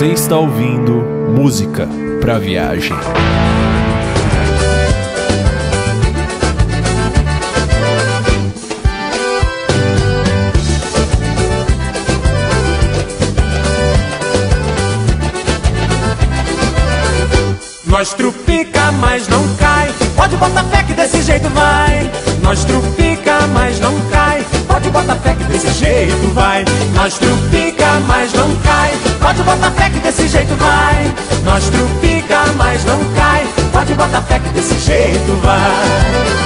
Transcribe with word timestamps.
Você 0.00 0.06
está 0.12 0.38
ouvindo 0.38 0.99
música 1.40 1.88
para 2.20 2.38
viagem. 2.38 2.94
Nós 17.86 18.12
trupica, 18.12 18.92
mas 18.92 19.26
não 19.26 19.42
cai. 19.56 19.90
Pode 20.14 20.36
botar 20.36 20.62
fé 20.64 20.82
que 20.82 20.92
desse 20.92 21.22
jeito 21.22 21.48
vai. 21.48 22.10
Nós 22.42 22.66
trupica, 22.66 23.46
mas 23.54 23.80
não 23.80 23.98
desse 25.60 25.84
jeito 25.84 26.28
vai. 26.28 26.64
Nós 26.94 27.18
trupica, 27.18 27.86
mas 28.06 28.32
não 28.32 28.56
cai. 28.56 28.92
Pode 29.20 29.42
botar 29.42 29.70
fé 29.72 29.90
que 29.90 29.98
desse 29.98 30.28
jeito 30.28 30.54
vai. 30.56 31.14
Nós 31.44 31.68
trupica, 31.68 32.46
mas 32.56 32.84
não 32.84 32.98
cai. 33.14 33.46
Pode 33.70 33.94
botar 33.94 34.22
fé 34.22 34.38
que 34.38 34.48
desse 34.50 34.78
jeito 34.78 35.32
vai. 35.42 36.40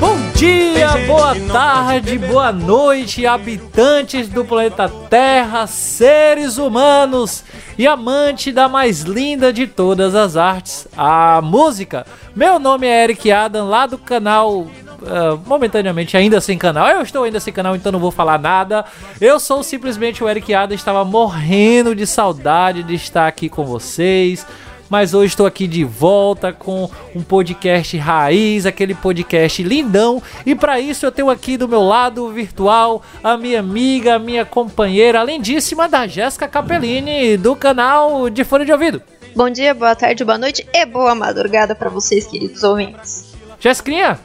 Bom 0.00 0.16
dia, 0.34 0.88
boa 1.06 1.34
tarde, 1.52 2.18
boa 2.18 2.52
noite, 2.52 3.26
habitantes 3.26 4.28
do 4.28 4.44
planeta 4.44 4.88
Terra, 5.08 5.66
seres 5.66 6.58
humanos 6.58 7.44
e 7.78 7.86
amante 7.86 8.52
da 8.52 8.68
mais 8.68 9.02
linda 9.02 9.52
de 9.52 9.66
todas 9.66 10.14
as 10.14 10.36
artes, 10.36 10.86
a 10.96 11.40
música. 11.42 12.06
Meu 12.34 12.58
nome 12.58 12.86
é 12.86 13.04
Eric 13.04 13.30
Adam, 13.30 13.68
lá 13.68 13.86
do 13.86 13.96
canal 13.96 14.66
Uh, 15.04 15.38
momentaneamente 15.46 16.16
ainda 16.16 16.40
sem 16.40 16.56
canal. 16.56 16.88
Eu 16.88 17.02
estou 17.02 17.24
ainda 17.24 17.38
sem 17.38 17.52
canal, 17.52 17.76
então 17.76 17.92
não 17.92 17.98
vou 17.98 18.10
falar 18.10 18.38
nada. 18.38 18.84
Eu 19.20 19.38
sou 19.38 19.62
simplesmente 19.62 20.24
o 20.24 20.28
Eric 20.28 20.54
Ada, 20.54 20.74
estava 20.74 21.04
morrendo 21.04 21.94
de 21.94 22.06
saudade 22.06 22.82
de 22.82 22.94
estar 22.94 23.26
aqui 23.26 23.48
com 23.48 23.64
vocês. 23.64 24.46
Mas 24.88 25.14
hoje 25.14 25.32
estou 25.32 25.46
aqui 25.46 25.66
de 25.66 25.84
volta 25.84 26.52
com 26.52 26.90
um 27.14 27.22
podcast 27.22 27.96
raiz, 27.96 28.66
aquele 28.66 28.94
podcast 28.94 29.62
lindão. 29.62 30.22
E 30.44 30.54
para 30.54 30.78
isso 30.78 31.04
eu 31.04 31.12
tenho 31.12 31.30
aqui 31.30 31.56
do 31.56 31.68
meu 31.68 31.82
lado 31.82 32.28
virtual 32.30 33.02
a 33.22 33.36
minha 33.36 33.60
amiga, 33.60 34.16
a 34.16 34.18
minha 34.18 34.44
companheira, 34.44 35.20
a 35.20 35.24
lindíssima 35.24 35.88
da 35.88 36.06
Jéssica 36.06 36.46
Capellini, 36.46 37.36
do 37.36 37.56
canal 37.56 38.28
de 38.28 38.44
Fone 38.44 38.64
de 38.64 38.72
Ouvido. 38.72 39.02
Bom 39.34 39.50
dia, 39.50 39.74
boa 39.74 39.96
tarde, 39.96 40.24
boa 40.24 40.38
noite 40.38 40.66
e 40.72 40.86
boa 40.86 41.14
madrugada 41.14 41.74
para 41.74 41.90
vocês, 41.90 42.26
queridos 42.26 42.62
ouvintes. 42.62 43.34
Jéssica, 43.58 44.18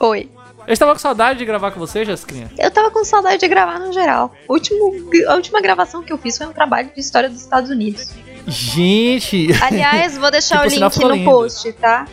Oi. 0.00 0.30
Eu 0.66 0.72
estava 0.72 0.92
com 0.92 0.98
saudade 0.98 1.38
de 1.38 1.44
gravar 1.44 1.70
com 1.72 1.80
você, 1.80 2.04
Jéssica. 2.04 2.34
Eu 2.58 2.70
tava 2.70 2.90
com 2.90 3.04
saudade 3.04 3.38
de 3.38 3.48
gravar 3.48 3.78
no 3.78 3.92
geral. 3.92 4.32
O 4.48 4.54
último, 4.54 4.94
a 5.28 5.34
última 5.34 5.60
gravação 5.60 6.02
que 6.02 6.12
eu 6.12 6.18
fiz 6.18 6.38
foi 6.38 6.46
um 6.46 6.52
trabalho 6.52 6.90
de 6.94 7.00
história 7.00 7.28
dos 7.28 7.40
Estados 7.40 7.70
Unidos. 7.70 8.10
Gente! 8.46 9.48
Aliás, 9.62 10.16
vou 10.16 10.30
deixar 10.30 10.62
Que, 10.62 10.68
o 10.76 10.80
link 10.80 10.98
no 10.98 11.10
lindo. 11.10 11.30
post, 11.30 11.72
tá? 11.74 12.06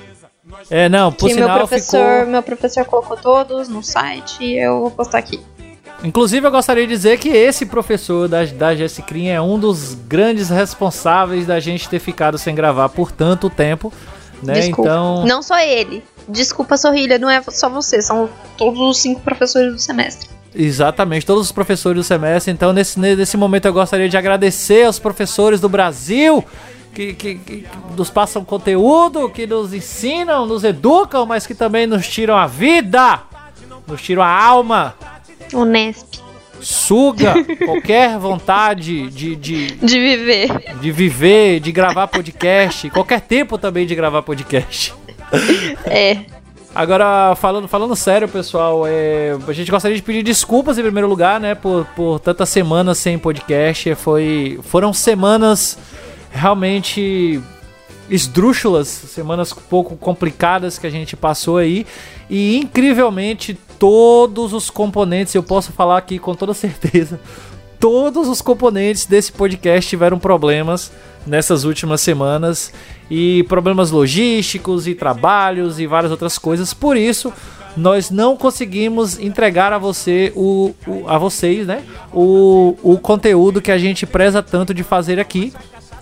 É, 0.69 0.87
não, 0.89 1.11
por 1.11 1.27
que 1.27 1.35
meu 1.35 1.43
sinal 1.43 1.57
professor, 1.59 2.17
ficou... 2.19 2.31
meu 2.31 2.43
professor 2.43 2.85
colocou 2.85 3.17
todos 3.17 3.67
no 3.67 3.83
site 3.83 4.43
e 4.43 4.57
eu 4.57 4.81
vou 4.81 4.91
postar 4.91 5.19
aqui. 5.19 5.41
Inclusive, 6.03 6.45
eu 6.45 6.51
gostaria 6.51 6.85
de 6.85 6.93
dizer 6.93 7.17
que 7.19 7.29
esse 7.29 7.65
professor 7.65 8.27
da, 8.27 8.45
da 8.45 8.75
Jessicrinha 8.75 9.35
é 9.35 9.41
um 9.41 9.57
dos 9.57 9.93
grandes 9.93 10.49
responsáveis 10.49 11.45
da 11.45 11.59
gente 11.59 11.89
ter 11.89 11.99
ficado 11.99 12.37
sem 12.37 12.53
gravar 12.53 12.89
por 12.89 13.11
tanto 13.11 13.49
tempo, 13.49 13.91
né? 14.43 14.53
Desculpa. 14.53 14.89
Então, 14.89 15.25
Não 15.25 15.41
só 15.41 15.59
ele. 15.59 16.03
Desculpa, 16.27 16.75
Sorrilha, 16.77 17.17
não 17.17 17.29
é 17.29 17.41
só 17.49 17.69
você, 17.69 18.01
são 18.01 18.29
todos 18.57 18.79
os 18.79 18.97
cinco 18.99 19.21
professores 19.21 19.73
do 19.73 19.79
semestre. 19.79 20.29
exatamente, 20.53 21.25
todos 21.25 21.43
os 21.43 21.51
professores 21.51 22.01
do 22.01 22.03
semestre. 22.03 22.51
Então, 22.51 22.73
nesse, 22.73 22.99
nesse 22.99 23.37
momento, 23.37 23.65
eu 23.65 23.73
gostaria 23.73 24.09
de 24.09 24.17
agradecer 24.17 24.85
aos 24.85 24.99
professores 24.99 25.59
do 25.61 25.69
Brasil 25.69 26.43
que, 26.93 27.13
que, 27.13 27.35
que 27.35 27.65
nos 27.95 28.09
passam 28.09 28.43
conteúdo, 28.43 29.29
que 29.29 29.45
nos 29.47 29.73
ensinam, 29.73 30.45
nos 30.47 30.63
educam, 30.63 31.25
mas 31.25 31.45
que 31.47 31.53
também 31.55 31.85
nos 31.87 32.07
tiram 32.07 32.35
a 32.35 32.47
vida, 32.47 33.21
nos 33.87 34.01
tiram 34.01 34.23
a 34.23 34.29
alma, 34.29 34.95
Unesp. 35.53 36.15
suga 36.59 37.35
qualquer 37.65 38.17
vontade 38.17 39.09
de, 39.11 39.35
de, 39.35 39.67
De 39.75 39.99
viver. 39.99 40.75
de 40.81 40.91
viver, 40.91 41.59
de 41.59 41.71
gravar 41.71 42.07
podcast, 42.07 42.89
qualquer 42.89 43.21
tempo 43.21 43.57
também 43.59 43.85
de 43.85 43.93
gravar 43.95 44.23
podcast. 44.23 44.93
É. 45.85 46.25
Agora, 46.75 47.33
falando, 47.35 47.67
falando 47.67 47.95
sério, 47.95 48.27
pessoal, 48.27 48.83
é, 48.85 49.35
a 49.47 49.51
gente 49.51 49.71
gostaria 49.71 49.97
de 49.97 50.03
pedir 50.03 50.21
desculpas 50.21 50.77
em 50.77 50.83
primeiro 50.83 51.07
lugar, 51.07 51.39
né, 51.39 51.55
por, 51.55 51.85
por 51.95 52.19
tantas 52.19 52.49
semanas 52.49 52.99
sem 52.99 53.17
podcast. 53.17 53.95
Foi, 53.95 54.59
foram 54.61 54.93
semanas 54.93 55.77
realmente 56.29 57.41
esdrúxulas, 58.09 58.87
semanas 58.87 59.51
um 59.51 59.61
pouco 59.69 59.97
complicadas 59.97 60.77
que 60.77 60.85
a 60.85 60.89
gente 60.89 61.15
passou 61.15 61.57
aí. 61.57 61.85
E 62.29 62.57
incrivelmente, 62.57 63.57
todos 63.79 64.53
os 64.53 64.69
componentes, 64.69 65.33
eu 65.33 65.43
posso 65.43 65.71
falar 65.71 65.97
aqui 65.97 66.19
com 66.19 66.35
toda 66.35 66.53
certeza, 66.53 67.19
todos 67.79 68.27
os 68.27 68.41
componentes 68.41 69.05
desse 69.05 69.31
podcast 69.31 69.89
tiveram 69.89 70.17
problemas 70.19 70.91
nessas 71.25 71.63
últimas 71.63 72.01
semanas 72.01 72.71
e 73.09 73.43
problemas 73.49 73.91
logísticos 73.91 74.87
e 74.87 74.95
trabalhos 74.95 75.79
e 75.79 75.85
várias 75.87 76.11
outras 76.11 76.37
coisas. 76.37 76.73
Por 76.73 76.95
isso, 76.97 77.31
nós 77.75 78.09
não 78.09 78.35
conseguimos 78.35 79.19
entregar 79.19 79.71
a 79.73 79.77
você 79.77 80.31
o, 80.35 80.73
o- 80.87 81.07
a 81.07 81.17
vocês, 81.17 81.67
né, 81.67 81.83
o, 82.13 82.75
o 82.81 82.97
conteúdo 82.97 83.61
que 83.61 83.71
a 83.71 83.77
gente 83.77 84.05
preza 84.05 84.41
tanto 84.41 84.73
de 84.73 84.83
fazer 84.83 85.19
aqui. 85.19 85.53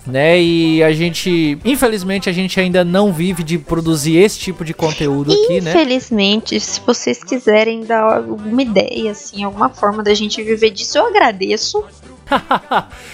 Né, 0.06 0.40
e 0.40 0.82
a 0.84 0.92
gente, 0.92 1.58
infelizmente, 1.64 2.28
a 2.28 2.32
gente 2.32 2.60
ainda 2.60 2.84
não 2.84 3.12
vive 3.12 3.42
de 3.42 3.58
produzir 3.58 4.16
esse 4.16 4.38
tipo 4.38 4.64
de 4.64 4.72
conteúdo 4.72 5.32
aqui, 5.32 5.60
né? 5.60 5.70
Infelizmente, 5.70 6.60
se 6.60 6.80
vocês 6.86 7.24
quiserem 7.24 7.84
dar 7.84 8.18
alguma 8.18 8.62
ideia, 8.62 9.10
assim, 9.10 9.42
alguma 9.42 9.68
forma 9.68 10.04
da 10.04 10.14
gente 10.14 10.40
viver 10.42 10.70
disso, 10.70 10.96
eu 10.98 11.06
agradeço. 11.06 11.84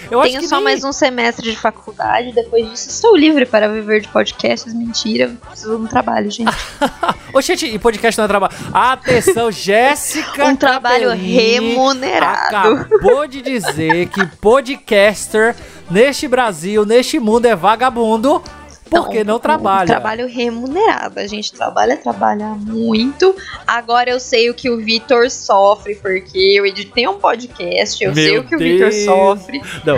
Eu 0.09 0.21
Tenho 0.21 0.47
só 0.47 0.55
nem- 0.55 0.63
mais 0.63 0.83
um 0.83 0.91
semestre 0.91 1.51
de 1.51 1.57
faculdade, 1.57 2.31
depois 2.33 2.69
disso 2.69 2.89
estou 2.89 3.15
livre 3.15 3.45
para 3.45 3.67
viver 3.67 4.01
de 4.01 4.07
podcasts. 4.07 4.73
Mentira, 4.73 5.31
preciso 5.49 5.77
de 5.77 5.83
um 5.83 5.87
trabalho, 5.87 6.29
gente. 6.31 6.51
Ô, 7.33 7.41
gente, 7.41 7.65
e 7.67 7.77
podcast 7.77 8.17
não 8.17 8.25
é 8.25 8.27
trabalho. 8.27 8.53
Atenção, 8.73 9.51
Jéssica. 9.51 10.45
Um 10.53 10.55
trabalho 10.55 11.11
remunerado. 11.11 12.81
Acabou 12.81 13.27
de 13.27 13.41
dizer 13.41 14.07
que 14.09 14.25
podcaster 14.37 15.55
neste 15.89 16.27
Brasil, 16.27 16.85
neste 16.85 17.19
mundo, 17.19 17.45
é 17.45 17.55
vagabundo 17.55 18.43
porque 19.01 19.23
não, 19.23 19.35
um 19.37 19.39
trabalha. 19.39 19.87
trabalho 19.87 20.27
remunerado. 20.27 21.19
A 21.19 21.27
gente 21.27 21.51
trabalha, 21.51 21.97
trabalha 21.97 22.47
muito. 22.47 23.35
Agora 23.65 24.09
eu 24.09 24.19
sei 24.19 24.49
o 24.49 24.53
que 24.53 24.69
o 24.69 24.77
Vitor 24.77 25.29
sofre, 25.31 25.95
porque 25.95 26.37
eu 26.37 26.65
editei 26.65 27.07
um 27.07 27.17
podcast, 27.19 28.03
eu 28.03 28.13
sei 28.13 28.31
Meu 28.33 28.41
o 28.41 28.43
que 28.45 28.55
o 28.55 28.59
Vitor 28.59 28.89
Deus. 28.89 29.05
sofre. 29.05 29.61
Não. 29.85 29.97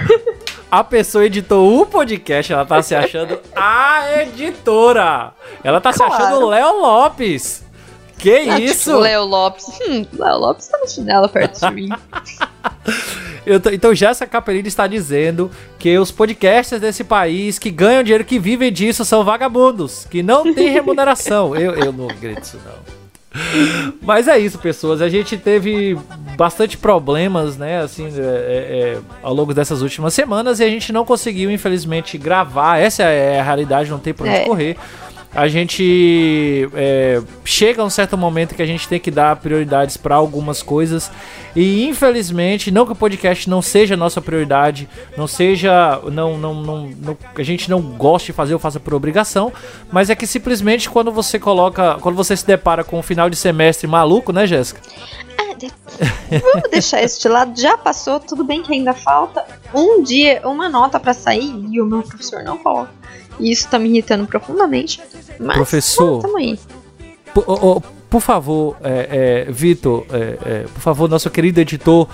A 0.72 0.84
pessoa 0.84 1.26
editou 1.26 1.80
o 1.82 1.86
podcast, 1.86 2.52
ela 2.52 2.66
tá 2.66 2.82
se 2.82 2.94
achando 2.96 3.40
a 3.56 4.22
editora. 4.24 5.32
Ela 5.64 5.80
tá 5.80 5.92
se 5.92 6.00
Claro. 6.00 6.14
achando 6.14 6.46
o 6.46 6.50
Léo 6.50 6.82
Lopes. 6.82 7.64
Que 8.18 8.50
Ah, 8.50 8.60
isso? 8.60 8.90
Tipo, 8.92 9.02
Léo 9.04 9.24
Lopes. 9.26 9.66
Hum, 9.88 10.06
Léo 10.14 10.38
Lopes 10.40 10.68
tá 10.68 10.78
no 10.78 10.88
chinelo 10.88 11.28
perto 11.30 11.60
de 11.60 11.72
mim. 11.74 11.90
Então 13.74 13.94
Jéssica 13.94 14.26
Capellini 14.26 14.68
está 14.68 14.88
dizendo 14.88 15.52
que 15.78 15.96
os 16.00 16.10
podcasters 16.10 16.82
desse 16.82 17.04
país 17.04 17.60
que 17.60 17.70
ganham 17.70 18.02
dinheiro, 18.02 18.24
que 18.26 18.40
vivem 18.40 18.74
disso, 18.74 19.06
são 19.06 19.24
vagabundos, 19.24 20.08
que 20.10 20.24
não 20.24 20.52
tem 20.52 20.70
remuneração. 20.70 21.56
eu, 21.56 21.74
eu 21.76 21.94
não 21.94 22.10
acredito 22.10 22.40
nisso, 22.40 22.60
não. 22.66 23.06
Mas 24.02 24.28
é 24.28 24.40
isso, 24.40 24.58
pessoas. 24.58 25.02
A 25.02 25.10
gente 25.10 25.38
teve 25.38 25.98
bastante 26.38 26.78
problemas, 26.78 27.58
né, 27.58 27.82
assim, 27.82 28.08
é, 28.08 28.20
é, 28.20 28.24
é, 28.24 28.98
ao 29.22 29.34
longo 29.34 29.54
dessas 29.54 29.82
últimas 29.82 30.14
semanas 30.14 30.60
e 30.60 30.64
a 30.64 30.70
gente 30.70 30.92
não 30.92 31.06
conseguiu, 31.06 31.52
infelizmente, 31.52 32.18
gravar. 32.18 32.80
Essa 32.80 33.04
é 33.04 33.40
a 33.40 33.44
realidade, 33.44 33.92
não 33.92 34.00
tem 34.00 34.14
por 34.14 34.26
onde 34.26 34.38
É. 34.38 34.46
correr. 34.46 34.78
A 35.36 35.50
gente 35.50 36.70
é, 36.74 37.22
chega 37.44 37.82
a 37.82 37.86
um 37.86 37.90
certo 37.90 38.18
momento 38.18 38.56
que 38.56 38.62
a 38.62 38.66
gente 38.66 38.88
tem 38.88 39.00
que 39.00 39.12
dar 39.12 39.36
prioridades 39.36 39.98
para 39.98 40.16
algumas 40.16 40.64
coisas 40.64 41.12
e 41.54 41.86
infelizmente 41.86 42.72
não 42.72 42.86
que 42.86 42.94
o 42.94 42.96
podcast 42.96 43.50
não 43.50 43.62
seja 43.62 43.98
nossa 43.98 44.22
prioridade, 44.22 44.88
não 45.18 45.28
seja 45.28 46.00
não, 46.12 46.38
não, 46.38 46.54
não, 46.54 46.88
não 46.88 47.18
a 47.36 47.44
gente 47.44 47.70
não 47.70 47.82
goste 47.82 48.28
de 48.28 48.34
fazer 48.34 48.54
ou 48.54 48.60
faça 48.60 48.80
por 48.80 48.94
obrigação, 48.94 49.52
mas 49.92 50.10
é 50.10 50.16
que 50.16 50.26
simplesmente 50.26 50.90
quando 50.90 51.12
você 51.12 51.38
coloca, 51.38 51.98
quando 52.00 52.16
você 52.16 52.36
se 52.38 52.48
depara 52.48 52.84
com 52.84 52.98
um 52.98 53.04
final 53.04 53.30
de 53.30 53.36
semestre 53.36 53.88
maluco, 53.88 54.32
né, 54.32 54.48
Jéssica? 54.48 54.80
Vamos 56.54 56.70
deixar 56.70 57.04
isso 57.04 57.22
de 57.22 57.28
lado. 57.28 57.60
Já 57.60 57.78
passou, 57.78 58.20
tudo 58.20 58.44
bem 58.44 58.62
que 58.62 58.74
ainda 58.74 58.94
falta 58.94 59.46
um 59.74 60.04
dia, 60.04 60.42
uma 60.44 60.70
nota 60.70 61.00
para 61.00 61.14
sair 61.14 61.66
e 61.72 61.82
o 61.82 61.86
meu 61.86 62.04
professor 62.04 62.44
não 62.44 62.58
coloca. 62.58 62.92
E 63.40 63.52
isso 63.52 63.68
tá 63.70 63.78
me 63.80 63.90
irritando 63.90 64.26
profundamente. 64.26 65.02
Mas, 65.40 65.56
Professor. 65.56 66.22
Por, 67.34 67.44
oh, 67.48 67.78
oh, 67.78 67.82
por 68.10 68.22
favor, 68.22 68.78
é, 68.84 69.46
é, 69.48 69.52
Vitor, 69.52 70.06
é, 70.12 70.38
é, 70.46 70.66
por 70.74 70.80
favor, 70.82 71.10
nosso 71.10 71.30
querido 71.30 71.60
editor 71.60 72.08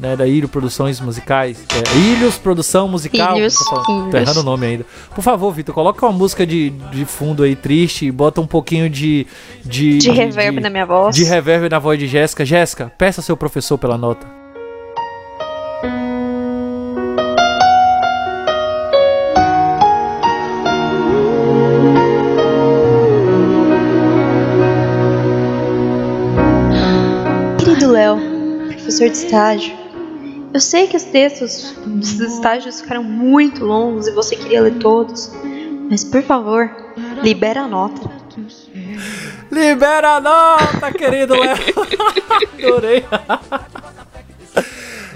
né, 0.00 0.16
da 0.16 0.26
Ilho 0.26 0.48
Produções 0.48 0.98
Musicais, 0.98 1.62
é, 1.74 1.98
Ilhos 1.98 2.38
Produção 2.38 2.88
Musical, 2.88 3.36
Ilhos, 3.36 3.54
tô, 3.54 3.64
falando- 3.84 4.10
tô 4.10 4.16
errando 4.16 4.40
o 4.40 4.42
nome 4.42 4.66
ainda. 4.66 4.86
Por 5.14 5.22
favor, 5.22 5.52
Vitor, 5.52 5.74
coloca 5.74 6.06
uma 6.06 6.12
música 6.16 6.46
de, 6.46 6.70
de 6.70 7.04
fundo 7.04 7.42
aí 7.42 7.54
triste, 7.54 8.10
bota 8.10 8.40
um 8.40 8.46
pouquinho 8.46 8.88
de 8.88 9.26
de, 9.64 9.98
De 9.98 10.10
reverb 10.10 10.58
na 10.60 10.70
minha 10.70 10.86
voz. 10.86 11.14
de 11.14 11.22
reverb 11.24 11.68
na 11.68 11.78
voz 11.78 11.98
de 11.98 12.06
Jéssica. 12.08 12.44
Jéssica, 12.44 12.90
peça 12.96 13.20
seu 13.20 13.36
professor 13.36 13.76
pela 13.76 13.98
nota. 13.98 14.26
Professor 28.92 29.08
de 29.08 29.16
estágio, 29.16 29.78
eu 30.52 30.60
sei 30.60 30.86
que 30.86 30.96
os 30.96 31.04
textos 31.04 31.74
dos 31.86 32.20
estágios 32.20 32.82
ficaram 32.82 33.02
muito 33.02 33.64
longos 33.64 34.06
e 34.06 34.10
você 34.10 34.36
queria 34.36 34.60
ler 34.60 34.74
todos, 34.78 35.32
mas 35.88 36.04
por 36.04 36.22
favor, 36.22 36.70
libera 37.22 37.62
a 37.62 37.68
nota. 37.68 38.10
Libera 39.50 40.16
a 40.16 40.20
nota, 40.20 40.92
querido 40.92 41.34
Léo. 41.34 41.56
Adorei. 42.66 43.04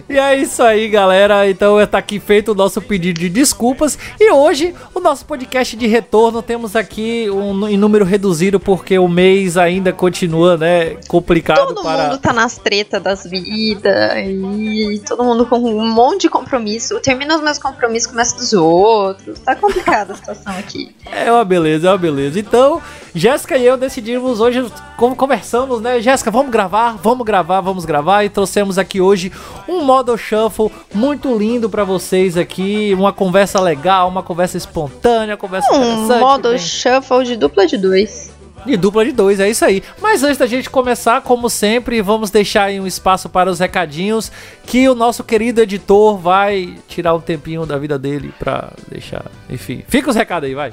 E 0.08 0.18
é 0.18 0.36
isso 0.36 0.62
aí, 0.62 0.88
galera. 0.88 1.48
Então 1.50 1.84
tá 1.86 1.98
aqui 1.98 2.20
feito 2.20 2.52
o 2.52 2.54
nosso 2.54 2.80
pedido 2.80 3.18
de 3.18 3.28
desculpas. 3.28 3.98
E 4.20 4.30
hoje, 4.30 4.72
o 4.94 5.00
nosso 5.00 5.24
podcast 5.24 5.76
de 5.76 5.86
retorno, 5.88 6.40
temos 6.42 6.76
aqui 6.76 7.28
um 7.28 7.66
em 7.66 7.76
número 7.76 8.04
reduzido, 8.04 8.60
porque 8.60 8.98
o 8.98 9.08
mês 9.08 9.56
ainda 9.56 9.92
continua, 9.92 10.56
né? 10.56 10.96
Complicado 11.08 11.66
Todo 11.66 11.82
para. 11.82 12.04
mundo 12.04 12.18
tá 12.18 12.32
nas 12.32 12.56
tretas 12.56 13.02
das 13.02 13.24
vidas 13.24 14.12
e 14.16 15.02
todo 15.06 15.24
mundo 15.24 15.44
com 15.44 15.58
um 15.58 15.86
monte 15.88 16.22
de 16.22 16.28
compromisso. 16.28 16.94
Eu 16.94 17.00
termino 17.00 17.34
os 17.34 17.42
meus 17.42 17.58
compromissos, 17.58 18.08
começo 18.08 18.36
dos 18.36 18.52
outros. 18.52 19.40
Tá 19.40 19.56
complicada 19.56 20.12
a 20.12 20.16
situação 20.16 20.52
aqui. 20.56 20.94
É 21.10 21.32
uma 21.32 21.44
beleza, 21.44 21.88
é 21.88 21.90
uma 21.90 21.98
beleza. 21.98 22.38
Então, 22.38 22.80
Jéssica 23.12 23.56
e 23.56 23.66
eu 23.66 23.76
decidimos 23.76 24.40
hoje, 24.40 24.64
como 24.96 25.16
conversamos, 25.16 25.80
né? 25.80 26.00
Jéssica, 26.00 26.30
vamos 26.30 26.52
gravar, 26.52 26.96
vamos 27.02 27.24
gravar, 27.26 27.60
vamos 27.60 27.84
gravar. 27.84 28.24
E 28.24 28.28
trouxemos 28.28 28.78
aqui 28.78 29.00
hoje 29.00 29.32
um 29.68 29.82
modo 29.82 29.95
shuffle 30.16 30.70
muito 30.92 31.36
lindo 31.36 31.70
pra 31.70 31.84
vocês 31.84 32.36
aqui. 32.36 32.92
Uma 32.94 33.12
conversa 33.12 33.60
legal, 33.60 34.08
uma 34.08 34.22
conversa 34.22 34.56
espontânea, 34.56 35.34
uma 35.34 35.36
conversa 35.38 35.72
Um 35.72 35.76
interessante. 35.76 36.20
modo 36.20 36.48
bem- 36.50 36.58
shuffle 36.58 37.24
de 37.24 37.36
dupla 37.36 37.66
de 37.66 37.76
dois. 37.78 38.30
de 38.66 38.76
dupla 38.76 39.04
de 39.04 39.12
dois, 39.12 39.38
é 39.38 39.48
isso 39.48 39.64
aí. 39.64 39.80
Mas 40.02 40.24
antes 40.24 40.38
da 40.38 40.46
gente 40.46 40.68
começar, 40.68 41.20
como 41.22 41.48
sempre, 41.48 42.02
vamos 42.02 42.30
deixar 42.30 42.64
aí 42.64 42.80
um 42.80 42.86
espaço 42.86 43.28
para 43.28 43.48
os 43.48 43.60
recadinhos 43.60 44.32
que 44.66 44.88
o 44.88 44.94
nosso 44.94 45.22
querido 45.22 45.60
editor 45.60 46.16
vai 46.18 46.76
tirar 46.88 47.14
um 47.14 47.20
tempinho 47.20 47.64
da 47.64 47.78
vida 47.78 47.96
dele 47.96 48.34
pra 48.38 48.70
deixar. 48.90 49.24
Enfim, 49.48 49.84
fica 49.86 50.10
os 50.10 50.16
recados 50.16 50.48
aí, 50.48 50.54
vai. 50.54 50.72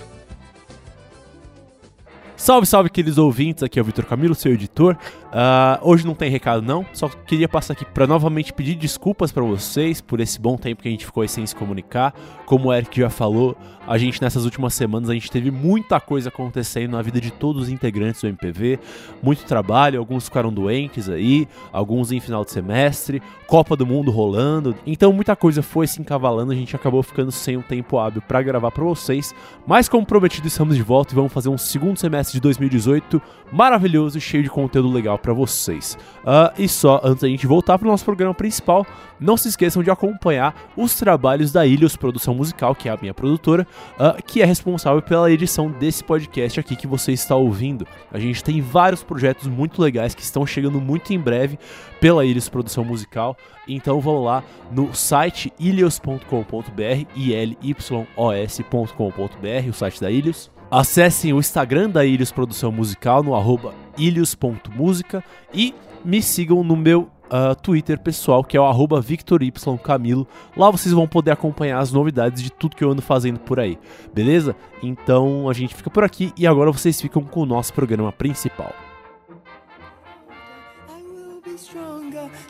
Salve, 2.44 2.68
salve, 2.68 2.90
queridos 2.90 3.18
ouvintes. 3.18 3.64
Aqui 3.64 3.80
é 3.80 3.82
o 3.82 3.86
Vitor 3.86 4.04
Camilo, 4.04 4.36
seu 4.36 4.52
editor. 4.52 4.98
Ah, 5.32 5.80
hoje 5.82 6.06
não 6.06 6.14
tem 6.14 6.30
recado, 6.30 6.62
não. 6.62 6.86
Só 6.92 7.08
queria 7.08 7.48
passar 7.48 7.72
aqui 7.72 7.86
para 7.86 8.06
novamente 8.06 8.52
pedir 8.52 8.76
desculpas 8.76 9.32
para 9.32 9.42
vocês 9.44 10.02
por 10.02 10.20
esse 10.20 10.42
bom 10.42 10.58
tempo 10.58 10.82
que 10.82 10.90
a 10.90 10.92
gente 10.92 11.06
ficou 11.06 11.26
sem 11.26 11.48
se 11.48 11.56
comunicar. 11.56 12.14
Como 12.46 12.68
o 12.68 12.74
Eric 12.74 13.00
já 13.00 13.10
falou, 13.10 13.56
a 13.88 13.98
gente 13.98 14.22
nessas 14.22 14.46
últimas 14.46 14.74
semanas 14.74 15.10
a 15.10 15.14
gente 15.14 15.32
teve 15.32 15.52
muita 15.52 16.00
coisa 16.00 16.30
acontecendo 16.30 16.92
na 16.92 17.02
vida 17.02 17.20
de 17.20 17.32
todos 17.32 17.64
os 17.64 17.70
integrantes 17.70 18.22
do 18.22 18.28
MPV. 18.28 18.78
Muito 19.22 19.46
trabalho, 19.46 19.98
alguns 19.98 20.26
ficaram 20.26 20.52
doentes 20.52 21.08
aí, 21.10 21.48
alguns 21.72 22.12
em 22.12 22.20
final 22.20 22.44
de 22.44 22.52
semestre, 22.52 23.22
Copa 23.48 23.76
do 23.76 23.86
Mundo 23.86 24.12
rolando. 24.12 24.76
Então 24.86 25.12
muita 25.14 25.36
coisa 25.36 25.64
foi 25.64 25.88
se 25.88 26.02
encavalando, 26.02 26.52
a 26.52 26.56
gente 26.56 26.76
acabou 26.76 27.02
ficando 27.02 27.32
sem 27.32 27.56
um 27.56 27.62
tempo 27.62 27.98
hábil 27.98 28.22
para 28.22 28.42
gravar 28.42 28.70
para 28.70 28.84
vocês. 28.84 29.34
Mas 29.66 29.88
como 29.88 30.06
prometido, 30.06 30.48
estamos 30.48 30.76
de 30.76 30.84
volta 30.84 31.14
e 31.14 31.16
vamos 31.16 31.32
fazer 31.32 31.50
um 31.50 31.58
segundo 31.58 31.98
semestre 31.98 32.33
de 32.34 32.42
2018 32.42 33.22
maravilhoso 33.52 34.18
e 34.18 34.22
cheio 34.22 34.44
de 34.44 34.50
conteúdo 34.50 34.92
legal 34.92 35.18
para 35.18 35.32
vocês. 35.32 35.98
Ah, 36.26 36.52
e 36.58 36.68
só 36.68 37.00
antes 37.04 37.22
da 37.22 37.28
gente 37.28 37.46
voltar 37.46 37.78
para 37.78 37.88
o 37.88 37.92
nosso 37.92 38.04
programa 38.04 38.34
principal, 38.34 38.86
não 39.20 39.38
se 39.38 39.48
esqueçam 39.48 39.84
de 39.84 39.92
acompanhar 39.92 40.56
os 40.76 40.96
trabalhos 40.96 41.52
da 41.52 41.66
Ilhos 41.66 41.96
Produção 41.96 42.34
Musical, 42.34 42.74
que 42.74 42.90
é 42.90 42.92
a 42.92 42.98
minha 43.00 43.14
produtora, 43.14 43.68
ah, 44.00 44.18
que 44.26 44.42
é 44.42 44.46
responsável 44.46 45.02
pela 45.02 45.32
edição 45.32 45.70
desse 45.70 46.04
podcast 46.04 46.60
aqui 46.60 46.76
que 46.76 46.88
você 46.88 47.12
está 47.12 47.36
ouvindo. 47.36 47.88
A 48.12 48.18
gente 48.18 48.44
tem 48.44 48.60
vários 48.60 49.04
projetos 49.04 49.48
muito 49.48 49.82
legais 49.82 50.16
que 50.16 50.24
estão 50.24 50.46
chegando 50.46 50.82
muito 50.82 51.14
em 51.14 51.20
breve 51.20 51.60
pela 52.02 52.26
Ilhos 52.26 52.50
Produção 52.50 52.84
Musical. 52.84 53.38
Então 53.68 54.02
vão 54.02 54.24
lá 54.24 54.44
no 54.72 54.94
site 54.94 55.54
ilhos.com.br, 55.60 57.08
I-L-Y-O-S.com.br, 57.16 59.70
o 59.70 59.74
site 59.74 60.02
da 60.02 60.12
Ilhos. 60.12 60.52
Acessem 60.74 61.32
o 61.32 61.38
Instagram 61.38 61.88
da 61.88 62.04
Ilhos 62.04 62.32
Produção 62.32 62.72
Musical 62.72 63.22
no 63.22 63.36
arroba 63.36 63.76
ilhos.música 63.96 65.24
e 65.54 65.72
me 66.04 66.20
sigam 66.20 66.64
no 66.64 66.76
meu 66.76 67.12
ah, 67.30 67.54
Twitter 67.54 68.00
pessoal, 68.00 68.44
que 68.44 68.58
é 68.58 68.60
o 68.60 68.66
arroba 68.66 69.00
VictorYCamilo. 69.00 70.28
Lá 70.58 70.72
vocês 70.72 70.92
vão 70.92 71.08
poder 71.08 71.30
acompanhar 71.30 71.78
as 71.78 71.92
novidades 71.92 72.42
de 72.42 72.52
tudo 72.52 72.76
que 72.76 72.84
eu 72.84 72.90
ando 72.90 73.04
fazendo 73.04 73.40
por 73.40 73.60
aí, 73.60 73.78
beleza? 74.16 74.56
Então 74.82 75.48
a 75.48 75.54
gente 75.54 75.76
fica 75.76 75.92
por 75.92 76.04
aqui 76.04 76.34
e 76.36 76.48
agora 76.48 76.72
vocês 76.72 77.00
ficam 77.00 77.22
com 77.22 77.42
o 77.42 77.46
nosso 77.46 77.72
programa 77.72 78.12
principal. 78.12 78.74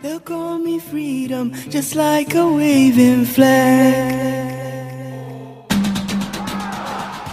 They'll 0.02 0.22
call 0.22 0.60
me 0.60 0.80
freedom, 0.80 1.52
just 1.70 1.94
like 1.94 2.38
a 2.38 2.46
waving 2.46 3.26
flag. 3.26 4.63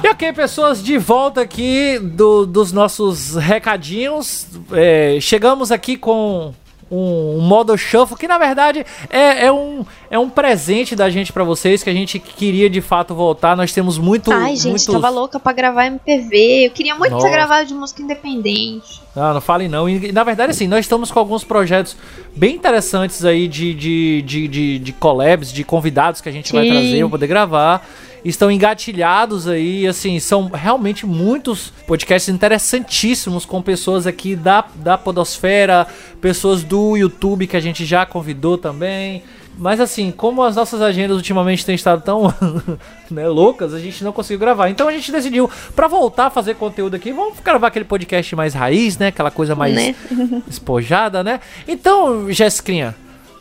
E 0.03 0.09
ok, 0.09 0.33
pessoas, 0.33 0.83
de 0.83 0.97
volta 0.97 1.43
aqui 1.43 1.99
do- 1.99 2.47
dos 2.47 2.73
nossos 2.73 3.37
recadinhos. 3.37 4.47
É, 4.73 5.19
chegamos 5.21 5.71
aqui 5.71 5.95
com 5.97 6.55
um, 6.91 7.37
um 7.37 7.41
modo 7.43 7.77
shuffle 7.77 8.17
que 8.17 8.27
na 8.27 8.39
verdade 8.39 8.85
é, 9.11 9.45
é 9.47 9.53
um, 9.53 9.85
é 10.11 10.19
um 10.19 10.31
presente 10.31 10.97
da 10.97 11.11
gente 11.11 11.33
pra 11.35 11.45
vocês 11.45 11.83
que 11.83 11.91
a 11.91 11.93
gente 11.93 12.19
queria 12.19 12.71
de 12.71 12.81
fato 12.81 13.15
voltar. 13.15 13.55
Nós 13.55 13.73
temos 13.75 13.99
muito. 13.99 14.33
Ai, 14.33 14.57
gente, 14.57 14.69
muitos... 14.71 14.87
tava 14.87 15.11
louca 15.11 15.39
pra 15.39 15.53
gravar 15.53 15.85
MPV. 15.87 16.69
Eu 16.69 16.71
queria 16.71 16.95
muito 16.95 17.13
Nossa. 17.13 17.27
ter 17.27 17.33
gravado 17.33 17.67
de 17.69 17.75
música 17.75 18.01
independente. 18.01 19.03
Não, 19.15 19.35
não 19.35 19.41
falem 19.41 19.69
não. 19.69 19.87
E, 19.87 20.11
na 20.13 20.25
verdade, 20.25 20.53
assim, 20.53 20.67
nós 20.67 20.81
estamos 20.87 21.11
com 21.11 21.19
alguns 21.19 21.45
projetos 21.45 21.95
bem 22.35 22.55
interessantes 22.55 23.23
aí 23.23 23.47
de, 23.47 23.75
de, 23.75 24.23
de, 24.23 24.49
de, 24.49 24.79
de 24.79 24.93
collabs, 24.95 25.53
de 25.53 25.63
convidados 25.63 26.23
que 26.23 26.29
a 26.29 26.33
gente 26.33 26.51
vai 26.55 26.65
Sim. 26.65 26.71
trazer 26.71 27.01
pra 27.01 27.09
poder 27.11 27.27
gravar. 27.27 27.87
Estão 28.25 28.51
engatilhados 28.51 29.49
aí, 29.49 29.87
assim, 29.87 30.19
são 30.21 30.49
realmente 30.49 31.07
muitos 31.07 31.73
podcasts 31.87 32.29
interessantíssimos 32.29 33.45
com 33.45 33.63
pessoas 33.63 34.07
aqui 34.07 34.37
da, 34.37 34.65
da 34.77 34.99
Podosfera, 34.99 35.87
pessoas 36.21 36.63
do 36.63 36.97
YouTube 36.97 37.47
que 37.47 37.57
a 37.57 37.61
gente 37.61 37.85
já 37.85 38.05
convidou 38.05 38.59
também. 38.59 39.23
Mas 39.59 39.81
assim, 39.81 40.11
como 40.11 40.43
as 40.43 40.57
nossas 40.57 40.81
agendas 40.81 41.17
ultimamente 41.17 41.67
têm 41.67 41.75
estado 41.75 42.03
tão 42.03 42.33
né, 43.11 43.29
loucas, 43.29 43.75
a 43.75 43.79
gente 43.79 44.03
não 44.03 44.13
conseguiu 44.13 44.39
gravar. 44.39 44.71
Então 44.71 44.89
a 44.89 44.93
gente 44.93 45.13
decidiu, 45.13 45.51
pra 45.77 45.87
voltar 45.87 46.27
a 46.27 46.31
fazer 46.31 46.55
conteúdo 46.55 46.97
aqui, 46.97 47.13
vamos 47.13 47.39
gravar 47.41 47.67
aquele 47.67 47.85
podcast 47.85 48.35
mais 48.35 48.55
raiz, 48.55 48.97
né? 48.97 49.09
Aquela 49.09 49.31
coisa 49.31 49.55
mais 49.55 49.75
Né? 49.75 49.95
espojada, 50.49 51.23
né? 51.23 51.41
Então, 51.69 52.31
Jéssica, 52.33 52.95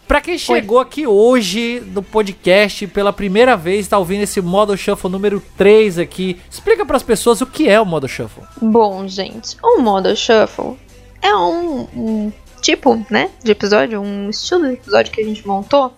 pra 0.10 0.22
quem 0.22 0.40
chegou 0.40 0.80
aqui 0.80 1.06
hoje 1.06 1.84
no 1.94 2.02
podcast 2.02 2.88
pela 2.88 3.14
primeira 3.14 3.56
vez, 3.56 3.88
tá 3.88 3.96
ouvindo 4.00 4.24
esse 4.24 4.42
modo 4.42 4.76
shuffle 4.76 5.08
número 5.08 5.40
3 5.56 6.00
aqui, 6.00 6.42
explica 6.50 6.84
pras 6.84 7.04
pessoas 7.04 7.42
o 7.42 7.46
que 7.46 7.70
é 7.70 7.80
o 7.80 7.86
modo 7.86 8.08
shuffle. 8.08 8.44
Bom, 8.60 9.08
gente, 9.08 9.56
o 9.62 9.80
modo 9.80 10.16
shuffle 10.16 10.80
é 11.22 11.32
um, 11.36 11.82
um 11.96 12.34
tipo, 12.60 13.06
né, 13.08 13.30
de 13.44 13.52
episódio, 13.52 14.02
um 14.02 14.32
estilo 14.32 14.66
de 14.66 14.74
episódio 14.74 15.14
que 15.14 15.22
a 15.22 15.24
gente 15.24 15.48
montou, 15.48 15.94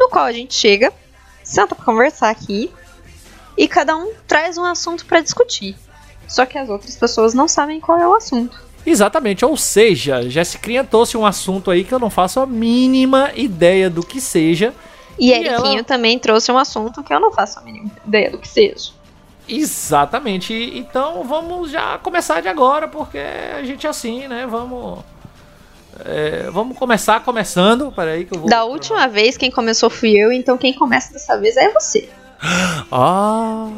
no 0.00 0.08
qual 0.08 0.24
a 0.24 0.32
gente 0.32 0.54
chega, 0.54 0.92
senta 1.44 1.76
pra 1.76 1.84
conversar 1.84 2.30
aqui 2.30 2.72
e 3.56 3.68
cada 3.68 3.96
um 3.96 4.14
traz 4.26 4.58
um 4.58 4.64
assunto 4.64 5.06
pra 5.06 5.20
discutir. 5.20 5.76
só 6.26 6.44
que 6.44 6.58
as 6.58 6.68
outras 6.68 6.96
pessoas 6.96 7.34
não 7.34 7.46
sabem 7.46 7.78
qual 7.78 8.00
é 8.00 8.08
o 8.08 8.16
assunto. 8.16 8.67
Exatamente, 8.88 9.44
ou 9.44 9.56
seja, 9.56 10.28
Jessicrinha 10.28 10.82
trouxe 10.84 11.16
um 11.16 11.26
assunto 11.26 11.70
aí 11.70 11.84
que 11.84 11.92
eu 11.92 11.98
não 11.98 12.10
faço 12.10 12.40
a 12.40 12.46
mínima 12.46 13.30
ideia 13.34 13.90
do 13.90 14.02
que 14.04 14.20
seja. 14.20 14.72
E, 15.18 15.30
E 15.30 15.32
Eriquinho 15.32 15.74
ela- 15.74 15.84
também 15.84 16.18
trouxe 16.18 16.50
um 16.52 16.56
assunto 16.58 17.02
que 17.02 17.12
eu 17.12 17.20
não 17.20 17.30
faço 17.32 17.58
a 17.58 17.62
mínima 17.62 17.90
ideia 18.06 18.30
do 18.30 18.38
que 18.38 18.48
seja. 18.48 18.92
Exatamente. 19.48 20.52
Então 20.74 21.24
vamos 21.24 21.70
já 21.70 21.98
começar 21.98 22.40
de 22.40 22.48
agora, 22.48 22.86
porque 22.86 23.18
a 23.18 23.62
gente 23.64 23.86
é 23.86 23.90
assim, 23.90 24.28
né? 24.28 24.46
Vamos. 24.48 25.00
é, 26.04 26.48
vamos 26.50 26.78
começar 26.78 27.20
começando. 27.24 27.90
Peraí 27.90 28.24
que 28.24 28.34
eu 28.34 28.40
vou. 28.40 28.48
Da 28.48 28.64
última 28.64 29.08
vez, 29.08 29.36
quem 29.36 29.50
começou 29.50 29.90
fui 29.90 30.12
eu, 30.16 30.30
então 30.32 30.56
quem 30.56 30.72
começa 30.72 31.12
dessa 31.12 31.36
vez 31.38 31.56
é 31.56 31.70
você. 31.72 32.08
Ah, 32.92 33.68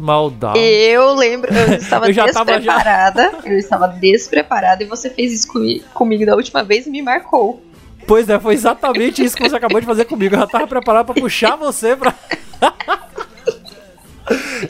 que 0.00 0.06
maldade. 0.06 0.58
Eu 0.58 1.14
lembro, 1.14 1.52
eu 1.52 1.74
estava 1.74 2.06
Eu 2.08 2.12
já 2.12 2.26
tava 2.32 2.52
já- 2.52 2.58
despreparada. 2.58 3.32
Eu 3.44 3.58
estava 3.58 3.88
despreparada 3.88 4.82
e 4.82 4.86
você 4.86 5.10
fez 5.10 5.32
isso 5.32 5.48
comi- 5.52 5.84
comigo 5.94 6.24
da 6.26 6.34
última 6.34 6.62
vez 6.64 6.86
e 6.86 6.90
me 6.90 7.02
marcou. 7.02 7.62
Pois 8.06 8.28
é, 8.28 8.38
foi 8.40 8.54
exatamente 8.54 9.22
isso 9.22 9.36
que 9.36 9.48
você 9.48 9.54
acabou 9.56 9.78
de 9.80 9.86
fazer 9.86 10.04
comigo. 10.06 10.34
Eu 10.34 10.40
já 10.40 10.46
tava 10.46 10.66
preparado 10.66 11.06
pra 11.06 11.14
puxar 11.14 11.54
você 11.56 11.94
pra. 11.94 12.14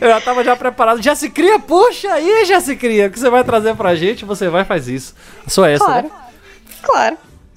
Eu 0.00 0.08
já 0.08 0.20
tava 0.20 0.42
já 0.42 0.56
preparado. 0.56 1.02
Já 1.02 1.14
se 1.14 1.28
cria, 1.28 1.58
puxa 1.58 2.10
aí, 2.12 2.44
já 2.46 2.60
se 2.60 2.74
cria. 2.76 3.06
O 3.08 3.10
que 3.10 3.18
você 3.18 3.28
vai 3.28 3.44
trazer 3.44 3.74
pra 3.76 3.94
gente, 3.94 4.24
você 4.24 4.48
vai 4.48 4.64
faz 4.64 4.88
isso. 4.88 5.14
Só 5.46 5.66
essa, 5.66 5.84
Claro. 5.84 6.06
né? 6.06 6.10
Claro. 6.82 7.16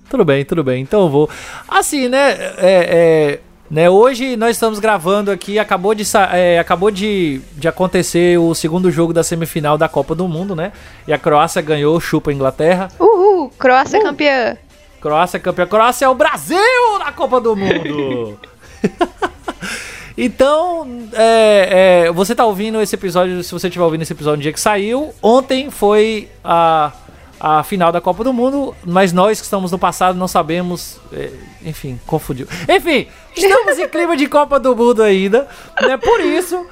Tudo 0.10 0.26
bem, 0.26 0.44
tudo 0.44 0.64
bem. 0.64 0.82
Então 0.82 1.04
eu 1.04 1.10
vou. 1.10 1.30
Assim, 1.68 2.10
né? 2.10 2.32
É, 2.58 2.60
é, 2.60 3.40
né 3.74 3.90
hoje 3.90 4.38
nós 4.38 4.52
estamos 4.52 4.78
gravando 4.78 5.32
aqui. 5.32 5.58
Acabou 5.58 5.96
de, 5.96 6.04
é, 6.32 6.60
acabou 6.60 6.92
de, 6.92 7.42
de 7.58 7.68
acontecer 7.68 8.38
o 8.38 8.54
segundo 8.54 8.92
jogo 8.92 9.12
da 9.12 9.24
semifinal 9.24 9.78
da 9.78 9.90
Copa 9.90 10.14
do 10.14 10.28
Mundo, 10.28 10.56
né? 10.56 10.72
E 11.08 11.12
a 11.12 11.18
Croácia 11.18 11.62
ganhou, 11.62 12.00
chupa 12.00 12.30
a 12.30 12.34
Inglaterra. 12.34 12.90
Uhul, 13.00 13.50
Croácia 13.58 14.00
Uh. 14.00 14.04
campeã. 14.04 14.58
Croácia 15.02 15.40
campeã. 15.40 15.66
Croácia 15.66 16.06
é 16.06 16.10
o 16.10 16.16
Brasil 16.16 17.00
na 17.00 17.12
Copa 17.12 17.42
do 17.42 17.56
Mundo! 17.56 18.40
então, 20.18 20.88
é, 21.14 22.06
é, 22.06 22.12
você 22.12 22.36
tá 22.36 22.46
ouvindo 22.46 22.82
esse 22.82 22.96
episódio, 22.96 23.44
se 23.44 23.52
você 23.52 23.68
estiver 23.68 23.84
ouvindo 23.84 24.02
esse 24.02 24.14
episódio 24.14 24.38
no 24.38 24.44
dia 24.44 24.54
que 24.54 24.60
saiu, 24.60 25.14
ontem 25.22 25.70
foi 25.70 26.30
a, 26.44 26.92
a 27.40 27.64
final 27.64 27.92
da 27.92 28.02
Copa 28.02 28.24
do 28.24 28.34
Mundo, 28.34 28.76
mas 28.86 29.12
nós 29.12 29.40
que 29.40 29.46
estamos 29.46 29.72
no 29.72 29.80
passado 29.80 30.18
não 30.18 30.28
sabemos. 30.28 31.00
é, 31.12 31.32
enfim, 31.66 32.00
confundiu. 32.06 32.48
Enfim, 32.70 33.08
estamos 33.36 33.80
em 33.80 33.88
clima 33.88 34.16
de 34.16 34.28
Copa 34.28 34.60
do 34.60 34.76
Mundo 34.76 35.04
ainda, 35.04 35.48
né? 35.82 35.98
Por 35.98 36.20
isso, 36.20 36.66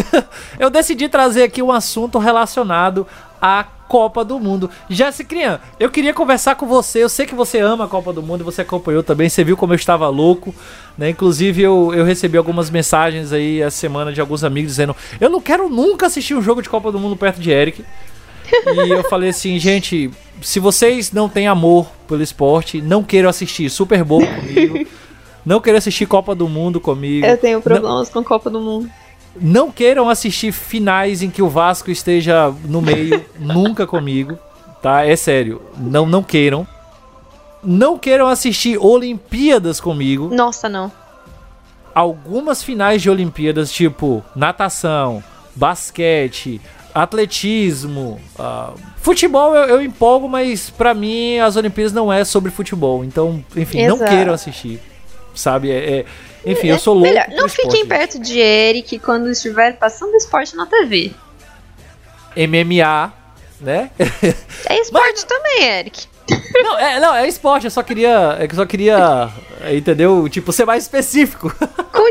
eu 0.58 0.70
decidi 0.70 1.08
trazer 1.08 1.44
aqui 1.44 1.62
um 1.62 1.72
assunto 1.72 2.18
relacionado 2.18 3.06
à 3.40 3.64
Copa 3.92 4.24
do 4.24 4.40
Mundo. 4.40 4.70
Jéssica, 4.88 5.60
eu 5.78 5.90
queria 5.90 6.14
conversar 6.14 6.54
com 6.54 6.66
você. 6.66 7.02
Eu 7.02 7.10
sei 7.10 7.26
que 7.26 7.34
você 7.34 7.58
ama 7.58 7.84
a 7.84 7.88
Copa 7.88 8.10
do 8.10 8.22
Mundo, 8.22 8.42
você 8.42 8.62
acompanhou 8.62 9.02
também, 9.02 9.28
você 9.28 9.44
viu 9.44 9.56
como 9.56 9.74
eu 9.74 9.76
estava 9.76 10.08
louco, 10.08 10.54
né? 10.96 11.10
Inclusive, 11.10 11.60
eu, 11.60 11.92
eu 11.94 12.04
recebi 12.04 12.38
algumas 12.38 12.70
mensagens 12.70 13.32
aí 13.32 13.60
essa 13.60 13.76
semana 13.76 14.10
de 14.10 14.20
alguns 14.20 14.44
amigos 14.44 14.70
dizendo: 14.70 14.96
Eu 15.20 15.28
não 15.28 15.40
quero 15.40 15.68
nunca 15.68 16.06
assistir 16.06 16.34
um 16.34 16.40
jogo 16.40 16.62
de 16.62 16.70
Copa 16.70 16.90
do 16.90 16.98
Mundo 16.98 17.16
perto 17.16 17.38
de 17.38 17.50
Eric. 17.50 17.84
E 18.66 18.90
eu 18.90 19.04
falei 19.08 19.30
assim, 19.30 19.58
gente, 19.58 20.10
se 20.40 20.58
vocês 20.58 21.12
não 21.12 21.28
têm 21.28 21.46
amor 21.46 21.90
pelo 22.08 22.22
esporte, 22.22 22.80
não 22.80 23.02
queiram 23.02 23.28
assistir 23.28 23.68
Super 23.70 24.04
Bowl 24.04 24.26
comigo. 24.26 24.86
Não 25.44 25.60
queiram 25.60 25.78
assistir 25.78 26.06
Copa 26.06 26.34
do 26.34 26.48
Mundo 26.48 26.80
comigo. 26.80 27.26
Eu 27.26 27.36
tenho 27.36 27.60
problemas 27.60 28.08
com 28.08 28.22
Copa 28.22 28.48
do 28.48 28.60
Mundo. 28.60 28.90
Não 29.40 29.70
queiram 29.70 30.08
assistir 30.08 30.52
finais 30.52 31.22
em 31.22 31.30
que 31.30 31.42
o 31.42 31.48
Vasco 31.48 31.90
esteja 31.90 32.52
no 32.66 32.82
meio, 32.82 33.24
nunca 33.38 33.86
comigo, 33.86 34.38
tá? 34.82 35.04
É 35.06 35.16
sério, 35.16 35.62
não 35.76 36.06
não 36.06 36.22
queiram. 36.22 36.66
Não 37.62 37.96
queiram 37.96 38.26
assistir 38.26 38.76
Olimpíadas 38.78 39.80
comigo. 39.80 40.28
Nossa, 40.34 40.68
não. 40.68 40.90
Algumas 41.94 42.62
finais 42.62 43.00
de 43.00 43.08
Olimpíadas, 43.08 43.70
tipo 43.72 44.22
natação, 44.34 45.22
basquete, 45.54 46.60
atletismo, 46.94 48.20
ah, 48.38 48.72
futebol 48.96 49.54
eu, 49.54 49.76
eu 49.76 49.82
empolgo, 49.82 50.28
mas 50.28 50.70
pra 50.70 50.92
mim 50.94 51.38
as 51.38 51.56
Olimpíadas 51.56 51.92
não 51.92 52.12
é 52.12 52.24
sobre 52.24 52.50
futebol. 52.50 53.04
Então, 53.04 53.44
enfim, 53.56 53.86
não 53.86 53.96
Exato. 53.96 54.10
queiram 54.10 54.32
assistir, 54.32 54.80
sabe? 55.34 55.70
É, 55.70 56.00
é- 56.00 56.04
enfim, 56.44 56.68
eu 56.68 56.78
sou 56.78 56.94
louco. 56.94 57.08
Melhor, 57.08 57.26
não 57.30 57.48
fiquem 57.48 57.86
perto 57.86 58.18
de 58.18 58.38
Eric 58.38 58.98
quando 58.98 59.30
estiver 59.30 59.78
passando 59.78 60.14
esporte 60.16 60.56
na 60.56 60.66
TV. 60.66 61.12
MMA, 62.36 63.12
né? 63.60 63.90
É 64.66 64.78
esporte 64.80 65.24
também, 65.26 65.62
Eric. 65.64 66.06
Não, 66.54 66.78
é, 66.78 67.00
não, 67.00 67.14
é 67.14 67.28
esporte, 67.28 67.64
eu 67.64 67.70
só 67.70 67.82
queria. 67.82 68.36
É 68.38 68.46
que 68.46 68.54
eu 68.54 68.56
só 68.56 68.66
queria. 68.66 69.28
é, 69.60 69.76
Entendeu? 69.76 70.28
Tipo, 70.28 70.52
ser 70.52 70.64
mais 70.64 70.84
específico. 70.84 71.54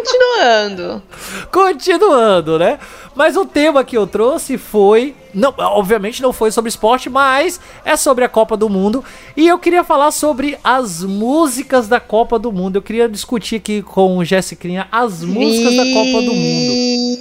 Continuando. 0.01 1.03
Continuando, 1.51 2.59
né? 2.59 2.79
Mas 3.15 3.37
o 3.37 3.45
tema 3.45 3.83
que 3.83 3.97
eu 3.97 4.07
trouxe 4.07 4.57
foi. 4.57 5.15
Não, 5.33 5.53
obviamente 5.57 6.21
não 6.21 6.33
foi 6.33 6.51
sobre 6.51 6.69
esporte, 6.69 7.09
mas 7.09 7.59
é 7.85 7.95
sobre 7.95 8.25
a 8.25 8.29
Copa 8.29 8.57
do 8.57 8.67
Mundo. 8.67 9.03
E 9.37 9.47
eu 9.47 9.59
queria 9.59 9.83
falar 9.83 10.11
sobre 10.11 10.57
as 10.63 11.03
músicas 11.03 11.87
da 11.87 11.99
Copa 11.99 12.39
do 12.39 12.51
Mundo. 12.51 12.77
Eu 12.77 12.81
queria 12.81 13.07
discutir 13.07 13.57
aqui 13.57 13.81
com 13.81 14.17
o 14.17 14.25
Jessicrinha 14.25 14.87
as 14.91 15.23
músicas 15.23 15.75
da 15.75 15.83
Copa 15.83 16.21
do 16.21 16.33
Mundo. 16.33 17.17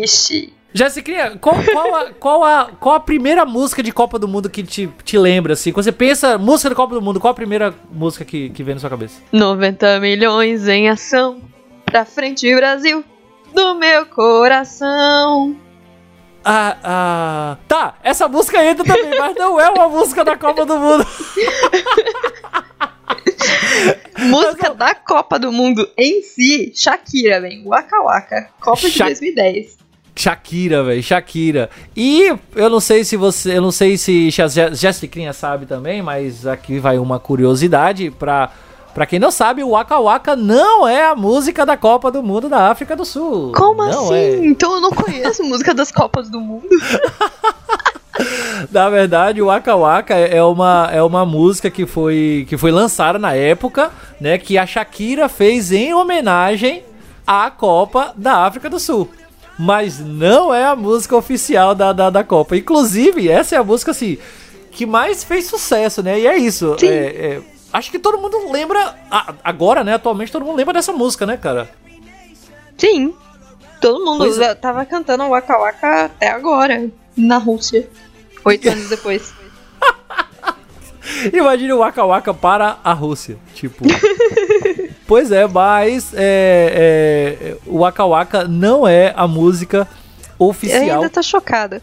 Vixe. 0.00 0.52
Jéssica, 0.72 1.38
qual, 1.40 1.56
qual, 1.72 1.94
a, 1.94 2.10
qual, 2.12 2.44
a, 2.44 2.64
qual 2.78 2.94
a 2.96 3.00
primeira 3.00 3.46
música 3.46 3.82
de 3.82 3.90
Copa 3.90 4.18
do 4.18 4.28
Mundo 4.28 4.50
que 4.50 4.62
te, 4.62 4.90
te 5.04 5.16
lembra, 5.16 5.54
assim? 5.54 5.72
Quando 5.72 5.84
você 5.84 5.92
pensa 5.92 6.36
música 6.36 6.68
da 6.68 6.76
Copa 6.76 6.94
do 6.94 7.00
Mundo, 7.00 7.18
qual 7.18 7.30
a 7.30 7.34
primeira 7.34 7.74
música 7.90 8.26
que, 8.26 8.50
que 8.50 8.62
vem 8.62 8.74
na 8.74 8.80
sua 8.80 8.90
cabeça? 8.90 9.22
90 9.32 10.00
milhões 10.00 10.68
em 10.68 10.90
ação. 10.90 11.40
Pra 11.96 12.04
frente, 12.04 12.54
Brasil. 12.54 13.02
Do 13.54 13.74
meu 13.76 14.04
coração. 14.04 15.56
Ah, 16.44 16.76
ah, 16.84 17.56
tá, 17.66 17.94
essa 18.04 18.28
música 18.28 18.62
entra 18.62 18.84
também, 18.84 19.18
mas 19.18 19.34
não 19.34 19.58
é 19.58 19.70
uma 19.70 19.88
música 19.88 20.22
da 20.22 20.36
Copa 20.36 20.66
do 20.66 20.76
Mundo. 20.78 21.06
Música 24.28 24.74
da 24.74 24.94
Copa 24.94 25.38
do 25.38 25.50
Mundo 25.50 25.88
em 25.96 26.20
si, 26.20 26.70
Shakira, 26.74 27.40
vem. 27.40 27.64
Waka 27.64 28.02
Waka. 28.02 28.50
Copa 28.60 28.82
de 28.82 28.90
Sha- 28.90 29.06
2010. 29.06 29.78
Shakira, 30.14 30.82
velho, 30.84 31.02
Shakira. 31.02 31.70
E 31.96 32.30
eu 32.54 32.68
não 32.68 32.80
sei 32.80 33.04
se 33.04 33.16
você, 33.16 33.56
eu 33.56 33.62
não 33.62 33.70
sei 33.72 33.96
se 33.96 34.28
a 34.42 34.48
Je- 34.48 34.74
Jéssica 34.74 35.32
sabe 35.32 35.64
também, 35.64 36.02
mas 36.02 36.46
aqui 36.46 36.78
vai 36.78 36.98
uma 36.98 37.18
curiosidade 37.18 38.10
pra, 38.10 38.50
pra 38.96 39.04
quem 39.04 39.18
não 39.18 39.30
sabe, 39.30 39.62
o 39.62 39.72
Waka 39.72 40.00
Waka 40.00 40.34
não 40.34 40.88
é 40.88 41.04
a 41.04 41.14
música 41.14 41.66
da 41.66 41.76
Copa 41.76 42.10
do 42.10 42.22
Mundo 42.22 42.48
da 42.48 42.70
África 42.70 42.96
do 42.96 43.04
Sul. 43.04 43.52
Como 43.54 43.84
não 43.84 44.06
assim? 44.06 44.14
É. 44.14 44.46
Então 44.46 44.72
eu 44.72 44.80
não 44.80 44.90
conheço 44.90 45.44
música 45.44 45.74
das 45.74 45.92
Copas 45.92 46.30
do 46.30 46.40
Mundo. 46.40 46.66
Na 48.72 48.88
verdade, 48.88 49.42
o 49.42 49.48
Waka 49.48 49.76
Waka 49.76 50.14
é 50.14 50.42
uma, 50.42 50.88
é 50.90 51.02
uma 51.02 51.26
música 51.26 51.70
que 51.70 51.84
foi, 51.84 52.46
que 52.48 52.56
foi 52.56 52.70
lançada 52.70 53.18
na 53.18 53.34
época, 53.34 53.90
né? 54.18 54.38
Que 54.38 54.56
a 54.56 54.66
Shakira 54.66 55.28
fez 55.28 55.70
em 55.72 55.92
homenagem 55.92 56.82
à 57.26 57.50
Copa 57.50 58.14
da 58.16 58.46
África 58.46 58.70
do 58.70 58.80
Sul. 58.80 59.10
Mas 59.58 60.00
não 60.00 60.54
é 60.54 60.64
a 60.64 60.74
música 60.74 61.14
oficial 61.14 61.74
da, 61.74 61.92
da, 61.92 62.08
da 62.08 62.24
Copa. 62.24 62.56
Inclusive, 62.56 63.28
essa 63.28 63.56
é 63.56 63.58
a 63.58 63.64
música, 63.64 63.90
assim, 63.90 64.16
que 64.70 64.86
mais 64.86 65.22
fez 65.22 65.44
sucesso, 65.44 66.02
né? 66.02 66.18
E 66.18 66.26
é 66.26 66.38
isso. 66.38 66.74
É- 66.82 66.86
é, 66.86 67.42
acho 67.76 67.90
que 67.90 67.98
todo 67.98 68.18
mundo 68.18 68.50
lembra. 68.50 68.94
Agora, 69.44 69.84
né? 69.84 69.94
Atualmente, 69.94 70.32
todo 70.32 70.44
mundo 70.44 70.56
lembra 70.56 70.74
dessa 70.74 70.92
música, 70.92 71.26
né, 71.26 71.36
cara? 71.36 71.68
Sim. 72.76 73.14
Todo 73.80 74.04
mundo 74.04 74.18
Pois 74.18 74.38
é. 74.38 74.54
tava 74.54 74.84
cantando 74.86 75.28
Waka 75.28 75.58
Waka 75.58 76.04
até 76.06 76.30
agora, 76.30 76.88
na 77.16 77.36
Rússia. 77.36 77.88
Oito 78.44 78.68
anos 78.70 78.88
depois. 78.88 79.34
Imagine 81.32 81.72
o 81.74 81.78
Waka 81.78 82.04
Waka 82.04 82.34
para 82.34 82.78
a 82.82 82.92
Rússia. 82.92 83.36
Tipo. 83.54 83.84
pois 85.06 85.30
é, 85.30 85.46
mas 85.46 86.12
é, 86.14 87.36
é, 87.42 87.56
o 87.66 87.80
Waka 87.80 88.04
Waka 88.04 88.48
não 88.48 88.88
é 88.88 89.12
a 89.16 89.28
música 89.28 89.86
Eu 90.40 90.46
oficial. 90.46 90.96
ainda 90.96 91.10
tô 91.10 91.22
chocada. 91.22 91.82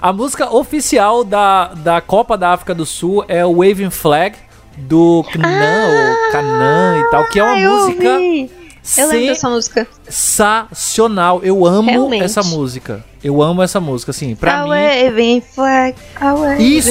A 0.00 0.12
música 0.12 0.52
oficial 0.54 1.24
da, 1.24 1.68
da 1.74 2.00
Copa 2.00 2.36
da 2.36 2.50
África 2.50 2.74
do 2.74 2.84
Sul 2.86 3.24
é 3.26 3.44
o 3.44 3.58
Waving 3.58 3.90
Flag 3.90 4.36
do 4.78 5.24
Knan, 5.32 5.48
ou 5.48 6.32
Kanan 6.32 6.98
e 7.00 7.10
tal, 7.10 7.24
que 7.28 7.38
é 7.38 7.44
uma 7.44 7.52
Ah, 7.54 7.70
música 7.70 8.10
ouvi. 8.12 8.50
Eu 8.96 9.08
lembro 9.08 9.26
dessa 9.26 9.50
música. 9.50 9.86
sensacional. 10.08 11.40
Eu 11.42 11.66
amo 11.66 11.90
Realmente. 11.90 12.24
essa 12.24 12.42
música. 12.42 13.04
Eu 13.22 13.42
amo 13.42 13.62
essa 13.62 13.80
música, 13.80 14.10
assim, 14.10 14.34
pra 14.34 14.62
mim. 14.62 14.70
waving 14.70 15.42
flag, 15.54 15.94
waving 16.20 16.62
Isso! 16.78 16.90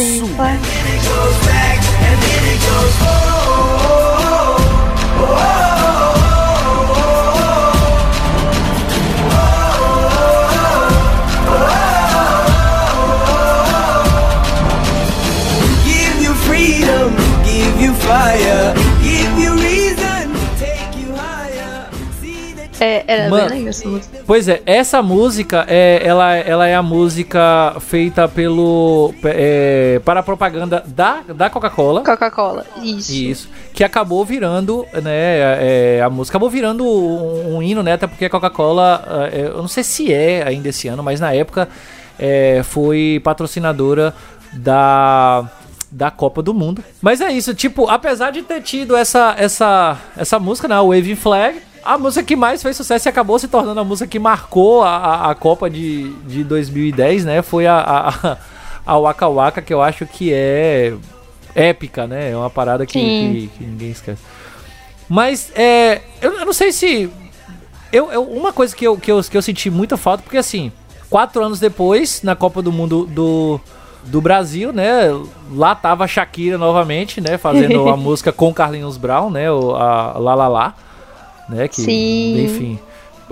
fire. 18.07 18.73
Give 19.03 19.35
you 19.43 19.51
reason 19.59 20.31
to 20.31 20.45
take 20.57 20.95
you 20.97 21.13
higher. 21.13 21.89
É, 22.79 22.85
é 22.85 23.03
era 23.07 23.29
Man, 23.29 23.49
é 23.53 23.67
essa 23.67 23.89
música. 23.89 24.17
Pois 24.25 24.47
é, 24.47 24.61
essa 24.65 25.03
música 25.03 25.65
é, 25.67 26.01
ela, 26.03 26.35
ela 26.35 26.67
é 26.67 26.75
a 26.75 26.81
música 26.81 27.75
feita 27.81 28.27
pelo 28.29 29.13
é, 29.25 29.99
para 30.05 30.21
a 30.21 30.23
propaganda 30.23 30.81
da, 30.87 31.21
da 31.35 31.49
Coca-Cola. 31.49 32.03
Coca-Cola, 32.03 32.65
isso. 32.81 33.11
Isso. 33.11 33.49
Que 33.73 33.83
acabou 33.83 34.23
virando, 34.23 34.85
né? 35.03 35.97
É, 35.97 36.01
a 36.01 36.09
música 36.09 36.37
acabou 36.37 36.49
virando 36.49 36.85
um, 36.85 37.57
um 37.57 37.63
hino, 37.63 37.83
né? 37.83 37.93
Até 37.93 38.07
porque 38.07 38.25
a 38.25 38.29
Coca-Cola, 38.29 39.29
é, 39.33 39.47
eu 39.47 39.57
não 39.57 39.67
sei 39.67 39.83
se 39.83 40.13
é 40.13 40.47
ainda 40.47 40.69
esse 40.69 40.87
ano, 40.87 41.03
mas 41.03 41.19
na 41.19 41.33
época 41.33 41.67
foi 42.63 43.21
patrocinadora 43.23 44.11
da 44.53 45.47
da 45.97 46.11
Copa 46.11 46.43
do 46.43 46.53
Mundo. 46.53 46.83
Mas 47.01 47.21
é 47.21 47.31
isso, 47.31 47.55
tipo, 47.55 47.89
apesar 47.89 48.29
de 48.31 48.43
ter 48.43 48.61
tido 48.61 48.95
essa 48.95 49.33
essa 49.37 49.97
essa 50.15 50.37
música, 50.39 50.67
né, 50.67 50.75
a 50.75 50.81
Waving 50.83 51.15
Flag, 51.15 51.59
a 51.83 51.97
música 51.97 52.23
que 52.23 52.35
mais 52.35 52.61
fez 52.61 52.77
sucesso 52.77 53.07
e 53.07 53.09
acabou 53.09 53.39
se 53.39 53.47
tornando 53.47 53.79
a 53.79 53.83
música 53.83 54.07
que 54.07 54.19
marcou 54.19 54.83
a, 54.83 54.95
a, 54.95 55.31
a 55.31 55.35
Copa 55.35 55.67
de, 55.69 56.13
de 56.27 56.43
2010, 56.43 57.25
né? 57.25 57.41
Foi 57.41 57.65
a, 57.65 57.77
a, 58.23 58.37
a 58.85 58.97
Waka 58.99 59.27
Waka, 59.27 59.61
que 59.61 59.73
eu 59.73 59.81
acho 59.81 60.05
que 60.05 60.31
é 60.31 60.93
épica, 61.55 62.05
né? 62.05 62.31
É 62.31 62.37
uma 62.37 62.49
parada 62.49 62.85
que, 62.85 62.99
que, 62.99 63.57
que 63.57 63.63
ninguém 63.65 63.89
esquece. 63.89 64.21
Mas 65.09 65.51
é, 65.55 66.01
eu, 66.21 66.33
eu 66.39 66.45
não 66.45 66.53
sei 66.53 66.71
se. 66.71 67.09
Eu, 67.91 68.11
eu- 68.11 68.23
uma 68.23 68.53
coisa 68.53 68.75
que 68.75 68.85
eu, 68.85 68.97
que, 68.97 69.11
eu, 69.11 69.23
que 69.23 69.35
eu 69.35 69.41
senti 69.41 69.69
muita 69.71 69.97
falta, 69.97 70.21
porque 70.21 70.37
assim, 70.37 70.71
quatro 71.09 71.43
anos 71.43 71.59
depois, 71.59 72.21
na 72.21 72.35
Copa 72.35 72.61
do 72.61 72.71
Mundo 72.71 73.05
do, 73.05 73.59
do 74.03 74.21
Brasil, 74.21 74.71
né? 74.71 75.09
Lá 75.51 75.75
tava 75.75 76.03
a 76.05 76.07
Shakira 76.07 76.57
novamente, 76.57 77.19
né? 77.21 77.37
Fazendo 77.37 77.87
a 77.89 77.95
música 77.97 78.31
com 78.31 78.53
Carlinhos 78.53 78.97
Brown, 78.97 79.29
né? 79.29 79.51
O, 79.51 79.75
a 79.75 80.17
Lá 80.17 80.35
Lá 80.35 80.47
Lá, 80.47 80.75
né? 81.49 81.67
Que, 81.67 81.81
Sim. 81.81 82.45
Enfim. 82.45 82.79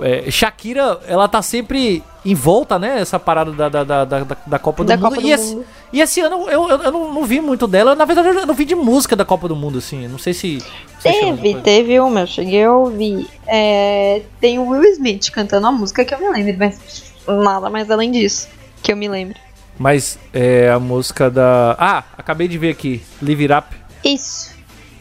é, 0.00 0.30
Shakira, 0.30 1.00
ela 1.06 1.28
tá 1.28 1.40
sempre 1.40 2.02
em 2.24 2.34
volta, 2.34 2.78
né? 2.78 3.00
Essa 3.00 3.18
parada 3.18 3.52
da, 3.52 3.68
da, 3.68 3.84
da, 3.84 4.04
da, 4.04 4.26
da 4.46 4.58
Copa 4.58 4.82
do 4.84 4.88
Da 4.88 4.96
Mundo. 4.96 5.08
Copa 5.08 5.20
do 5.20 5.26
e, 5.26 5.30
esse, 5.32 5.54
Mundo. 5.54 5.66
e 5.92 6.00
esse 6.00 6.20
ano 6.20 6.48
eu, 6.50 6.68
eu, 6.68 6.82
eu 6.82 6.92
não, 6.92 7.14
não 7.14 7.24
vi 7.24 7.40
muito 7.40 7.66
dela. 7.66 7.94
Na 7.94 8.04
verdade, 8.04 8.28
eu 8.28 8.46
não 8.46 8.54
vi 8.54 8.64
de 8.64 8.74
música 8.74 9.14
da 9.14 9.24
Copa 9.24 9.48
do 9.48 9.56
Mundo, 9.56 9.78
assim. 9.78 10.08
Não 10.08 10.18
sei 10.18 10.34
se. 10.34 10.62
Teve, 11.02 11.54
teve 11.60 12.00
uma, 12.00 12.20
eu 12.20 12.26
cheguei 12.26 12.64
a 12.64 12.72
ouvir. 12.72 13.28
É, 13.46 14.22
tem 14.40 14.58
o 14.58 14.68
Will 14.68 14.82
Smith 14.92 15.30
cantando 15.30 15.66
a 15.68 15.72
música 15.72 16.04
que 16.04 16.12
eu 16.12 16.18
me 16.18 16.28
lembro, 16.30 16.56
mas 16.58 17.14
nada 17.26 17.70
mais 17.70 17.90
além 17.90 18.10
disso 18.10 18.48
que 18.82 18.92
eu 18.92 18.96
me 18.96 19.08
lembro. 19.08 19.45
Mas 19.78 20.18
é 20.32 20.70
a 20.70 20.78
música 20.78 21.30
da. 21.30 21.76
Ah, 21.78 22.04
acabei 22.16 22.48
de 22.48 22.56
ver 22.58 22.70
aqui. 22.70 23.02
Live 23.22 23.44
It 23.50 23.54
Up. 23.66 23.76
Isso. 24.04 24.54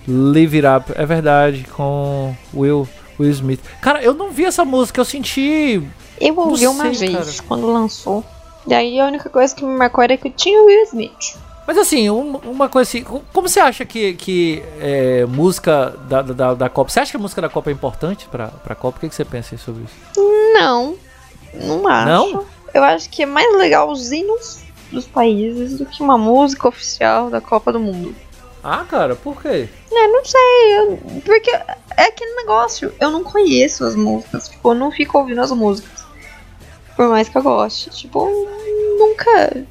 Live 0.07 0.57
It 0.65 0.67
Up. 0.67 0.91
É 0.99 1.05
verdade, 1.05 1.65
com 1.75 2.35
Will, 2.53 2.87
Will 3.19 3.31
Smith. 3.31 3.61
Cara, 3.81 4.01
eu 4.03 4.13
não 4.13 4.31
vi 4.31 4.45
essa 4.45 4.65
música, 4.65 4.99
eu 4.99 5.05
senti. 5.05 5.81
Eu 6.19 6.37
ouvi 6.37 6.63
Não 6.65 6.73
uma 6.73 6.93
sei, 6.93 7.09
vez 7.09 7.39
cara. 7.39 7.47
quando 7.47 7.67
lançou. 7.71 8.23
Daí 8.67 8.99
a 8.99 9.05
única 9.05 9.29
coisa 9.29 9.53
que 9.55 9.63
me 9.63 9.77
marcou 9.77 10.03
era 10.03 10.17
que 10.17 10.29
tinha 10.29 10.61
o 10.61 10.65
Will 10.65 10.83
Smith. 10.83 11.37
Mas 11.67 11.77
assim, 11.77 12.09
um- 12.09 12.37
uma 12.37 12.69
coisa 12.69 12.87
assim. 12.89 13.03
co- 13.03 13.23
Como 13.33 13.47
você 13.49 13.59
acha 13.59 13.85
que, 13.85 14.13
que 14.13 14.61
é, 14.79 15.25
música 15.25 15.95
da, 16.07 16.21
da, 16.21 16.53
da 16.53 16.69
Copa. 16.69 16.91
Você 16.91 16.99
acha 16.99 17.11
que 17.11 17.17
a 17.17 17.19
música 17.19 17.41
da 17.41 17.49
Copa 17.49 17.69
é 17.69 17.73
importante 17.73 18.27
pra, 18.29 18.47
pra 18.49 18.75
Copa? 18.75 18.97
O 18.97 18.99
que, 19.01 19.09
que 19.09 19.15
você 19.15 19.25
pensa 19.25 19.57
sobre 19.57 19.83
isso? 19.83 20.21
Não, 20.53 20.95
não 21.53 21.87
acho. 21.87 22.07
Não? 22.33 22.45
Eu 22.73 22.83
acho 22.83 23.09
que 23.09 23.23
é 23.23 23.25
mais 23.25 23.55
legal 23.57 23.89
os 23.89 24.11
hinos 24.11 24.59
dos 24.95 25.05
países 25.05 25.77
do 25.77 25.85
que 25.85 26.01
uma 26.01 26.17
música 26.17 26.67
oficial 26.67 27.29
da 27.29 27.39
Copa 27.39 27.71
do 27.71 27.79
Mundo. 27.79 28.15
Ah, 28.63 28.83
cara, 28.89 29.15
por 29.15 29.39
quê? 29.41 29.69
É, 29.91 30.07
não 30.07 30.25
sei, 30.25 30.77
eu- 30.79 30.97
porque 31.23 31.51
é 31.51 32.03
aquele 32.07 32.33
negócio, 32.35 32.91
eu 32.99 33.11
não 33.11 33.23
conheço 33.23 33.83
as 33.85 33.95
músicas, 33.95 34.49
tipo, 34.49 34.71
eu 34.71 34.75
não 34.75 34.91
fico 34.91 35.17
ouvindo 35.19 35.41
as 35.41 35.51
músicas. 35.51 36.03
Por 36.95 37.09
mais 37.09 37.29
que 37.29 37.37
eu 37.37 37.43
goste. 37.43 37.89
Tipo, 37.91 38.25
nunca. 38.97 39.65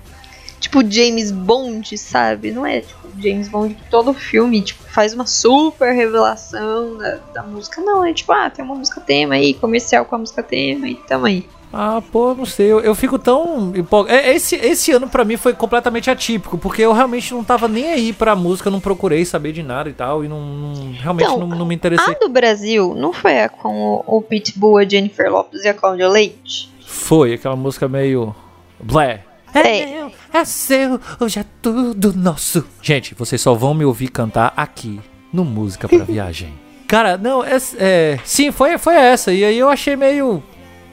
Tipo, 0.61 0.88
James 0.88 1.31
Bond, 1.33 1.97
sabe? 1.99 2.51
Não 2.53 2.64
é 2.66 2.83
tipo 2.83 3.04
James 3.20 3.48
Bond 3.48 3.74
que 3.74 3.90
todo 3.90 4.12
filme 4.14 4.61
tipo, 4.62 4.83
faz 4.85 5.12
uma 5.14 5.27
super 5.27 5.92
revelação 5.94 6.96
da, 6.98 7.18
da 7.35 7.42
música. 7.42 7.81
Não, 7.81 8.05
é 8.05 8.12
tipo, 8.12 8.33
ah, 8.33 8.50
tem 8.50 8.64
uma 8.64 8.74
música 8.74 9.00
tema 9.00 9.35
aí, 9.35 9.55
comercial 9.55 10.05
com 10.05 10.14
a 10.16 10.18
música 10.18 10.42
tema 10.42 10.88
e 10.88 10.94
tamo 10.94 11.27
aí. 11.27 11.46
Ah, 11.77 12.00
pô, 12.12 12.35
não 12.35 12.46
sei, 12.46 12.70
eu, 12.70 12.79
eu 12.81 12.94
fico 12.94 13.18
tão 13.18 13.72
empolgado. 13.74 14.16
É, 14.16 14.33
Esse, 14.33 14.55
esse 14.55 14.92
ano 14.92 15.09
pra 15.09 15.24
mim 15.24 15.37
foi 15.37 15.53
completamente 15.55 16.09
atípico, 16.09 16.57
porque 16.57 16.83
eu 16.83 16.92
realmente 16.92 17.35
não 17.35 17.42
tava 17.42 17.66
nem 17.66 17.87
aí 17.92 18.12
pra 18.12 18.37
música, 18.37 18.70
não 18.70 18.79
procurei 18.79 19.24
saber 19.24 19.50
de 19.50 19.61
nada 19.61 19.90
e 19.90 19.92
tal, 19.92 20.24
e 20.24 20.29
não, 20.29 20.40
não- 20.40 20.92
realmente 20.92 21.27
Então, 21.27 21.40
não, 21.40 21.59
não 21.59 21.66
me 21.66 21.74
A 21.74 21.77
interessei. 21.77 22.14
do 22.20 22.29
Brasil 22.29 22.94
não 22.94 23.12
foi 23.12 23.40
a 23.40 23.48
com 23.48 23.74
o, 24.07 24.18
o 24.18 24.22
Pitbull, 24.22 24.79
a 24.79 24.85
Jennifer 24.88 25.29
Lopez 25.33 25.64
e 25.64 25.68
a 25.68 25.74
Cláudia 25.74 26.09
Leite? 26.09 26.70
Foi 26.87 27.33
aquela 27.35 27.57
música 27.57 27.88
meio. 27.88 28.33
Blé. 28.81 29.24
É. 29.53 29.87
meu, 29.87 30.12
é 30.35 30.44
seu, 30.44 31.01
hoje 31.20 31.38
é 31.40 31.44
tudo 31.62 32.12
nosso. 32.12 32.64
Gente, 32.83 33.14
vocês 33.14 33.40
só 33.40 33.55
vão 33.55 33.73
me 33.75 33.85
ouvir 33.85 34.09
cantar 34.09 34.53
aqui, 34.57 35.01
no 35.33 35.44
Música 35.44 35.88
pra 35.88 36.05
Viagem. 36.05 36.53
Cara, 36.87 37.16
não, 37.16 37.42
é, 37.42 37.57
é- 37.79 38.18
sim, 38.25 38.51
foi, 38.53 38.77
foi 38.79 38.94
essa, 38.94 39.33
e 39.33 39.44
aí 39.44 39.59
eu 39.59 39.68
achei 39.68 39.97
meio. 39.97 40.42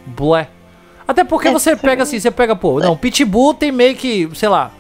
Blé. 0.06 0.48
Até 1.08 1.24
porque 1.24 1.50
É, 1.50 1.52
você 1.52 1.76
pega 1.76 2.04
assim, 2.04 2.20
você 2.20 2.32
pega, 2.32 2.56
pô, 2.56 2.80
não, 2.80 2.96
Pitbull 2.96 3.54
tem 3.54 3.72
meio 3.72 3.96
que, 3.96 4.30
sei 4.34 4.48
lá. 4.50 4.72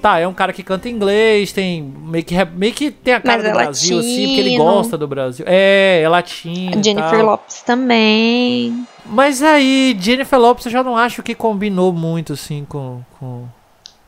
Tá, 0.00 0.18
é 0.18 0.28
um 0.28 0.34
cara 0.34 0.52
que 0.52 0.62
canta 0.62 0.86
inglês, 0.88 1.50
tem 1.52 1.82
meio 1.82 2.22
que, 2.24 2.34
meio 2.56 2.72
que 2.74 2.90
tem 2.90 3.14
a 3.14 3.20
cara 3.20 3.42
Mas 3.42 3.44
do 3.44 3.48
é 3.48 3.52
Brasil, 3.64 3.98
assim, 3.98 4.26
porque 4.26 4.40
ele 4.40 4.50
latino. 4.50 4.64
gosta 4.64 4.98
do 4.98 5.08
Brasil. 5.08 5.44
É, 5.48 6.02
é 6.02 6.08
latino. 6.08 6.78
A 6.78 6.82
Jennifer 6.82 7.10
tal. 7.10 7.24
Lopez 7.26 7.62
também. 7.62 8.86
Mas 9.06 9.42
aí, 9.42 9.96
Jennifer 9.98 10.38
Lopes 10.38 10.66
eu 10.66 10.72
já 10.72 10.82
não 10.82 10.94
acho 10.96 11.22
que 11.22 11.34
combinou 11.34 11.90
muito, 11.92 12.34
assim, 12.34 12.66
com, 12.68 13.00
com, 13.18 13.44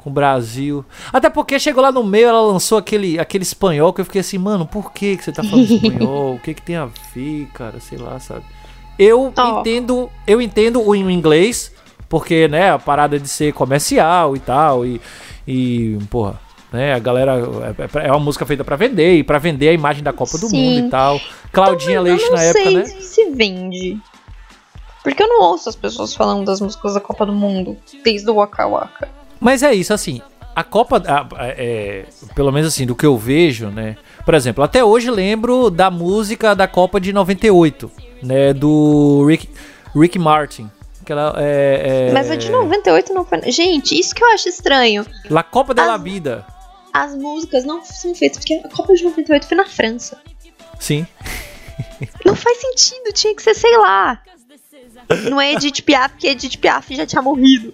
com 0.07 0.11
o 0.11 0.13
Brasil. 0.13 0.85
Até 1.13 1.29
porque 1.29 1.59
chegou 1.59 1.83
lá 1.83 1.91
no 1.91 2.05
meio, 2.05 2.29
ela 2.29 2.41
lançou 2.41 2.79
aquele, 2.79 3.19
aquele 3.19 3.43
espanhol 3.43 3.93
que 3.93 4.01
eu 4.01 4.05
fiquei 4.05 4.21
assim, 4.21 4.39
mano, 4.39 4.65
por 4.65 4.93
que, 4.93 5.17
que 5.17 5.25
você 5.25 5.33
tá 5.33 5.43
falando 5.43 5.65
espanhol? 5.75 6.37
O 6.37 6.39
que 6.39 6.55
que 6.55 6.63
tem 6.63 6.77
a 6.77 6.89
ver, 7.13 7.49
cara? 7.53 7.81
Sei 7.81 7.99
lá, 7.99 8.21
sabe? 8.21 8.45
Eu 8.97 9.33
Ó. 9.37 9.61
entendo, 9.61 10.09
eu 10.25 10.41
entendo 10.41 10.81
o 10.81 10.95
inglês, 10.95 11.73
porque, 12.09 12.47
né, 12.47 12.71
a 12.71 12.79
parada 12.79 13.19
de 13.19 13.29
ser 13.29 13.53
comercial 13.53 14.37
e 14.37 14.39
tal, 14.39 14.87
e, 14.87 15.01
e 15.47 15.99
porra, 16.09 16.41
né, 16.73 16.95
a 16.95 17.01
galera, 17.01 17.35
é, 17.77 18.07
é 18.07 18.11
uma 18.13 18.21
música 18.21 18.47
feita 18.47 18.63
pra 18.63 18.77
vender, 18.77 19.17
e 19.17 19.25
pra 19.25 19.39
vender 19.39 19.71
a 19.71 19.73
imagem 19.73 20.05
da 20.05 20.13
Copa 20.13 20.39
do 20.39 20.47
Sim. 20.47 20.57
Mundo 20.57 20.87
e 20.87 20.89
tal. 20.89 21.21
Claudinha 21.51 22.01
Leite 22.01 22.23
eu 22.23 22.31
não 22.31 22.37
na 22.37 22.45
época, 22.45 22.71
né? 22.71 22.85
se 22.85 23.31
vende. 23.33 23.99
Porque 25.03 25.21
eu 25.21 25.29
não 25.29 25.43
ouço 25.43 25.69
as 25.69 25.77
pessoas 25.77 26.15
falando 26.15 26.45
das 26.45 26.61
músicas 26.61 26.95
da 26.95 27.01
Copa 27.01 27.27
do 27.27 27.33
Mundo, 27.33 27.77
desde 28.05 28.31
o 28.31 28.35
Waka 28.37 28.69
Waka. 28.69 29.26
Mas 29.41 29.63
é 29.63 29.75
isso, 29.75 29.93
assim, 29.93 30.21
a 30.55 30.65
Copa, 30.65 31.03
a- 31.07 31.21
a- 31.43 31.49
é, 31.49 32.05
pelo 32.35 32.51
menos 32.53 32.69
assim, 32.73 32.87
do 32.87 32.95
que 32.95 33.05
eu 33.07 33.17
vejo, 33.17 33.69
né? 33.69 33.97
Por 34.25 34.35
exemplo, 34.35 34.65
até 34.65 34.83
hoje 34.83 35.11
lembro 35.11 35.71
da 35.71 35.91
música 35.91 36.55
da 36.55 36.67
Copa 36.67 37.01
de 37.01 37.13
98, 37.13 37.91
né? 38.23 38.53
Do 38.53 39.25
Rick, 39.27 39.49
Rick 39.95 40.19
Martin. 40.19 40.71
Que 41.05 41.13
ela 41.13 41.35
é, 41.39 42.09
é, 42.09 42.13
Mas 42.13 42.29
a 42.33 42.35
de 42.37 42.51
98 42.51 43.15
não 43.15 43.25
foi. 43.25 43.41
Gente, 43.53 43.97
isso 43.97 44.13
que 44.13 44.25
eu 44.25 44.33
acho 44.33 44.49
estranho. 44.49 45.07
La 45.31 45.45
Copa 45.45 45.73
de 45.73 45.81
la 45.81 45.95
As- 45.95 46.03
Vida. 46.03 46.45
As 46.93 47.15
músicas 47.15 47.65
não 47.65 47.85
são 47.85 48.13
feitas, 48.15 48.39
porque 48.39 48.55
a 48.55 48.69
Copa 48.69 48.93
de 48.95 49.05
98 49.05 49.47
foi 49.47 49.57
na 49.57 49.67
França. 49.67 50.19
Sim. 50.81 51.07
Não 52.25 52.35
faz 52.35 52.59
sentido, 52.59 53.13
tinha 53.13 53.35
que 53.37 53.43
ser, 53.43 53.55
sei 53.55 53.77
lá. 53.77 54.21
Não 55.31 55.41
é 55.41 55.53
Edith 55.53 55.83
Piaf, 55.83 56.15
porque 56.15 56.27
Edith 56.27 56.57
Piaf 56.59 56.95
já 56.97 57.07
tinha 57.07 57.23
morrido. 57.23 57.73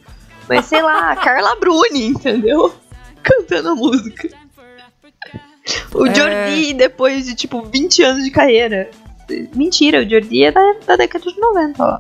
Mas 0.48 0.66
sei 0.66 0.82
lá, 0.82 1.14
Carla 1.16 1.56
Bruni, 1.56 2.06
entendeu? 2.08 2.74
Cantando 3.22 3.70
a 3.70 3.74
música. 3.74 4.28
O 5.94 6.06
É. 6.06 6.14
Jordi, 6.14 6.74
depois 6.74 7.26
de 7.26 7.34
tipo 7.34 7.62
20 7.62 8.02
anos 8.02 8.24
de 8.24 8.30
carreira. 8.30 8.90
Mentira, 9.54 10.00
o 10.02 10.08
Jordi 10.08 10.44
é 10.44 10.50
da, 10.50 10.74
da 10.86 10.96
década 10.96 11.24
de 11.30 11.38
90, 11.40 11.82
ó. 11.84 11.98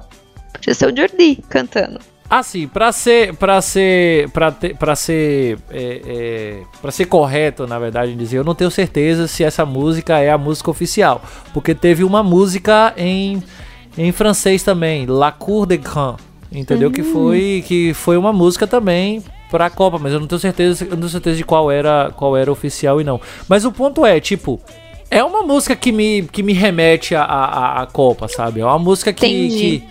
Podia 0.52 0.74
ser 0.74 0.92
o 0.92 0.96
Jordi 0.96 1.36
cantando. 1.48 2.00
Assim, 2.28 2.66
pra 2.66 2.90
ser, 2.92 3.34
pra 3.36 3.60
ser, 3.60 4.28
pra 4.30 4.50
ter, 4.50 4.74
pra 4.76 4.96
ser, 4.96 5.58
é, 5.70 6.00
é, 6.06 6.62
pra 6.80 6.90
ser 6.90 7.04
correto, 7.04 7.66
na 7.66 7.78
verdade, 7.78 8.14
dizer, 8.14 8.38
eu 8.38 8.44
não 8.44 8.54
tenho 8.54 8.70
certeza 8.70 9.28
se 9.28 9.44
essa 9.44 9.66
música 9.66 10.18
é 10.18 10.30
a 10.30 10.38
música 10.38 10.70
oficial, 10.70 11.22
porque 11.52 11.74
teve 11.74 12.02
uma 12.02 12.22
música 12.22 12.94
em, 12.96 13.42
em 13.98 14.10
francês 14.12 14.62
também, 14.62 15.04
La 15.04 15.30
Cour 15.30 15.66
des 15.66 15.78
Grands, 15.78 16.16
entendeu? 16.52 16.90
Que 16.90 17.02
foi, 17.02 17.64
que 17.66 17.94
foi 17.94 18.16
uma 18.16 18.32
música 18.32 18.66
também 18.66 19.22
pra 19.50 19.68
Copa, 19.70 19.98
mas 19.98 20.12
eu 20.12 20.20
não 20.20 20.26
tenho 20.26 20.40
certeza, 20.40 20.84
não 20.86 20.96
tenho 20.96 21.08
certeza 21.08 21.36
de 21.36 21.44
qual 21.44 21.70
era, 21.70 22.12
qual 22.16 22.36
era 22.36 22.50
oficial 22.50 23.00
e 23.00 23.04
não. 23.04 23.20
Mas 23.48 23.64
o 23.64 23.72
ponto 23.72 24.04
é, 24.06 24.18
tipo, 24.20 24.60
é 25.10 25.22
uma 25.22 25.42
música 25.42 25.76
que 25.76 25.92
me, 25.92 26.22
que 26.22 26.42
me 26.42 26.52
remete 26.52 27.14
à 27.14 27.22
à- 27.24 27.82
à 27.82 27.86
Copa, 27.86 28.28
sabe? 28.28 28.60
É 28.60 28.64
uma 28.64 28.78
música 28.78 29.12
que, 29.12 29.26
que 29.58 29.84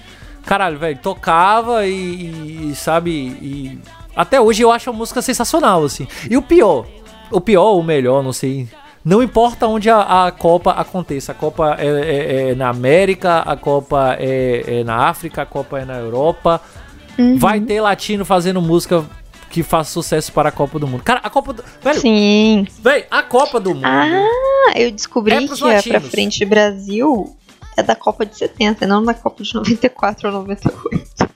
Caralho, 0.46 0.80
velho, 0.80 0.98
tocava 0.98 1.86
e, 1.86 2.72
e, 2.72 2.76
sabe, 2.76 3.12
e 3.12 3.78
até 4.16 4.42
hoje 4.42 4.64
eu 4.64 4.72
acho 4.72 4.90
a 4.90 4.94
música 4.94 5.22
sensacional, 5.22 5.84
assim. 5.84 6.08
E 6.30 6.36
o 6.36 6.42
pior, 6.42 6.88
o 7.30 7.40
pior 7.40 7.66
ou 7.74 7.80
o 7.80 7.84
melhor, 7.84 8.24
não 8.24 8.34
sei 8.34 8.68
Não 9.04 9.22
importa 9.24 9.68
onde 9.68 9.90
a, 9.90 10.26
a 10.28 10.32
Copa 10.32 10.72
aconteça. 10.72 11.32
A 11.32 11.36
Copa 11.36 11.76
é, 11.80 11.88
é- 11.88 12.50
é 12.52 12.56
na 12.56 12.70
América, 12.70 13.40
a 13.40 13.56
Copa 13.56 14.16
é, 14.20 14.80
é 14.80 14.84
na 14.84 15.08
África, 15.08 15.42
a 15.42 15.46
Copa 15.46 15.80
é 15.80 15.86
na 15.86 15.98
Europa. 15.98 16.62
Vai 17.38 17.60
ter 17.60 17.82
latino 17.82 18.24
fazendo 18.26 18.62
música 18.62 19.04
que 19.50 19.62
faz 19.64 19.90
sucesso 19.90 20.32
para 20.32 20.50
a 20.50 20.52
Copa 20.52 20.80
do 20.80 20.88
Mundo. 20.88 21.04
Cara, 21.04 21.20
a 21.24 21.30
Copa 21.30 21.52
do. 21.54 21.64
Velho, 21.82 22.00
Sim. 22.00 22.68
velho, 22.82 23.06
a 23.12 23.22
Copa 23.22 23.60
do 23.60 23.76
Mundo. 23.76 23.86
Ah, 23.86 24.72
eu 24.76 24.92
descobri 24.92 25.34
É 25.36 25.40
que 25.40 25.54
a 25.54 25.58
Pra 25.58 25.68
latinos. 25.68 26.08
Frente 26.10 26.46
Brasil 26.46 27.36
é 27.78 27.84
da 27.84 27.96
Copa 27.96 28.26
de 28.26 28.36
70, 28.38 28.88
não 28.88 29.04
da 29.04 29.14
Copa 29.14 29.44
de 29.44 29.54
94 29.54 30.28
ou 30.30 30.34
98. 30.36 31.30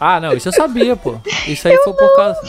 Ah, 0.00 0.18
não, 0.18 0.32
isso 0.32 0.48
eu 0.48 0.52
sabia, 0.52 0.96
pô. 0.96 1.16
Isso 1.46 1.68
aí 1.68 1.76
foi 1.84 1.92
por 1.92 2.16
causa. 2.16 2.40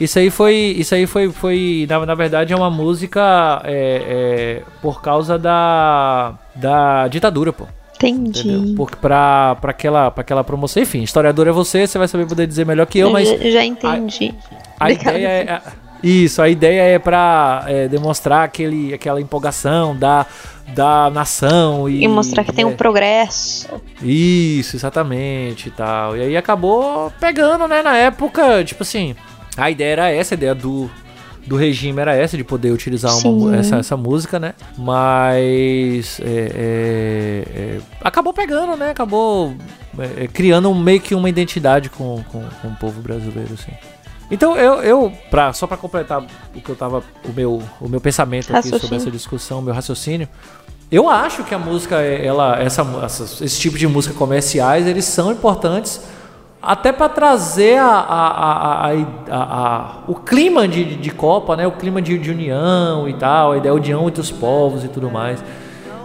Isso 0.00 0.18
aí 0.18 0.30
foi. 0.30 0.54
Isso 0.54 0.94
aí 0.94 1.06
foi. 1.06 1.30
foi 1.30 1.86
na, 1.88 2.04
na 2.04 2.14
verdade, 2.14 2.52
é 2.52 2.56
uma 2.56 2.70
música 2.70 3.62
é, 3.64 4.02
é, 4.06 4.62
por 4.82 5.00
causa 5.00 5.38
da. 5.38 6.34
Da 6.54 7.08
ditadura, 7.08 7.52
pô. 7.52 7.66
Entendeu? 7.94 8.30
Entendi. 8.30 8.74
Porque 8.74 8.96
pra, 8.96 9.56
pra, 9.60 9.70
aquela, 9.70 10.10
pra 10.10 10.20
aquela 10.20 10.44
promoção. 10.44 10.82
Enfim, 10.82 11.02
historiador 11.02 11.48
é 11.48 11.52
você, 11.52 11.86
você 11.86 11.98
vai 11.98 12.08
saber 12.08 12.26
poder 12.26 12.46
dizer 12.46 12.66
melhor 12.66 12.86
que 12.86 12.98
eu, 12.98 13.10
mas. 13.10 13.28
já, 13.28 13.36
já 13.36 13.64
entendi. 13.64 14.34
A 14.78 14.84
Obrigada. 14.84 15.18
ideia 15.18 15.28
é. 15.28 15.62
Isso, 16.02 16.42
a 16.42 16.48
ideia 16.48 16.82
é 16.82 16.98
pra 16.98 17.64
é, 17.66 17.88
demonstrar 17.88 18.44
aquele, 18.44 18.92
aquela 18.92 19.20
empolgação 19.20 19.96
da, 19.96 20.26
da 20.68 21.10
nação 21.10 21.88
e. 21.88 22.04
E 22.04 22.08
mostrar 22.08 22.44
que 22.44 22.52
tem 22.52 22.64
é, 22.64 22.66
um 22.66 22.76
progresso. 22.76 23.68
Isso, 24.02 24.76
exatamente 24.76 25.68
e 25.68 25.70
tal. 25.70 26.16
E 26.16 26.20
aí 26.20 26.36
acabou 26.36 27.10
pegando, 27.18 27.66
né, 27.66 27.82
na 27.82 27.96
época, 27.96 28.62
tipo 28.62 28.82
assim, 28.82 29.16
a 29.56 29.70
ideia 29.70 29.92
era 29.92 30.10
essa, 30.10 30.34
a 30.34 30.36
ideia 30.36 30.54
do, 30.54 30.90
do 31.46 31.56
regime 31.56 32.00
era 32.00 32.14
essa, 32.14 32.36
de 32.36 32.44
poder 32.44 32.70
utilizar 32.72 33.12
uma, 33.26 33.56
essa, 33.56 33.76
essa 33.76 33.96
música, 33.96 34.38
né? 34.38 34.54
Mas 34.76 36.20
é, 36.20 36.24
é, 36.26 37.58
é, 37.58 37.80
acabou 38.02 38.32
pegando, 38.32 38.76
né? 38.76 38.90
Acabou 38.90 39.54
é, 39.98 40.24
é, 40.24 40.28
criando 40.28 40.70
um- 40.70 40.74
meio 40.78 41.00
que 41.00 41.14
uma 41.14 41.28
identidade 41.28 41.88
com, 41.90 42.22
com, 42.30 42.42
com 42.62 42.68
o 42.68 42.76
povo 42.76 43.00
brasileiro, 43.00 43.54
assim. 43.54 43.72
Então 44.30 44.56
eu, 44.56 44.82
eu 44.82 45.12
pra, 45.30 45.52
só 45.52 45.66
pra 45.68 45.76
completar 45.76 46.20
o 46.54 46.60
que 46.60 46.68
eu 46.68 46.74
tava, 46.74 47.02
o 47.24 47.32
meu, 47.32 47.62
o 47.80 47.88
meu 47.88 48.00
pensamento 48.00 48.46
aqui 48.50 48.62
sobre 48.68 48.72
Raciocínio. 48.78 48.96
essa 49.02 49.10
discussão, 49.10 49.58
o 49.60 49.62
meu 49.62 49.72
raciocínio, 49.72 50.28
eu 50.90 51.08
acho 51.08 51.44
que 51.44 51.54
a 51.54 51.58
música, 51.58 51.96
ela, 52.00 52.60
essa, 52.60 52.82
essas- 53.04 53.40
esse 53.40 53.58
tipo 53.60 53.78
de 53.78 53.86
música 53.86 54.14
comerciais, 54.14 54.86
eles 54.86 55.04
são 55.04 55.30
importantes 55.30 56.00
até 56.60 56.90
para 56.90 57.08
trazer 57.08 57.78
a, 57.78 57.86
a, 57.86 58.90
a, 59.30 59.96
o 60.08 60.14
clima 60.14 60.66
de, 60.66 60.96
de 60.96 61.10
Copa, 61.10 61.54
né? 61.56 61.66
O 61.66 61.72
clima 61.72 62.02
de, 62.02 62.18
de 62.18 62.30
união 62.30 63.08
e 63.08 63.14
tal, 63.14 63.52
a 63.52 63.56
ideia 63.58 63.74
de 63.74 63.92
união 63.92 64.08
entre 64.08 64.20
os 64.20 64.30
povos 64.30 64.84
e 64.84 64.88
tudo 64.88 65.10
mais. 65.10 65.42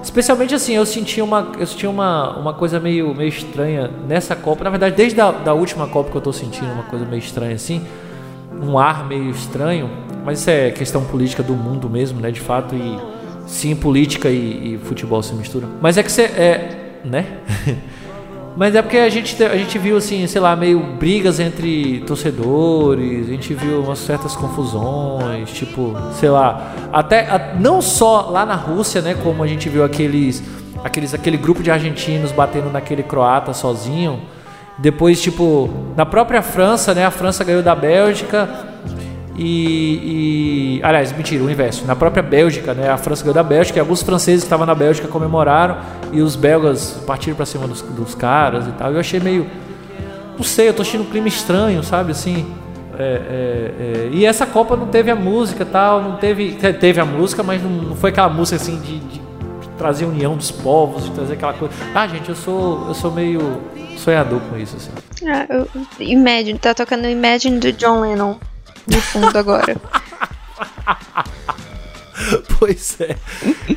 Especialmente 0.04 0.54
assim, 0.56 0.74
eu 0.74 0.86
senti 0.86 1.22
uma, 1.22 1.52
eu 1.60 1.68
senti 1.68 1.86
uma, 1.86 2.38
uma 2.38 2.54
coisa 2.54 2.80
meio, 2.80 3.14
meio 3.14 3.30
estranha 3.30 3.90
nessa 4.08 4.36
Copa. 4.36 4.64
Na 4.64 4.70
verdade, 4.70 4.96
desde 4.96 5.22
a 5.22 5.32
da 5.32 5.54
última 5.54 5.88
Copa 5.88 6.10
que 6.10 6.18
eu 6.18 6.22
tô 6.22 6.34
sentindo 6.34 6.72
uma 6.72 6.84
coisa 6.84 7.06
meio 7.06 7.20
estranha 7.20 7.56
assim. 7.56 7.86
Um 8.62 8.78
ar 8.78 9.08
meio 9.08 9.30
estranho. 9.30 9.90
Mas 10.26 10.40
isso 10.40 10.50
é 10.50 10.72
questão 10.72 11.04
política 11.06 11.42
do 11.42 11.54
mundo 11.54 11.90
mesmo, 11.90 12.20
né? 12.20 12.32
De 12.32 12.40
fato. 12.40 12.76
E 12.76 13.00
sim, 13.48 13.76
política 13.76 14.30
e, 14.30 14.74
e 14.74 14.78
futebol 14.80 15.22
se 15.22 15.34
misturam. 15.34 15.70
Mas 15.80 15.98
é 15.98 16.04
que 16.04 16.12
você. 16.12 16.24
É, 16.24 17.00
né? 17.06 17.26
Mas 18.56 18.76
é 18.76 18.82
porque 18.82 18.98
a 18.98 19.10
gente, 19.10 19.36
te- 19.36 19.44
a 19.46 19.56
gente 19.56 19.78
viu, 19.80 19.96
assim, 19.96 20.28
sei 20.28 20.42
lá, 20.42 20.56
meio 20.56 20.80
brigas 21.00 21.40
entre 21.40 22.02
torcedores, 22.06 23.28
a 23.28 23.32
gente 23.32 23.54
viu 23.54 23.82
umas 23.82 24.00
certas 24.00 24.36
confusões, 24.36 25.50
tipo, 25.52 25.96
sei 26.20 26.30
lá, 26.30 26.74
até 26.92 27.22
a- 27.30 27.56
não 27.60 27.82
só 27.82 28.30
lá 28.30 28.46
na 28.46 28.56
Rússia, 28.56 29.02
né, 29.02 29.16
como 29.24 29.42
a 29.42 29.48
gente 29.48 29.70
viu 29.70 29.84
aqueles, 29.86 30.44
aqueles 30.84 31.14
aquele 31.14 31.38
grupo 31.38 31.64
de 31.64 31.72
argentinos 31.72 32.32
batendo 32.34 32.70
naquele 32.70 33.04
croata 33.04 33.54
sozinho. 33.54 34.20
Depois, 34.78 35.22
tipo, 35.22 35.70
na 35.96 36.06
própria 36.06 36.42
França, 36.42 36.94
né, 36.94 37.06
a 37.06 37.12
França 37.12 37.44
ganhou 37.44 37.62
da 37.64 37.74
Bélgica 37.76 38.50
e, 39.38 40.78
e- 40.80 40.84
aliás, 40.84 41.12
mentira, 41.12 41.44
o 41.44 41.50
inverso. 41.50 41.86
Na 41.86 41.96
própria 41.96 42.22
Bélgica, 42.24 42.74
né? 42.74 42.90
A 42.90 42.98
França 42.98 43.24
ganhou 43.24 43.34
da 43.34 43.44
Bélgica 43.44 43.80
e 43.80 43.82
alguns 43.82 44.02
franceses 44.02 44.42
que 44.42 44.46
estavam 44.48 44.66
na 44.66 44.76
Bélgica 44.76 45.08
comemoraram 45.08 45.78
e 46.12 46.22
os 46.22 46.36
belgas 46.36 47.02
partiram 47.08 47.36
pra 47.36 47.46
cima 47.46 47.68
dos, 47.68 47.82
dos 47.82 48.14
caras 48.16 48.68
e 48.68 48.72
tal. 48.72 48.92
Eu 48.92 49.00
achei 49.00 49.20
meio. 49.20 49.48
Não 50.38 50.44
sei, 50.44 50.70
eu 50.70 50.74
tô 50.74 50.82
achando 50.82 51.02
um 51.04 51.10
clima 51.10 51.28
estranho, 51.28 51.84
sabe? 51.84 52.12
Assim. 52.12 52.46
é, 52.98 53.04
é, 53.04 54.06
é. 54.06 54.10
E 54.12 54.26
essa 54.26 54.46
Copa 54.46 54.76
não 54.76 54.88
teve 54.88 55.10
a 55.12 55.16
música 55.16 55.66
tal, 55.66 56.02
não 56.02 56.16
teve. 56.18 56.54
te- 56.54 56.74
Teve 56.74 57.00
a 57.00 57.06
música, 57.06 57.42
mas 57.44 57.62
não, 57.64 57.70
não 57.70 57.96
foi 57.96 58.10
aquela 58.10 58.30
música 58.30 58.56
assim 58.58 58.80
de, 58.80 59.00
de 59.00 59.22
trazer 59.78 60.06
união 60.06 60.36
dos 60.36 60.52
povos, 60.52 61.06
de 61.06 61.12
trazer 61.12 61.34
aquela 61.34 61.54
coisa. 61.54 61.74
Ah, 61.96 62.08
gente, 62.08 62.28
eu 62.30 62.36
sou, 62.36 62.88
eu 62.88 62.94
sou 62.94 63.12
meio 63.12 63.62
sonhador 63.98 64.40
com 64.50 64.58
isso, 64.58 64.76
assim. 64.78 64.92
Ah, 65.28 65.46
eu- 65.50 65.68
Imagine, 66.00 66.58
tá 66.60 66.74
tocando 66.74 67.08
Imagine 67.08 67.60
do 67.60 67.72
John 67.72 68.02
Lennon 68.02 68.36
no 68.92 69.02
fundo 69.02 69.38
agora. 69.38 69.76
Pois 72.60 72.98
é. 73.02 73.16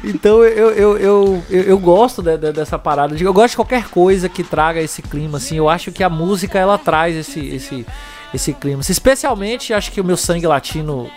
Então 0.05 0.45
eu, 0.45 0.71
eu, 0.71 0.99
eu, 0.99 1.43
eu, 1.51 1.63
eu 1.63 1.79
gosto 1.79 2.21
de- 2.23 2.37
de- 2.37 2.53
dessa 2.53 2.79
parada. 2.79 3.17
Eu 3.19 3.33
gosto 3.33 3.51
de 3.51 3.57
qualquer 3.57 3.89
coisa 3.89 4.29
que 4.29 4.45
traga 4.45 4.81
esse 4.83 5.01
clima, 5.01 5.39
assim. 5.39 5.57
Eu 5.57 5.69
acho 5.69 5.91
que 5.91 6.05
a 6.05 6.11
música 6.11 6.59
ela 6.59 6.77
traz 6.77 7.17
esse, 7.17 7.41
esse, 7.41 7.87
esse 8.35 8.53
clima. 8.53 8.83
Especialmente 8.87 9.73
acho 9.73 9.91
que 9.91 10.01
o 10.01 10.05
meu 10.05 10.17
sangue 10.17 10.47
latino 10.47 11.11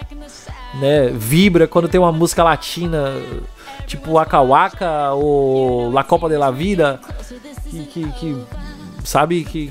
né, 0.75 1.10
vibra 1.13 1.67
quando 1.67 1.89
tem 1.89 1.99
uma 1.99 2.12
música 2.13 2.43
latina, 2.43 3.12
tipo 3.86 4.13
Waka 4.13 4.41
Waka 4.41 5.12
ou 5.13 5.91
La 5.91 6.03
Copa 6.05 6.29
de 6.29 6.38
la 6.38 6.49
Vida, 6.51 7.01
que, 7.69 7.79
que, 7.88 8.12
que, 8.13 8.43
sabe 9.03 9.43
que 9.43 9.69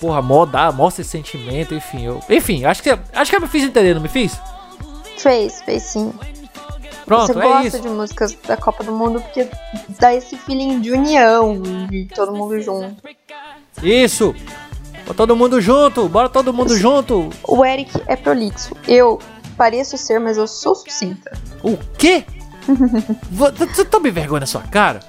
porra, 0.00 0.20
mo- 0.22 0.46
dá, 0.46 0.70
mostra 0.72 1.02
esse 1.02 1.10
sentimento, 1.10 1.74
enfim. 1.74 2.04
Eu, 2.04 2.20
enfim, 2.28 2.64
acho 2.64 2.82
que 2.82 2.90
acho 3.12 3.30
que 3.30 3.36
eu 3.36 3.40
me 3.40 3.48
fiz 3.48 3.64
entender, 3.64 3.94
não 3.94 4.00
me 4.02 4.08
fiz? 4.08 4.38
Fez, 5.18 5.62
fez 5.62 5.82
sim. 5.82 6.12
Pronto, 7.06 7.32
Você 7.34 7.38
é 7.38 7.42
gosta 7.42 7.66
isso. 7.68 7.80
de 7.80 7.88
músicas 7.88 8.34
da 8.46 8.56
Copa 8.56 8.82
do 8.82 8.92
Mundo 8.92 9.20
porque 9.20 9.46
dá 10.00 10.14
esse 10.14 10.36
feeling 10.38 10.80
de 10.80 10.90
união, 10.92 11.60
de 11.90 12.06
todo 12.14 12.32
mundo 12.32 12.58
junto. 12.60 12.96
Isso! 13.82 14.34
Bora 15.04 15.14
todo 15.14 15.36
mundo 15.36 15.60
junto! 15.60 16.08
Bora 16.08 16.28
todo 16.30 16.52
mundo 16.52 16.74
junto! 16.78 17.28
O 17.46 17.62
Eric 17.64 17.90
é 18.06 18.16
prolixo. 18.16 18.74
Eu 18.88 19.18
pareço 19.56 19.98
ser, 19.98 20.18
mas 20.18 20.38
eu 20.38 20.46
sou 20.46 20.74
sucinta. 20.74 21.36
O 21.62 21.76
quê? 21.98 22.24
Vo- 23.30 23.52
Você 23.52 23.84
toma 23.84 24.10
vergonha 24.10 24.40
na 24.40 24.46
sua 24.46 24.62
cara? 24.62 25.00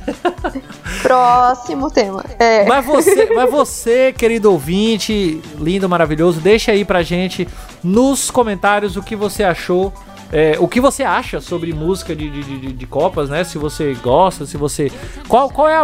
Próximo 1.02 1.90
tema. 1.90 2.24
É, 2.38 2.64
Mas 2.66 2.84
você, 2.84 3.26
mas 3.34 3.50
você, 3.50 4.12
querido 4.12 4.50
ouvinte, 4.50 5.40
lindo, 5.58 5.88
maravilhoso, 5.88 6.40
deixa 6.40 6.72
aí 6.72 6.84
pra 6.84 7.02
gente 7.02 7.46
nos 7.82 8.30
comentários 8.30 8.96
o 8.96 9.02
que 9.02 9.14
você 9.16 9.44
achou. 9.44 9.92
é, 10.32 10.56
o 10.58 10.66
que 10.66 10.80
você 10.80 11.02
acha 11.04 11.40
sobre 11.40 11.72
música 11.72 12.14
de, 12.14 12.28
de, 12.30 12.42
de- 12.58 12.72
de 12.72 12.86
Copas, 12.86 13.28
né? 13.30 13.44
Se 13.44 13.58
você 13.58 13.94
gosta, 14.02 14.46
se 14.46 14.56
você. 14.56 14.90
Qual, 15.28 15.48
qual 15.50 15.68
é 15.68 15.76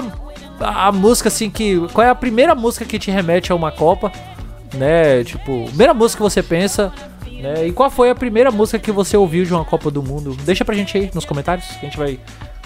a, 0.60 0.88
a 0.88 0.92
música 0.92 1.28
assim 1.28 1.48
que. 1.50 1.86
Qual 1.92 2.06
é 2.06 2.10
a 2.10 2.14
primeira 2.14 2.54
música 2.54 2.84
que 2.84 2.98
te 2.98 3.10
remete 3.10 3.52
a 3.52 3.54
uma 3.54 3.70
Copa? 3.70 4.10
Né? 4.74 5.22
Tipo, 5.24 5.64
primeira 5.66 5.92
música 5.94 6.18
que 6.24 6.30
você 6.30 6.42
pensa. 6.42 6.92
Né? 7.30 7.66
E 7.68 7.72
qual 7.72 7.90
foi 7.90 8.08
a 8.10 8.14
primeira 8.14 8.50
música 8.50 8.78
que 8.78 8.90
você 8.92 9.16
ouviu 9.16 9.44
de 9.44 9.52
uma 9.52 9.64
Copa 9.64 9.90
do 9.90 10.02
Mundo? 10.02 10.36
Deixa 10.44 10.64
pra 10.64 10.74
gente 10.74 10.96
aí 10.96 11.10
nos 11.14 11.24
comentários, 11.24 11.66
que 11.66 11.78
a 11.86 11.88
gente 11.88 11.98
vai 11.98 12.18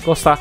gostar. 0.04 0.38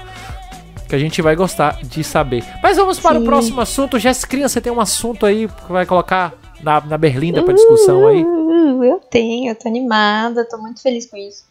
Que 0.87 0.95
a 0.95 0.99
gente 0.99 1.21
vai 1.21 1.35
gostar 1.35 1.79
de 1.83 2.03
saber. 2.03 2.43
Mas 2.61 2.77
vamos 2.77 2.99
para 2.99 3.17
o 3.17 3.21
Sim. 3.21 3.25
próximo 3.25 3.61
assunto. 3.61 3.97
Jéssica, 3.99 4.47
você 4.47 4.61
tem 4.61 4.71
um 4.71 4.79
assunto 4.79 5.25
aí 5.25 5.47
que 5.47 5.71
vai 5.71 5.85
colocar 5.85 6.33
na, 6.61 6.79
na 6.81 6.97
berlinda 6.97 7.41
pra 7.43 7.53
discussão 7.53 8.07
aí? 8.07 8.23
Uh, 8.23 8.83
eu 8.83 8.99
tenho, 8.99 9.51
eu 9.51 9.55
tô 9.55 9.67
animada, 9.67 10.45
tô 10.47 10.57
muito 10.57 10.81
feliz 10.81 11.05
com 11.07 11.17
isso. 11.17 11.43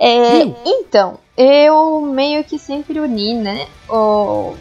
É, 0.00 0.44
Hum. 0.44 0.54
Então, 0.64 1.18
eu 1.36 2.00
meio 2.00 2.42
que 2.44 2.58
sempre 2.58 3.00
uni, 3.00 3.34
né, 3.34 3.66
o- 3.88 4.54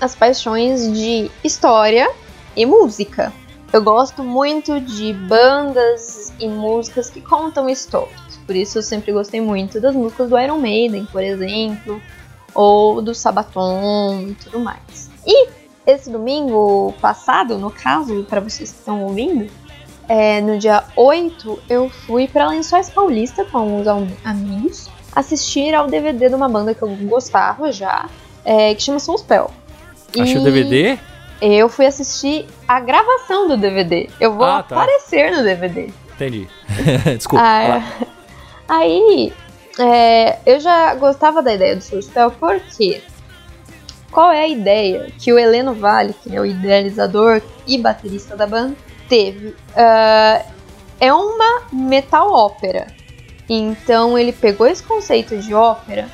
as 0.00 0.14
paixões 0.14 0.90
de 0.92 1.30
história 1.44 2.10
e 2.56 2.64
música. 2.66 3.32
Eu 3.72 3.82
gosto 3.82 4.22
muito 4.24 4.80
de 4.80 5.12
bandas 5.12 6.32
e 6.40 6.48
músicas 6.48 7.08
que 7.08 7.20
contam 7.20 7.68
histórias. 7.68 8.20
Por 8.46 8.56
isso 8.56 8.78
eu 8.78 8.82
sempre 8.82 9.12
gostei 9.12 9.40
muito 9.40 9.80
das 9.80 9.94
músicas 9.94 10.28
do 10.28 10.38
Iron 10.38 10.58
Maiden, 10.58 11.06
por 11.12 11.22
exemplo, 11.22 12.00
ou 12.54 13.00
do 13.02 13.14
Sabaton 13.14 14.20
e 14.30 14.34
tudo 14.34 14.60
mais. 14.60 15.10
E 15.26 15.48
esse 15.86 16.10
domingo 16.10 16.94
passado, 17.00 17.58
no 17.58 17.70
caso, 17.70 18.24
para 18.28 18.40
vocês 18.40 18.70
que 18.70 18.78
estão 18.78 19.02
ouvindo, 19.04 19.50
é, 20.08 20.40
no 20.40 20.58
dia 20.58 20.84
8, 20.96 21.62
eu 21.68 21.88
fui 21.88 22.28
para 22.28 22.48
Lençóis 22.48 22.90
Paulista 22.90 23.44
com 23.44 23.58
alguns 23.58 23.86
am- 23.86 24.08
amigos 24.24 24.88
assistir 25.14 25.74
ao 25.74 25.86
DVD 25.86 26.28
de 26.28 26.34
uma 26.34 26.48
banda 26.48 26.74
que 26.74 26.82
eu 26.82 26.88
gostava 27.02 27.70
já, 27.72 28.08
é, 28.44 28.74
que 28.74 28.82
chama 28.82 28.98
Soulspell. 28.98 29.50
Achei 30.18 30.36
o 30.38 30.42
DVD? 30.44 30.98
Eu 31.40 31.68
fui 31.68 31.86
assistir 31.86 32.46
a 32.68 32.78
gravação 32.78 33.48
do 33.48 33.56
DVD. 33.56 34.08
Eu 34.20 34.34
vou 34.34 34.44
Ah, 34.46 34.62
tá. 34.62 34.76
aparecer 34.76 35.32
no 35.36 35.42
DVD. 35.42 35.90
Entendi. 36.14 36.48
Desculpa. 37.16 37.44
Ah, 37.44 37.68
lá. 37.68 38.06
Aí 38.68 39.32
é, 39.78 40.38
eu 40.44 40.60
já 40.60 40.94
gostava 40.94 41.42
da 41.42 41.54
ideia 41.54 41.76
do 41.76 41.82
Surspell 41.82 42.30
porque 42.32 43.02
qual 44.10 44.30
é 44.30 44.42
a 44.42 44.48
ideia 44.48 45.10
que 45.18 45.32
o 45.32 45.38
Heleno 45.38 45.72
Vale, 45.74 46.12
que 46.12 46.36
é 46.36 46.40
o 46.40 46.44
idealizador 46.44 47.40
e 47.66 47.78
baterista 47.78 48.36
da 48.36 48.46
banda, 48.46 48.76
teve? 49.08 49.48
Uh, 49.48 50.52
é 51.00 51.12
uma 51.12 51.62
metal 51.72 52.30
ópera. 52.30 52.88
Então 53.48 54.18
ele 54.18 54.32
pegou 54.32 54.66
esse 54.66 54.82
conceito 54.82 55.38
de 55.38 55.54
ópera 55.54 56.08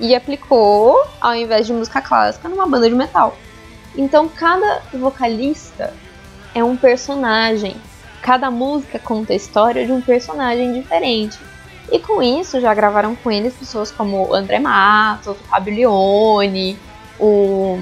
e 0.00 0.14
aplicou, 0.14 1.04
ao 1.20 1.34
invés 1.34 1.66
de 1.66 1.72
música 1.72 2.00
clássica, 2.00 2.48
numa 2.48 2.66
banda 2.66 2.88
de 2.88 2.94
metal. 2.94 3.36
Então 3.94 4.28
cada 4.28 4.80
vocalista 4.94 5.92
é 6.54 6.64
um 6.64 6.76
personagem. 6.76 7.76
Cada 8.22 8.50
música 8.50 8.98
conta 8.98 9.34
a 9.34 9.36
história 9.36 9.84
de 9.84 9.92
um 9.92 10.00
personagem 10.00 10.72
diferente. 10.72 11.38
E 11.90 11.98
com 11.98 12.22
isso 12.22 12.60
já 12.60 12.72
gravaram 12.74 13.16
com 13.16 13.30
eles 13.30 13.54
pessoas 13.54 13.90
como 13.90 14.34
André 14.34 14.58
Matos, 14.58 15.36
Fábio 15.48 15.74
Leone, 15.74 16.78
o 17.18 17.78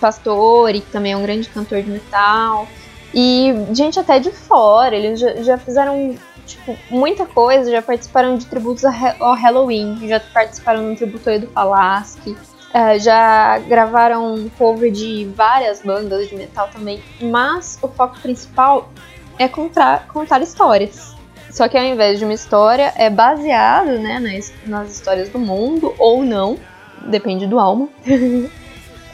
Pastore, 0.00 0.80
que 0.80 0.90
também 0.90 1.12
é 1.12 1.16
um 1.16 1.22
grande 1.22 1.48
cantor 1.48 1.82
de 1.82 1.90
metal. 1.90 2.66
E 3.12 3.52
gente 3.72 3.98
até 3.98 4.18
de 4.18 4.30
fora, 4.30 4.96
eles 4.96 5.20
já, 5.20 5.34
já 5.42 5.58
fizeram 5.58 6.16
tipo, 6.46 6.76
muita 6.90 7.26
coisa, 7.26 7.70
já 7.70 7.82
participaram 7.82 8.36
de 8.36 8.46
tributos 8.46 8.84
ao 8.84 9.34
Halloween, 9.34 10.08
já 10.08 10.20
participaram 10.20 10.90
do 10.90 10.96
tributo 10.96 11.38
do 11.38 11.46
Falaschi, 11.48 12.30
uh, 12.30 12.98
já 12.98 13.58
gravaram 13.58 14.34
um 14.34 14.48
cover 14.50 14.90
de 14.90 15.30
várias 15.36 15.82
bandas 15.82 16.28
de 16.28 16.36
metal 16.36 16.68
também, 16.72 17.02
mas 17.20 17.78
o 17.82 17.88
foco 17.88 18.18
principal 18.20 18.90
é 19.38 19.48
contar, 19.48 20.06
contar 20.08 20.42
histórias. 20.42 21.14
Só 21.50 21.68
que 21.68 21.76
ao 21.76 21.84
invés 21.84 22.18
de 22.18 22.24
uma 22.24 22.34
história, 22.34 22.92
é 22.96 23.10
baseado 23.10 23.98
né, 23.98 24.18
nas, 24.20 24.52
nas 24.66 24.90
histórias 24.90 25.28
do 25.28 25.38
mundo, 25.38 25.94
ou 25.98 26.24
não, 26.24 26.58
depende 27.06 27.46
do 27.46 27.58
álbum. 27.58 27.88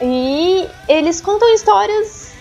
e 0.01 0.67
eles 0.87 1.19
contam 1.19 1.53
histórias 1.53 2.35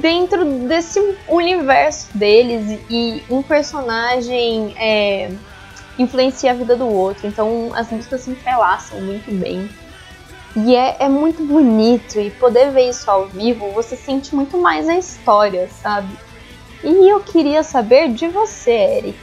dentro 0.00 0.44
desse 0.66 1.16
universo 1.28 2.08
deles 2.16 2.80
e 2.90 3.22
um 3.30 3.42
personagem 3.42 4.74
é, 4.76 5.30
influencia 5.98 6.50
a 6.50 6.54
vida 6.54 6.76
do 6.76 6.86
outro. 6.86 7.26
Então 7.26 7.70
as 7.74 7.90
músicas 7.90 8.22
se 8.22 8.30
entrelaçam 8.30 9.00
muito 9.00 9.32
bem. 9.32 9.68
E 10.56 10.76
é, 10.76 10.96
é 11.00 11.08
muito 11.08 11.44
bonito 11.44 12.20
e 12.20 12.30
poder 12.30 12.70
ver 12.70 12.88
isso 12.88 13.10
ao 13.10 13.26
vivo, 13.26 13.72
você 13.72 13.96
sente 13.96 14.34
muito 14.36 14.56
mais 14.56 14.88
a 14.88 14.96
história, 14.96 15.68
sabe? 15.82 16.08
E 16.84 17.08
eu 17.08 17.20
queria 17.20 17.62
saber 17.62 18.12
de 18.12 18.28
você, 18.28 18.70
Eric. 18.70 19.18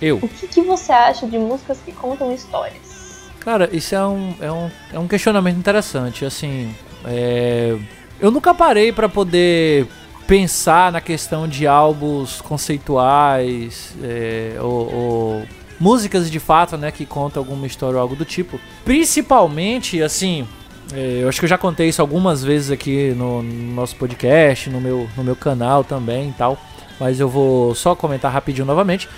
Eu. 0.00 0.16
O 0.16 0.28
que, 0.28 0.48
que 0.48 0.60
você 0.62 0.92
acha 0.92 1.26
de 1.26 1.38
músicas 1.38 1.78
que 1.84 1.92
contam 1.92 2.32
histórias? 2.32 3.28
Cara, 3.40 3.68
isso 3.72 3.94
é 3.94 4.06
um, 4.06 4.34
é 4.40 4.50
um, 4.50 4.70
é 4.94 4.98
um 4.98 5.06
questionamento 5.06 5.58
interessante. 5.58 6.24
Assim, 6.24 6.74
é, 7.04 7.76
eu 8.18 8.30
nunca 8.30 8.54
parei 8.54 8.90
para 8.90 9.08
poder 9.08 9.86
pensar 10.26 10.90
na 10.90 11.00
questão 11.00 11.46
de 11.46 11.66
álbuns 11.66 12.40
conceituais 12.40 13.94
é, 14.02 14.56
ou, 14.58 14.94
ou, 14.94 15.42
músicas 15.78 16.30
de 16.30 16.40
fato, 16.40 16.78
né, 16.78 16.90
que 16.90 17.04
contam 17.04 17.42
alguma 17.42 17.66
história 17.66 17.96
ou 17.96 18.02
algo 18.02 18.16
do 18.16 18.24
tipo. 18.24 18.58
Principalmente, 18.84 20.02
assim, 20.02 20.46
é, 20.92 21.20
eu 21.22 21.28
acho 21.28 21.38
que 21.38 21.44
eu 21.44 21.48
já 21.48 21.58
contei 21.58 21.88
isso 21.88 22.00
algumas 22.00 22.42
vezes 22.42 22.70
aqui 22.70 23.12
no, 23.16 23.42
no, 23.42 23.74
nosso 23.74 23.96
podcast, 23.96 24.70
no 24.70 24.80
meu, 24.80 25.08
no 25.16 25.22
meu 25.22 25.36
canal 25.36 25.84
também 25.84 26.30
e 26.30 26.32
tal, 26.32 26.58
mas 26.98 27.20
eu 27.20 27.28
vou 27.28 27.74
só 27.74 27.94
comentar 27.94 28.32
rapidinho 28.32 28.66
novamente. 28.66 29.08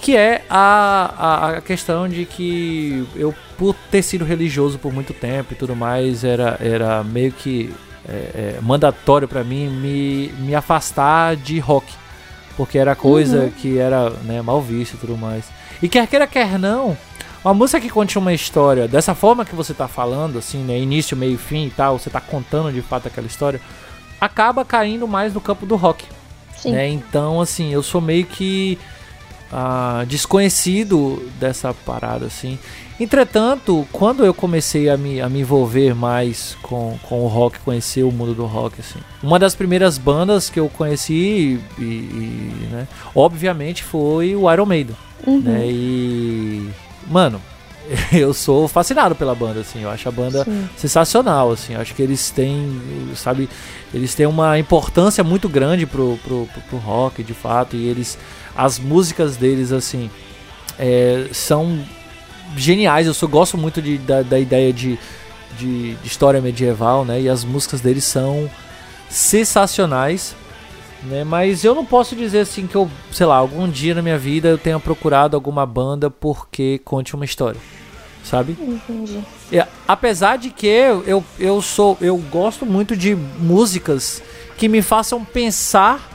Que 0.00 0.16
é 0.16 0.44
a, 0.50 1.14
a, 1.16 1.48
a 1.56 1.60
questão 1.60 2.08
de 2.08 2.26
que 2.26 3.06
eu, 3.16 3.34
por 3.56 3.74
ter 3.90 4.02
sido 4.02 4.24
religioso 4.24 4.78
por 4.78 4.92
muito 4.92 5.14
tempo 5.14 5.54
e 5.54 5.56
tudo 5.56 5.74
mais, 5.74 6.24
era, 6.24 6.58
era 6.60 7.02
meio 7.02 7.32
que 7.32 7.72
é, 8.06 8.12
é, 8.12 8.58
mandatório 8.60 9.26
para 9.26 9.42
mim 9.42 9.68
me, 9.68 10.28
me 10.40 10.54
afastar 10.54 11.36
de 11.36 11.58
rock. 11.58 11.90
Porque 12.56 12.78
era 12.78 12.94
coisa 12.94 13.44
uhum. 13.44 13.50
que 13.50 13.78
era 13.78 14.10
né, 14.10 14.42
mal 14.42 14.60
vista 14.60 14.96
e 14.96 14.98
tudo 14.98 15.16
mais. 15.16 15.44
E 15.82 15.88
quer 15.88 16.06
queira, 16.06 16.26
quer 16.26 16.58
não, 16.58 16.96
uma 17.44 17.52
música 17.52 17.78
que 17.78 17.90
conte 17.90 18.18
uma 18.18 18.32
história 18.32 18.88
dessa 18.88 19.14
forma 19.14 19.44
que 19.44 19.54
você 19.54 19.74
tá 19.74 19.86
falando, 19.86 20.38
assim, 20.38 20.64
né? 20.64 20.78
Início, 20.78 21.14
meio 21.14 21.36
fim 21.36 21.66
e 21.66 21.70
tal, 21.70 21.98
você 21.98 22.08
tá 22.08 22.18
contando 22.18 22.72
de 22.72 22.80
fato 22.80 23.08
aquela 23.08 23.26
história, 23.26 23.60
acaba 24.18 24.64
caindo 24.64 25.06
mais 25.06 25.34
no 25.34 25.42
campo 25.42 25.66
do 25.66 25.76
rock. 25.76 26.06
Né? 26.70 26.88
Então, 26.88 27.40
assim, 27.40 27.72
eu 27.72 27.82
sou 27.82 28.00
meio 28.00 28.24
que 28.24 28.78
uh, 29.52 30.04
desconhecido 30.06 31.30
dessa 31.38 31.72
parada, 31.72 32.26
assim. 32.26 32.58
Entretanto, 32.98 33.86
quando 33.90 34.24
eu 34.24 34.32
comecei 34.32 34.88
a 34.88 34.96
me, 34.96 35.20
a 35.20 35.28
me 35.28 35.40
envolver 35.40 35.94
mais 35.94 36.56
com, 36.62 36.96
com 37.02 37.22
o 37.22 37.26
rock, 37.26 37.58
conhecer 37.60 38.04
o 38.04 38.12
mundo 38.12 38.34
do 38.34 38.46
rock, 38.46 38.80
assim, 38.80 39.00
uma 39.22 39.38
das 39.38 39.54
primeiras 39.54 39.98
bandas 39.98 40.48
que 40.48 40.60
eu 40.60 40.68
conheci, 40.68 41.60
e, 41.78 41.82
e 41.82 42.68
né, 42.70 42.86
obviamente, 43.14 43.82
foi 43.82 44.36
o 44.36 44.50
Iron 44.52 44.66
Maiden. 44.66 44.96
Uhum. 45.26 45.40
Né, 45.40 45.66
e, 45.66 46.70
mano, 47.08 47.40
eu 48.12 48.32
sou 48.32 48.66
fascinado 48.68 49.14
pela 49.14 49.34
banda, 49.34 49.60
assim, 49.60 49.82
eu 49.82 49.90
acho 49.90 50.08
a 50.08 50.12
banda 50.12 50.44
Sim. 50.44 50.68
sensacional, 50.76 51.52
assim, 51.52 51.74
eu 51.74 51.80
acho 51.80 51.94
que 51.94 52.02
eles 52.02 52.30
têm, 52.30 52.80
sabe, 53.14 53.48
eles 53.92 54.14
têm 54.14 54.26
uma 54.26 54.58
importância 54.58 55.22
muito 55.22 55.48
grande 55.48 55.86
pro, 55.86 56.18
pro, 56.24 56.46
pro, 56.52 56.62
pro 56.62 56.76
rock, 56.78 57.22
de 57.22 57.34
fato, 57.34 57.76
e 57.76 57.86
eles, 57.86 58.18
as 58.56 58.78
músicas 58.78 59.36
deles, 59.36 59.72
assim, 59.72 60.10
é, 60.78 61.26
são 61.32 61.84
geniais. 62.56 63.06
Eu 63.06 63.14
só 63.14 63.26
gosto 63.26 63.56
muito 63.56 63.80
de, 63.80 63.98
da, 63.98 64.22
da 64.22 64.38
ideia 64.38 64.72
de, 64.72 64.98
de, 65.58 65.94
de, 65.94 66.06
história 66.06 66.40
medieval, 66.40 67.04
né? 67.04 67.20
E 67.20 67.28
as 67.28 67.44
músicas 67.44 67.80
deles 67.80 68.04
são 68.04 68.50
sensacionais. 69.08 70.34
Né? 71.04 71.22
Mas 71.24 71.64
eu 71.64 71.74
não 71.74 71.84
posso 71.84 72.16
dizer 72.16 72.40
assim 72.40 72.66
que 72.66 72.74
eu, 72.74 72.90
sei 73.12 73.26
lá, 73.26 73.36
algum 73.36 73.68
dia 73.68 73.94
na 73.94 74.02
minha 74.02 74.18
vida 74.18 74.48
eu 74.48 74.58
tenha 74.58 74.80
procurado 74.80 75.36
alguma 75.36 75.66
banda 75.66 76.10
porque 76.10 76.80
conte 76.84 77.14
uma 77.14 77.24
história. 77.24 77.60
Sabe? 78.24 78.56
Entendi. 78.58 79.22
É, 79.52 79.66
apesar 79.86 80.38
de 80.38 80.48
que 80.48 80.66
eu, 80.66 81.22
eu 81.38 81.60
sou. 81.60 81.98
Eu 82.00 82.16
gosto 82.16 82.64
muito 82.64 82.96
de 82.96 83.14
músicas 83.14 84.22
que 84.56 84.66
me 84.66 84.80
façam 84.80 85.22
pensar 85.22 86.10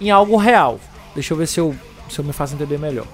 em 0.00 0.10
algo 0.10 0.36
real. 0.36 0.80
Deixa 1.14 1.34
eu 1.34 1.36
ver 1.36 1.46
se 1.46 1.60
eu, 1.60 1.76
se 2.08 2.18
eu 2.18 2.24
me 2.24 2.32
faço 2.32 2.54
entender 2.54 2.78
melhor. 2.78 3.06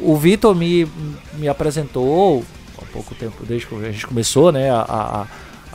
O, 0.00 0.16
Vitor 0.16 0.54
me, 0.54 0.88
me 1.34 1.48
apresentou 1.48 2.42
há 2.80 2.84
pouco 2.92 3.14
tempo, 3.14 3.44
desde 3.44 3.66
que 3.66 3.74
a 3.74 3.92
gente 3.92 4.06
começou 4.06 4.50
né, 4.52 4.70
a, 4.70 4.80
a, 4.80 5.26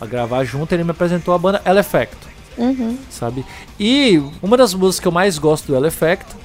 a 0.01 0.05
gravar 0.07 0.43
junto, 0.43 0.73
ele 0.73 0.83
me 0.83 0.91
apresentou 0.91 1.33
a 1.33 1.37
banda 1.37 1.61
El 1.65 1.77
Effect. 1.77 2.17
Uhum. 2.57 2.97
Sabe? 3.09 3.45
E 3.79 4.21
uma 4.41 4.57
das 4.57 4.73
músicas 4.73 4.99
que 4.99 5.07
eu 5.07 5.11
mais 5.11 5.37
gosto 5.37 5.67
do 5.67 5.75
El 5.75 5.85
Effect 5.85 6.35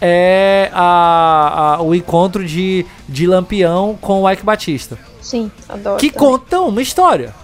é 0.00 0.70
a, 0.72 1.76
a, 1.76 1.82
o 1.82 1.94
encontro 1.94 2.44
de, 2.44 2.84
de 3.08 3.26
Lampião 3.26 3.98
com 4.00 4.22
o 4.22 4.30
Ike 4.30 4.44
Batista. 4.44 4.98
Sim, 5.20 5.50
adoro. 5.68 5.96
Que 5.98 6.10
também. 6.10 6.28
contam 6.28 6.68
uma 6.68 6.82
história. 6.82 7.34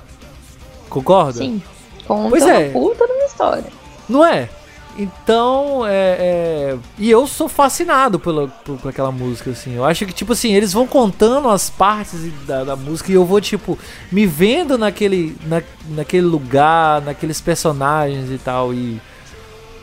Concorda? 0.88 1.38
Sim, 1.38 1.62
conta 2.06 2.28
pois 2.28 2.42
é. 2.42 2.68
uma 2.68 2.72
puta 2.72 3.06
de 3.06 3.12
uma 3.12 3.24
história. 3.24 3.64
Não 4.09 4.26
é? 4.26 4.48
Então, 4.96 5.87
é, 5.87 6.16
é, 6.18 6.79
E 6.98 7.11
eu 7.11 7.26
sou 7.26 7.48
fascinado 7.48 8.18
pela, 8.18 8.48
por, 8.48 8.79
por, 8.79 8.88
aquela 8.88 9.12
música, 9.12 9.50
assim. 9.50 9.74
Eu 9.74 9.85
acho 9.85 10.05
que, 10.05 10.12
tipo 10.12 10.33
assim, 10.33 10.53
eles 10.53 10.72
vão 10.72 10.87
contando 10.87 11.48
as 11.48 11.70
partes 11.70 12.33
da, 12.46 12.64
da 12.64 12.76
música 12.76 13.11
e 13.11 13.14
eu 13.14 13.24
vou, 13.24 13.40
tipo, 13.40 13.79
me 14.11 14.26
vendo 14.26 14.76
naquele, 14.76 15.37
na, 15.46 15.62
naquele 15.90 16.26
lugar, 16.26 17.03
naqueles 17.03 17.40
personagens 17.40 18.31
e 18.31 18.38
tal. 18.38 18.74
E. 18.74 19.00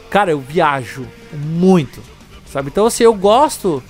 Cara, 0.09 0.31
eu 0.31 0.39
viajo 0.39 1.05
muito, 1.33 2.01
sabe? 2.51 2.69
Então, 2.69 2.85
assim, 2.85 3.03
eu 3.03 3.13
gosto 3.13 3.83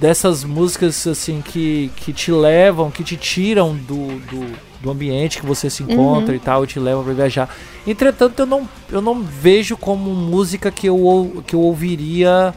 dessas 0.00 0.44
músicas, 0.44 1.06
assim, 1.06 1.40
que, 1.40 1.90
que 1.96 2.12
te 2.12 2.32
levam, 2.32 2.90
que 2.90 3.04
te 3.04 3.16
tiram 3.16 3.74
do, 3.74 4.18
do 4.18 4.71
do 4.82 4.90
ambiente 4.90 5.40
que 5.40 5.46
você 5.46 5.70
se 5.70 5.82
encontra 5.82 6.30
uhum. 6.30 6.36
e 6.36 6.38
tal, 6.38 6.66
te 6.66 6.78
leva 6.78 7.02
para 7.02 7.12
viajar. 7.12 7.48
Entretanto, 7.86 8.40
eu 8.40 8.46
não, 8.46 8.68
eu 8.90 9.00
não 9.00 9.22
vejo 9.22 9.76
como 9.76 10.10
música 10.10 10.70
que 10.70 10.86
eu, 10.86 11.42
que 11.46 11.54
eu 11.54 11.60
ouviria 11.60 12.54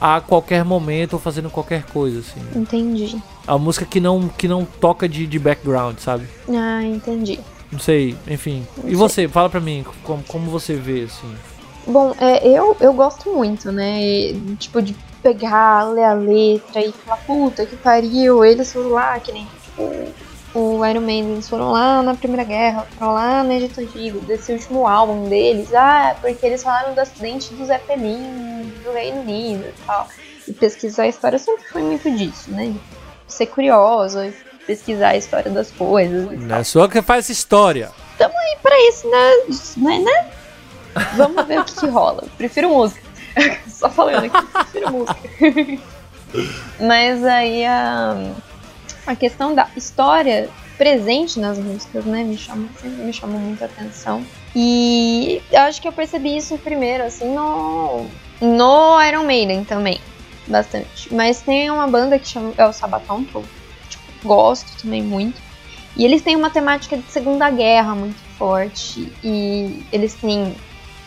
a 0.00 0.20
qualquer 0.20 0.64
momento 0.64 1.14
ou 1.14 1.18
fazendo 1.18 1.50
qualquer 1.50 1.84
coisa, 1.84 2.20
assim. 2.20 2.40
Entendi. 2.58 3.16
A 3.46 3.58
música 3.58 3.84
que 3.84 4.00
não, 4.00 4.28
que 4.28 4.48
não 4.48 4.64
toca 4.64 5.08
de, 5.08 5.26
de 5.26 5.38
background, 5.38 5.98
sabe? 5.98 6.26
Ah, 6.48 6.82
entendi. 6.82 7.38
Não 7.70 7.78
sei, 7.78 8.16
enfim. 8.26 8.66
Não 8.76 8.84
e 8.84 8.88
sei. 8.88 8.96
você, 8.96 9.28
fala 9.28 9.48
pra 9.48 9.60
mim, 9.60 9.84
como, 10.02 10.22
como 10.24 10.50
você 10.50 10.74
vê, 10.74 11.02
assim? 11.02 11.32
Bom, 11.86 12.14
é, 12.18 12.46
eu, 12.46 12.76
eu 12.80 12.92
gosto 12.92 13.30
muito, 13.32 13.70
né? 13.70 14.02
E, 14.02 14.56
tipo, 14.58 14.80
de 14.82 14.94
pegar, 15.22 15.84
ler 15.84 16.04
a 16.04 16.14
letra 16.14 16.84
e 16.84 16.92
falar, 16.92 17.18
puta 17.18 17.66
que 17.66 17.76
pariu, 17.76 18.44
eles 18.44 18.72
foram 18.72 18.90
lá, 18.90 19.18
que 19.20 19.32
nem, 19.32 19.46
tipo, 19.62 19.82
o 20.54 20.84
Iron 20.84 21.00
Maiden, 21.00 21.32
eles 21.32 21.48
foram 21.48 21.70
lá 21.70 22.02
na 22.02 22.14
Primeira 22.14 22.44
Guerra, 22.44 22.86
foram 22.98 23.12
lá 23.12 23.44
no 23.44 23.52
Egito 23.52 23.80
Antigo, 23.80 24.20
desse 24.20 24.52
último 24.52 24.86
álbum 24.86 25.28
deles, 25.28 25.72
ah, 25.74 26.16
porque 26.20 26.44
eles 26.44 26.62
falaram 26.62 26.94
do 26.94 27.00
acidente 27.00 27.54
do 27.54 27.64
Zeppelin 27.64 28.72
do 28.84 28.92
Reino 28.92 29.20
Unido 29.20 29.64
e 29.64 29.86
tal. 29.86 30.08
E 30.48 30.52
pesquisar 30.52 31.04
a 31.04 31.08
história 31.08 31.38
sempre 31.38 31.64
foi 31.64 31.82
muito 31.82 32.10
disso, 32.10 32.50
né? 32.50 32.74
Ser 33.28 33.46
curioso, 33.46 34.18
pesquisar 34.66 35.10
a 35.10 35.16
história 35.16 35.50
das 35.50 35.70
coisas. 35.70 36.38
Não 36.40 36.56
é 36.56 36.64
só 36.64 36.88
que 36.88 37.00
faz 37.00 37.28
história. 37.28 37.92
Tamo 38.18 38.34
aí 38.36 38.58
pra 38.60 38.88
isso, 38.88 39.08
né? 39.08 39.32
né? 39.76 39.98
né? 40.00 40.30
Vamos 41.16 41.46
ver 41.46 41.60
o 41.60 41.64
que, 41.64 41.74
que 41.74 41.86
rola. 41.86 42.24
Prefiro 42.36 42.68
música. 42.70 43.00
Só 43.68 43.88
falando 43.88 44.24
aqui, 44.24 44.46
prefiro 44.46 44.90
música. 44.90 45.20
Mas 46.80 47.24
aí 47.24 47.64
a, 47.64 48.34
a 49.06 49.14
questão 49.14 49.54
da 49.54 49.68
história 49.76 50.48
presente 50.76 51.38
nas 51.38 51.58
músicas, 51.58 52.04
né, 52.04 52.24
me 52.24 52.38
chamou, 52.38 52.68
sempre 52.80 53.02
me 53.02 53.12
chamou 53.12 53.38
muita 53.38 53.66
atenção. 53.66 54.24
E 54.54 55.42
eu 55.52 55.60
acho 55.60 55.80
que 55.80 55.86
eu 55.86 55.92
percebi 55.92 56.36
isso 56.36 56.56
primeiro, 56.58 57.04
assim, 57.04 57.34
no, 57.34 58.06
no 58.40 59.02
Iron 59.02 59.24
Maiden 59.24 59.64
também, 59.64 60.00
bastante. 60.46 61.14
Mas 61.14 61.42
tem 61.42 61.70
uma 61.70 61.86
banda 61.86 62.18
que 62.18 62.28
chama, 62.28 62.54
é 62.56 62.64
o 62.66 62.72
Sabaton, 62.72 63.24
que 63.24 63.34
eu 63.34 63.44
tipo, 63.88 64.04
gosto 64.24 64.82
também 64.82 65.02
muito. 65.02 65.40
E 65.96 66.04
eles 66.04 66.22
têm 66.22 66.36
uma 66.36 66.50
temática 66.50 66.96
de 66.96 67.10
Segunda 67.10 67.50
Guerra 67.50 67.94
muito 67.94 68.18
forte. 68.38 69.12
E 69.22 69.84
eles 69.92 70.14
têm 70.14 70.54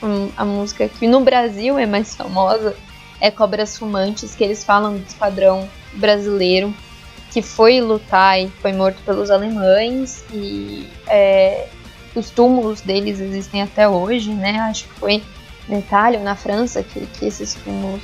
um, 0.03 0.29
a 0.37 0.45
música 0.45 0.87
que 0.87 1.07
no 1.07 1.21
Brasil 1.21 1.79
é 1.79 1.85
mais 1.85 2.13
famosa, 2.13 2.75
é 3.19 3.31
Cobras 3.31 3.77
Fumantes, 3.77 4.35
que 4.35 4.43
eles 4.43 4.63
falam 4.63 4.97
do 4.97 5.03
esquadrão 5.07 5.67
brasileiro 5.93 6.73
que 7.33 7.41
foi 7.41 7.81
lutar 7.81 8.39
e 8.39 8.47
foi 8.61 8.71
morto 8.71 9.01
pelos 9.03 9.31
alemães 9.31 10.23
e 10.31 10.87
é, 11.07 11.67
os 12.15 12.29
túmulos 12.29 12.81
deles 12.81 13.19
existem 13.19 13.63
até 13.63 13.89
hoje, 13.89 14.31
né? 14.31 14.59
Acho 14.69 14.83
que 14.83 14.93
foi 14.99 15.23
na 15.67 15.79
Itália 15.79 16.19
ou 16.19 16.25
na 16.25 16.35
França 16.35 16.83
que, 16.83 17.07
que 17.07 17.25
esses 17.25 17.55
túmulos 17.55 18.03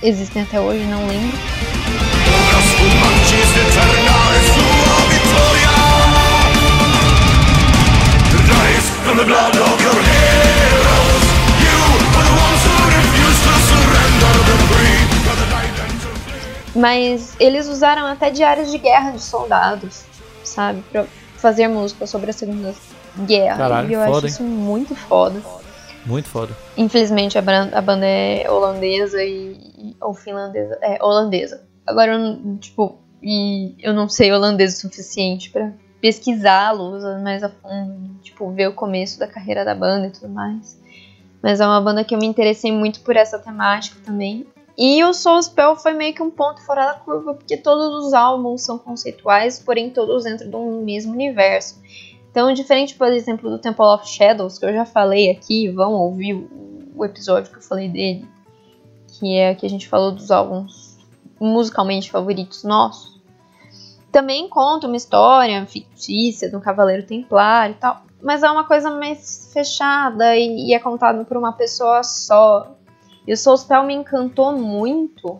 existem 0.00 0.42
até 0.42 0.60
hoje, 0.60 0.84
não 0.84 1.04
lembro. 1.08 1.36
Mas 16.78 17.34
eles 17.40 17.68
usaram 17.68 18.06
até 18.06 18.30
diários 18.30 18.70
de 18.70 18.78
guerra 18.78 19.10
de 19.10 19.20
soldados, 19.20 20.04
sabe? 20.44 20.82
Pra 20.92 21.04
fazer 21.36 21.68
música 21.68 22.06
sobre 22.06 22.30
a 22.30 22.32
Segunda 22.32 22.74
Guerra. 23.26 23.56
Caralho, 23.56 23.90
e 23.90 23.94
eu 23.94 24.00
foda, 24.00 24.18
acho 24.18 24.26
isso 24.26 24.42
muito 24.42 24.94
foda. 24.94 25.42
Muito 26.06 26.28
foda. 26.28 26.56
Infelizmente 26.76 27.36
a 27.36 27.42
banda, 27.42 27.76
a 27.76 27.80
banda 27.80 28.06
é 28.06 28.48
holandesa 28.50 29.22
e. 29.22 29.94
ou 30.00 30.14
finlandesa. 30.14 30.78
É, 30.80 31.02
holandesa. 31.02 31.62
Agora, 31.86 32.12
eu, 32.12 32.56
tipo, 32.58 32.98
e 33.22 33.74
eu 33.80 33.92
não 33.92 34.08
sei 34.08 34.32
holandês 34.32 34.74
o 34.74 34.80
suficiente 34.80 35.50
para 35.50 35.72
pesquisá-los 36.00 37.02
mais 37.22 37.42
a 37.42 37.48
fundo, 37.48 38.20
tipo, 38.22 38.50
ver 38.52 38.68
o 38.68 38.72
começo 38.72 39.18
da 39.18 39.26
carreira 39.26 39.64
da 39.64 39.74
banda 39.74 40.06
e 40.06 40.10
tudo 40.10 40.28
mais. 40.28 40.80
Mas 41.42 41.60
é 41.60 41.66
uma 41.66 41.80
banda 41.80 42.04
que 42.04 42.14
eu 42.14 42.18
me 42.18 42.26
interessei 42.26 42.70
muito 42.72 43.00
por 43.00 43.16
essa 43.16 43.38
temática 43.38 43.96
também. 44.04 44.46
E 44.78 45.02
o 45.02 45.12
Soul 45.12 45.42
Spell 45.42 45.74
foi 45.74 45.92
meio 45.92 46.14
que 46.14 46.22
um 46.22 46.30
ponto 46.30 46.64
fora 46.64 46.86
da 46.86 46.94
curva, 46.94 47.34
porque 47.34 47.56
todos 47.56 48.06
os 48.06 48.14
álbuns 48.14 48.62
são 48.62 48.78
conceituais, 48.78 49.58
porém 49.58 49.90
todos 49.90 50.22
dentro 50.22 50.48
de 50.48 50.54
um 50.54 50.84
mesmo 50.84 51.12
universo. 51.12 51.82
Então, 52.30 52.52
diferente, 52.52 52.94
por 52.94 53.08
exemplo, 53.08 53.50
do 53.50 53.58
Temple 53.58 53.84
of 53.84 54.06
Shadows, 54.06 54.56
que 54.56 54.64
eu 54.64 54.72
já 54.72 54.84
falei 54.84 55.30
aqui, 55.30 55.68
vão 55.68 55.94
ouvir 55.94 56.48
o 56.94 57.04
episódio 57.04 57.50
que 57.50 57.58
eu 57.58 57.62
falei 57.62 57.88
dele, 57.88 58.28
que 59.08 59.36
é 59.36 59.52
que 59.54 59.66
a 59.66 59.68
gente 59.68 59.88
falou 59.88 60.12
dos 60.12 60.30
álbuns 60.30 60.96
musicalmente 61.40 62.10
favoritos 62.10 62.62
nossos. 62.62 63.20
Também 64.12 64.48
conta 64.48 64.86
uma 64.86 64.96
história 64.96 65.66
fictícia 65.66 66.48
de 66.48 66.56
um 66.56 66.60
cavaleiro 66.60 67.04
templário 67.04 67.74
e 67.74 67.78
tal, 67.78 68.02
mas 68.22 68.42
é 68.42 68.50
uma 68.50 68.64
coisa 68.64 68.90
mais 68.90 69.50
fechada 69.52 70.36
e, 70.36 70.72
é 70.72 70.78
contado 70.78 71.24
por 71.24 71.36
uma 71.36 71.52
pessoa 71.52 72.02
só. 72.02 72.77
E 73.28 73.32
o 73.34 73.36
Soulspell 73.36 73.82
me 73.82 73.92
encantou 73.92 74.56
muito 74.56 75.38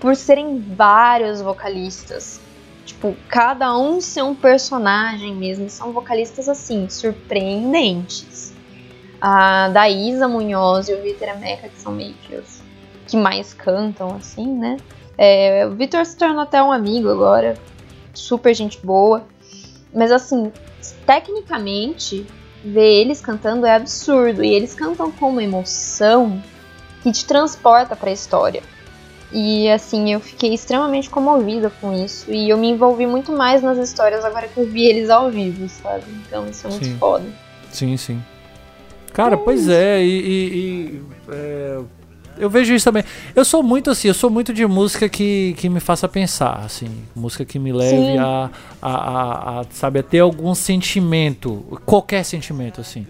por 0.00 0.16
serem 0.16 0.58
vários 0.58 1.42
vocalistas. 1.42 2.40
Tipo, 2.86 3.14
cada 3.28 3.76
um 3.76 4.00
ser 4.00 4.22
um 4.22 4.34
personagem 4.34 5.36
mesmo. 5.36 5.68
São 5.68 5.92
vocalistas, 5.92 6.48
assim, 6.48 6.88
surpreendentes. 6.88 8.54
A 9.20 9.68
Daísa 9.68 10.26
Munhoz 10.26 10.88
e 10.88 10.94
o 10.94 11.02
Vitor 11.02 11.28
Ameca, 11.28 11.68
que 11.68 11.78
são 11.78 11.92
meio 11.92 12.14
que 12.14 12.36
os 12.36 12.62
que 13.06 13.14
mais 13.14 13.52
cantam, 13.52 14.16
assim, 14.16 14.46
né? 14.46 14.78
É, 15.18 15.66
o 15.66 15.72
Vitor 15.72 16.06
se 16.06 16.16
tornou 16.16 16.40
até 16.40 16.62
um 16.62 16.72
amigo 16.72 17.10
agora. 17.10 17.58
Super 18.14 18.54
gente 18.54 18.78
boa. 18.82 19.26
Mas, 19.94 20.10
assim, 20.10 20.50
tecnicamente, 21.04 22.26
ver 22.64 23.02
eles 23.02 23.20
cantando 23.20 23.66
é 23.66 23.74
absurdo. 23.74 24.42
E 24.42 24.48
eles 24.54 24.72
cantam 24.72 25.12
com 25.12 25.28
uma 25.28 25.44
emoção 25.44 26.42
que 27.02 27.10
te 27.12 27.24
transporta 27.24 27.94
para 27.96 28.10
a 28.10 28.12
história. 28.12 28.62
E 29.32 29.70
assim, 29.70 30.12
eu 30.12 30.18
fiquei 30.20 30.52
extremamente 30.52 31.08
comovida 31.08 31.70
com 31.80 31.92
isso. 31.94 32.30
E 32.32 32.48
eu 32.50 32.58
me 32.58 32.68
envolvi 32.70 33.06
muito 33.06 33.30
mais 33.32 33.62
nas 33.62 33.78
histórias 33.78 34.24
agora 34.24 34.48
que 34.48 34.58
eu 34.58 34.66
vi 34.66 34.86
eles 34.86 35.08
ao 35.08 35.30
vivo, 35.30 35.68
sabe? 35.68 36.04
Então 36.26 36.48
isso 36.48 36.66
é 36.66 36.70
muito 36.70 36.84
Sim. 36.86 36.96
foda. 36.98 37.24
Sim, 37.70 37.96
sim. 37.96 38.20
Cara, 39.12 39.36
pois 39.36 39.68
é, 39.68 40.02
e, 40.02 40.08
e- 40.08 40.48
e, 40.54 41.02
é, 41.30 41.80
eu 42.38 42.48
vejo 42.48 42.72
isso 42.74 42.84
também. 42.84 43.04
Eu 43.34 43.44
sou 43.44 43.62
muito 43.62 43.90
assim, 43.90 44.08
eu 44.08 44.14
sou 44.14 44.30
muito 44.30 44.52
de 44.52 44.64
música 44.66 45.08
que, 45.08 45.54
que 45.58 45.68
me 45.68 45.78
faça 45.78 46.08
pensar, 46.08 46.62
assim, 46.64 46.88
música 47.14 47.44
que 47.44 47.58
me 47.58 47.72
leve 47.72 48.16
a, 48.16 48.50
a, 48.80 48.90
a, 48.90 49.60
a, 49.60 49.64
sabe, 49.70 49.98
a 49.98 50.02
ter 50.02 50.20
algum 50.20 50.54
sentimento, 50.54 51.78
qualquer 51.84 52.24
sentimento, 52.24 52.80
assim. 52.80 53.06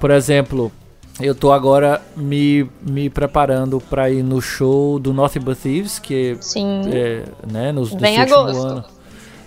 Por 0.00 0.10
exemplo, 0.10 0.72
eu 1.20 1.34
tô 1.34 1.50
agora 1.50 2.02
me, 2.14 2.68
me 2.82 3.08
preparando 3.08 3.80
pra 3.80 4.10
ir 4.10 4.22
no 4.22 4.40
show 4.40 4.98
do 4.98 5.12
Nothing 5.12 5.40
But 5.40 5.58
Thieves, 5.58 5.98
que 5.98 6.36
Sim. 6.40 6.82
é, 6.92 7.24
né, 7.46 7.72
nos, 7.72 7.92
nos 7.92 8.00
Vem 8.00 8.18
últimos 8.20 8.38
agosto. 8.38 8.66
anos. 8.66 8.84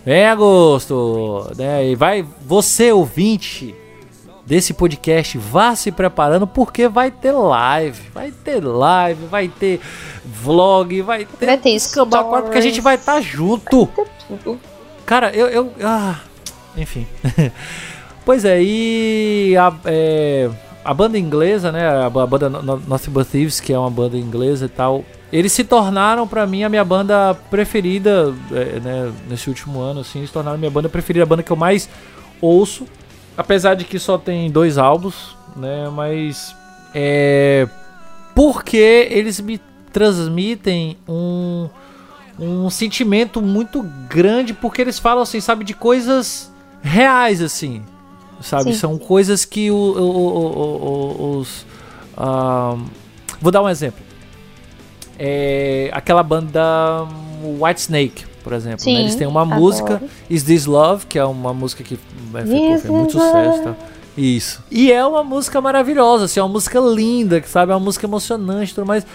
Vem 0.06 0.26
agosto, 0.26 1.52
né? 1.58 1.90
E 1.90 1.96
vai, 1.96 2.26
você 2.42 2.92
ouvinte 2.92 3.76
desse 4.46 4.74
podcast, 4.74 5.38
vá 5.38 5.76
se 5.76 5.92
preparando 5.92 6.48
porque 6.48 6.88
vai 6.88 7.12
ter 7.12 7.32
live, 7.32 8.02
vai 8.12 8.32
ter 8.32 8.66
live, 8.66 9.26
vai 9.28 9.48
ter 9.48 9.80
vlog, 10.26 11.02
vai 11.04 11.26
ter 11.26 11.46
Vai 11.46 11.58
ter 11.58 11.70
escambau 11.70 12.30
quatro, 12.30 12.46
porque 12.46 12.58
a 12.58 12.62
gente 12.62 12.82
vai 12.82 12.96
estar 12.96 13.22
junto. 13.22 13.88
Tudo. 14.28 14.60
Cara, 15.06 15.32
eu. 15.36 15.48
eu 15.48 15.72
ah, 15.84 16.20
enfim. 16.76 17.06
pois 18.26 18.44
é, 18.44 18.60
e 18.60 19.56
a, 19.56 19.72
é, 19.86 20.50
a 20.84 20.94
banda 20.94 21.18
inglesa, 21.18 21.72
né? 21.72 21.88
A, 22.06 22.10
ba- 22.10 22.26
banda 22.28 22.50
No- 22.50 22.62
No- 22.62 22.82
Nothing 22.88 23.24
Thieves, 23.24 23.60
que 23.60 23.74
é 23.74 23.78
uma 23.78 23.90
banda 23.90 24.18
inglesa 24.18 24.66
e 24.66 24.70
tal. 24.70 25.04
Eles 25.32 25.52
se 25.52 25.64
tornaram 25.64 26.28
pra 26.28 26.48
mim 26.48 26.64
a 26.64 26.70
minha 26.70 26.84
banda 26.84 27.36
preferida, 27.52 28.34
é, 28.52 28.80
né? 28.80 29.12
Nesse 29.30 29.50
último 29.50 29.80
ano, 29.82 30.00
assim, 30.02 30.26
se 30.26 30.32
tornaram 30.34 30.56
a 30.56 30.60
minha 30.60 30.72
banda 30.72 30.90
preferida, 30.90 31.24
a 31.24 31.28
banda 31.28 31.44
que 31.44 31.52
eu 31.52 31.56
mais 31.58 31.88
ouço. 32.42 32.86
Apesar 33.38 33.76
de 33.76 33.86
que 33.86 34.00
só 34.00 34.18
tem 34.18 34.50
dois 34.50 34.78
álbuns, 34.78 35.36
né? 35.56 35.90
Mas. 35.94 36.56
É. 36.94 37.68
Porque 38.36 39.08
eles 39.12 39.40
me 39.40 39.60
transmitem 39.92 40.98
um 41.08 41.70
um 42.42 42.70
sentimento 42.70 43.42
muito 43.42 43.82
grande 44.10 44.54
porque 44.54 44.82
eles 44.82 44.98
falam 44.98 45.24
assim, 45.24 45.42
sabe, 45.42 45.66
de 45.66 45.74
coisas 45.74 46.50
reais 46.82 47.42
assim, 47.42 47.82
sabe? 48.42 48.72
Sim. 48.74 48.74
São 48.80 48.98
coisas 48.98 49.46
que 49.46 49.70
o, 49.72 49.76
o- 49.76 51.36
o- 51.36 51.38
os 51.40 51.66
ahn, 52.18 52.86
vou 53.42 53.52
dar 53.52 53.62
um 53.62 53.70
exemplo. 53.70 54.04
É 55.18 55.90
aquela 55.94 56.24
banda 56.24 57.06
White 57.60 57.82
Snake, 57.82 58.26
por 58.44 58.54
exemplo. 58.54 58.78
né? 58.86 58.96
Sim, 58.96 58.98
Eles 58.98 59.16
têm 59.16 59.28
uma 59.28 59.42
adoro. 59.42 59.60
música 59.60 60.02
Is 60.30 60.44
This 60.44 60.66
Love, 60.66 61.06
que 61.08 61.20
é 61.20 61.26
uma 61.26 61.54
música 61.54 61.84
que 61.84 62.00
é, 62.36 62.46
fez, 62.46 62.86
muito 62.86 63.14
sucesso, 63.14 63.64
tá? 63.64 63.76
Isso. 64.18 64.64
E 64.72 64.92
é 64.92 65.06
uma 65.06 65.24
música 65.24 65.60
maravilhosa, 65.62 66.26
assim, 66.26 66.40
é 66.40 66.44
uma 66.44 66.50
música 66.50 66.80
linda, 66.80 67.40
que 67.40 67.50
sabe, 67.50 67.72
é 67.72 67.76
uma 67.76 67.84
música 67.84 68.06
emocionante, 68.06 68.72
e 68.72 68.76
tudo 68.76 68.88
mais. 68.88 69.06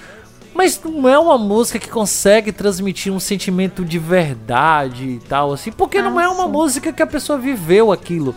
Mas 0.55 0.81
não 0.85 1.09
é 1.09 1.19
uma 1.19 1.37
música 1.37 1.79
que 1.79 1.89
consegue 1.89 2.53
transmitir 2.53 3.13
um 3.13 3.19
sentimento 3.19 3.85
de 3.85 3.99
verdade 3.99 5.05
e 5.05 5.19
tal, 5.19 5.53
assim, 5.53 5.73
porque 5.73 6.01
não 6.01 6.19
Ah, 6.19 6.23
é 6.25 6.29
uma 6.29 6.45
sim. 6.45 6.51
música 6.51 6.93
que 6.93 7.03
a 7.03 7.07
pessoa 7.07 7.39
viveu 7.39 7.91
aquilo 7.91 8.35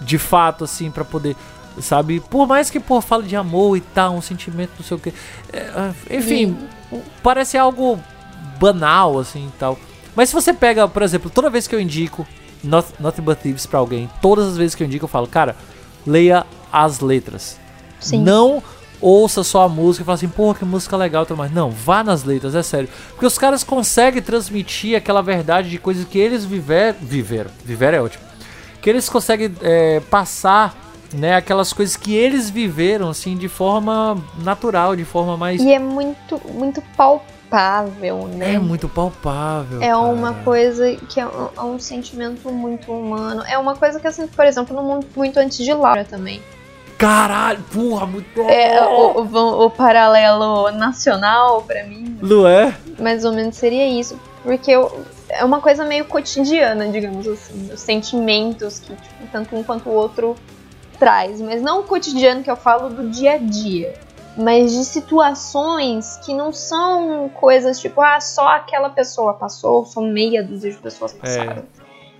de 0.00 0.18
fato, 0.18 0.64
assim, 0.64 0.90
pra 0.90 1.04
poder, 1.04 1.36
sabe? 1.80 2.20
Por 2.20 2.46
mais 2.46 2.70
que, 2.70 2.80
pô, 2.80 3.00
fale 3.00 3.26
de 3.26 3.36
amor 3.36 3.76
e 3.76 3.80
tal, 3.80 4.14
um 4.14 4.22
sentimento, 4.22 4.72
não 4.78 4.84
sei 4.84 4.96
o 4.96 5.00
que. 5.00 5.12
enfim, 6.10 6.56
parece 7.22 7.56
algo 7.56 7.98
banal, 8.58 9.18
assim 9.18 9.46
e 9.46 9.58
tal. 9.58 9.78
Mas 10.14 10.30
se 10.30 10.34
você 10.34 10.52
pega, 10.52 10.88
por 10.88 11.02
exemplo, 11.02 11.30
toda 11.30 11.50
vez 11.50 11.66
que 11.66 11.74
eu 11.74 11.80
indico 11.80 12.26
Not, 12.62 12.88
Nothing 12.98 13.22
But 13.22 13.38
Thieves 13.38 13.66
pra 13.66 13.78
alguém, 13.78 14.10
todas 14.20 14.48
as 14.48 14.56
vezes 14.56 14.74
que 14.74 14.82
eu 14.82 14.86
indico, 14.86 15.04
eu 15.04 15.08
falo, 15.08 15.26
cara, 15.26 15.54
leia 16.06 16.44
as 16.72 17.00
letras. 17.00 17.58
Sim. 18.00 18.22
Não 18.22 18.62
ouça 19.00 19.44
só 19.44 19.62
a 19.62 19.68
música 19.68 20.02
e 20.02 20.04
fala 20.04 20.16
assim, 20.16 20.28
porra, 20.28 20.58
que 20.58 20.64
música 20.64 20.96
legal, 20.96 21.26
mais. 21.36 21.52
Não, 21.52 21.70
vá 21.70 22.02
nas 22.02 22.24
letras, 22.24 22.54
é 22.54 22.62
sério. 22.62 22.88
Porque 23.10 23.26
os 23.26 23.38
caras 23.38 23.62
conseguem 23.62 24.20
transmitir 24.20 24.96
aquela 24.96 25.22
verdade 25.22 25.70
de 25.70 25.78
coisas 25.78 26.04
que 26.04 26.18
eles 26.18 26.44
viver, 26.44 26.94
viveram. 27.00 27.50
Viver 27.64 27.94
é 27.94 28.00
ótimo. 28.00 28.27
Que 28.88 28.92
eles 28.92 29.06
conseguem 29.10 29.54
é, 29.60 30.00
passar, 30.10 30.74
né, 31.12 31.36
aquelas 31.36 31.74
coisas 31.74 31.94
que 31.94 32.14
eles 32.16 32.48
viveram, 32.48 33.10
assim, 33.10 33.36
de 33.36 33.46
forma 33.46 34.16
natural, 34.42 34.96
de 34.96 35.04
forma 35.04 35.36
mais. 35.36 35.60
E 35.60 35.70
é 35.70 35.78
muito, 35.78 36.40
muito 36.54 36.80
palpável, 36.96 38.26
né? 38.28 38.54
É 38.54 38.58
muito 38.58 38.88
palpável. 38.88 39.82
É 39.82 39.94
uma 39.94 40.32
cara. 40.32 40.42
coisa 40.42 40.96
que 41.06 41.20
é 41.20 41.26
um, 41.26 41.48
é 41.54 41.60
um 41.64 41.78
sentimento 41.78 42.50
muito 42.50 42.90
humano. 42.90 43.42
É 43.46 43.58
uma 43.58 43.76
coisa 43.76 44.00
que 44.00 44.06
eu 44.06 44.12
sinto, 44.12 44.34
por 44.34 44.46
exemplo, 44.46 44.74
no 44.74 44.82
mundo 44.82 45.06
muito 45.14 45.36
antes 45.38 45.58
de 45.58 45.74
Laura 45.74 46.06
também. 46.06 46.40
Caralho, 46.96 47.62
porra, 47.70 48.06
muito. 48.06 48.40
É, 48.40 48.82
o, 48.86 49.20
o- 49.20 49.66
o 49.66 49.70
paralelo 49.70 50.70
nacional, 50.70 51.60
pra 51.60 51.84
mim, 51.84 52.16
Lué? 52.22 52.74
mais 52.98 53.22
ou 53.26 53.32
menos 53.34 53.54
seria 53.54 53.86
isso. 53.86 54.18
Porque 54.42 54.70
eu- 54.70 55.04
é 55.38 55.44
uma 55.44 55.60
coisa 55.60 55.84
meio 55.84 56.04
cotidiana, 56.04 56.88
digamos 56.88 57.26
assim. 57.26 57.72
Os 57.72 57.80
sentimentos 57.80 58.80
que 58.80 58.94
tipo, 58.94 59.26
tanto 59.30 59.54
um 59.56 59.62
quanto 59.62 59.88
o 59.88 59.92
outro 59.92 60.34
traz. 60.98 61.40
Mas 61.40 61.62
não 61.62 61.80
o 61.80 61.82
cotidiano 61.84 62.42
que 62.42 62.50
eu 62.50 62.56
falo 62.56 62.90
do 62.90 63.08
dia 63.08 63.34
a 63.34 63.38
dia. 63.38 63.94
Mas 64.36 64.72
de 64.72 64.84
situações 64.84 66.18
que 66.24 66.34
não 66.34 66.52
são 66.52 67.28
coisas 67.34 67.80
tipo, 67.80 68.00
ah, 68.00 68.20
só 68.20 68.48
aquela 68.48 68.90
pessoa 68.90 69.34
passou, 69.34 69.84
só 69.84 70.00
meia 70.00 70.42
dúzia 70.42 70.70
de 70.70 70.78
pessoas 70.78 71.12
passaram. 71.12 71.64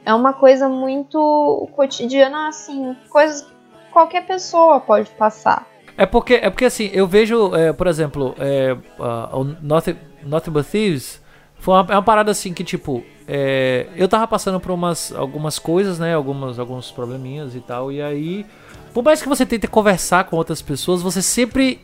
É, 0.05 0.15
uma 0.15 0.33
coisa 0.33 0.69
muito 0.69 1.69
cotidiana, 1.77 2.49
assim, 2.49 2.97
coisas 3.11 3.43
que 3.43 3.53
qualquer 3.93 4.27
pessoa 4.27 4.81
pode 4.81 5.11
passar. 5.11 5.67
É 5.97 6.07
porque, 6.07 6.35
é 6.35 6.51
porque 6.51 6.65
assim, 6.65 6.91
eu 6.93 7.07
vejo, 7.07 7.55
é, 7.55 7.73
por 7.73 7.87
exemplo, 7.87 8.35
é, 8.39 8.77
ah, 8.99 9.31
o 9.33 9.45
Nothing, 9.45 9.97
Nothing 10.25 10.51
But 10.51 10.67
Thieves 10.67 11.21
foi 11.59 11.75
uma, 11.75 11.87
é 11.91 11.95
uma 11.95 12.03
parada 12.03 12.31
assim 12.31 12.53
que, 12.53 12.65
tipo, 12.65 13.05
é, 13.27 13.87
eu 13.97 14.09
tava 14.09 14.27
passando 14.27 14.59
por 14.59 14.71
umas, 14.73 15.13
algumas 15.13 15.59
coisas, 15.59 15.99
né? 15.99 16.15
Algumas, 16.15 16.59
alguns 16.59 16.91
probleminhas 16.91 17.55
e 17.55 17.61
tal, 17.61 17.93
e 17.93 18.01
aí, 18.01 18.47
por 18.95 19.05
mais 19.05 19.21
que 19.21 19.29
você 19.29 19.45
tente 19.45 19.67
conversar 19.67 20.25
com 20.25 20.37
outras 20.37 20.63
pessoas, 20.63 21.03
você 21.03 21.21
sempre 21.21 21.81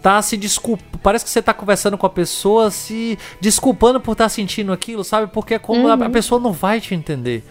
tá 0.00 0.20
se 0.20 0.36
desculpa. 0.36 0.84
Parece 1.02 1.24
que 1.24 1.30
você 1.30 1.40
tá 1.40 1.54
conversando 1.54 1.96
com 1.96 2.06
a 2.06 2.10
pessoa 2.10 2.70
se 2.70 3.18
desculpando 3.40 4.00
por 4.00 4.12
estar 4.12 4.28
sentindo 4.28 4.72
aquilo, 4.72 5.04
sabe? 5.04 5.30
Porque 5.32 5.54
é 5.54 5.58
como 5.58 5.88
a, 5.88 5.94
a 5.94 6.10
pessoa 6.10 6.40
não 6.40 6.52
vai 6.52 6.80
te 6.80 6.94
entender. 6.94 7.44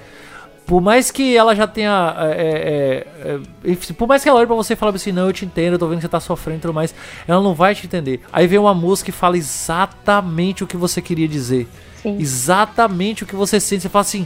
Por 0.65 0.79
mais 0.79 1.11
que 1.11 1.35
ela 1.35 1.55
já 1.55 1.67
tenha. 1.67 2.15
é, 2.19 3.07
é, 3.25 3.29
é, 3.29 3.71
enfim, 3.71 3.93
por 3.93 4.07
mais 4.07 4.23
que 4.23 4.29
ela 4.29 4.39
olhe 4.39 4.47
pra 4.47 4.55
você 4.55 4.73
e 4.73 4.75
fale 4.75 4.95
assim, 4.95 5.11
não, 5.11 5.27
eu 5.27 5.33
te 5.33 5.43
entendo, 5.43 5.73
eu 5.73 5.79
tô 5.79 5.87
vendo 5.87 5.97
que 5.97 6.03
você 6.03 6.09
tá 6.09 6.19
sofrendo 6.19 6.59
e 6.59 6.61
tudo 6.61 6.73
mais, 6.73 6.95
ela 7.27 7.41
não 7.41 7.53
vai 7.53 7.75
te 7.75 7.85
entender. 7.85 8.21
Aí 8.31 8.47
vem 8.47 8.59
uma 8.59 8.73
música 8.73 9.09
e 9.09 9.13
fala 9.13 9.37
exatamente 9.37 10.63
o 10.63 10.67
que 10.67 10.77
você 10.77 11.01
queria 11.01 11.27
dizer. 11.27 11.67
Sim. 12.01 12.17
Exatamente 12.19 13.23
o 13.23 13.27
que 13.27 13.35
você 13.35 13.59
sente. 13.59 13.83
Você 13.83 13.89
fala 13.89 14.01
assim, 14.01 14.25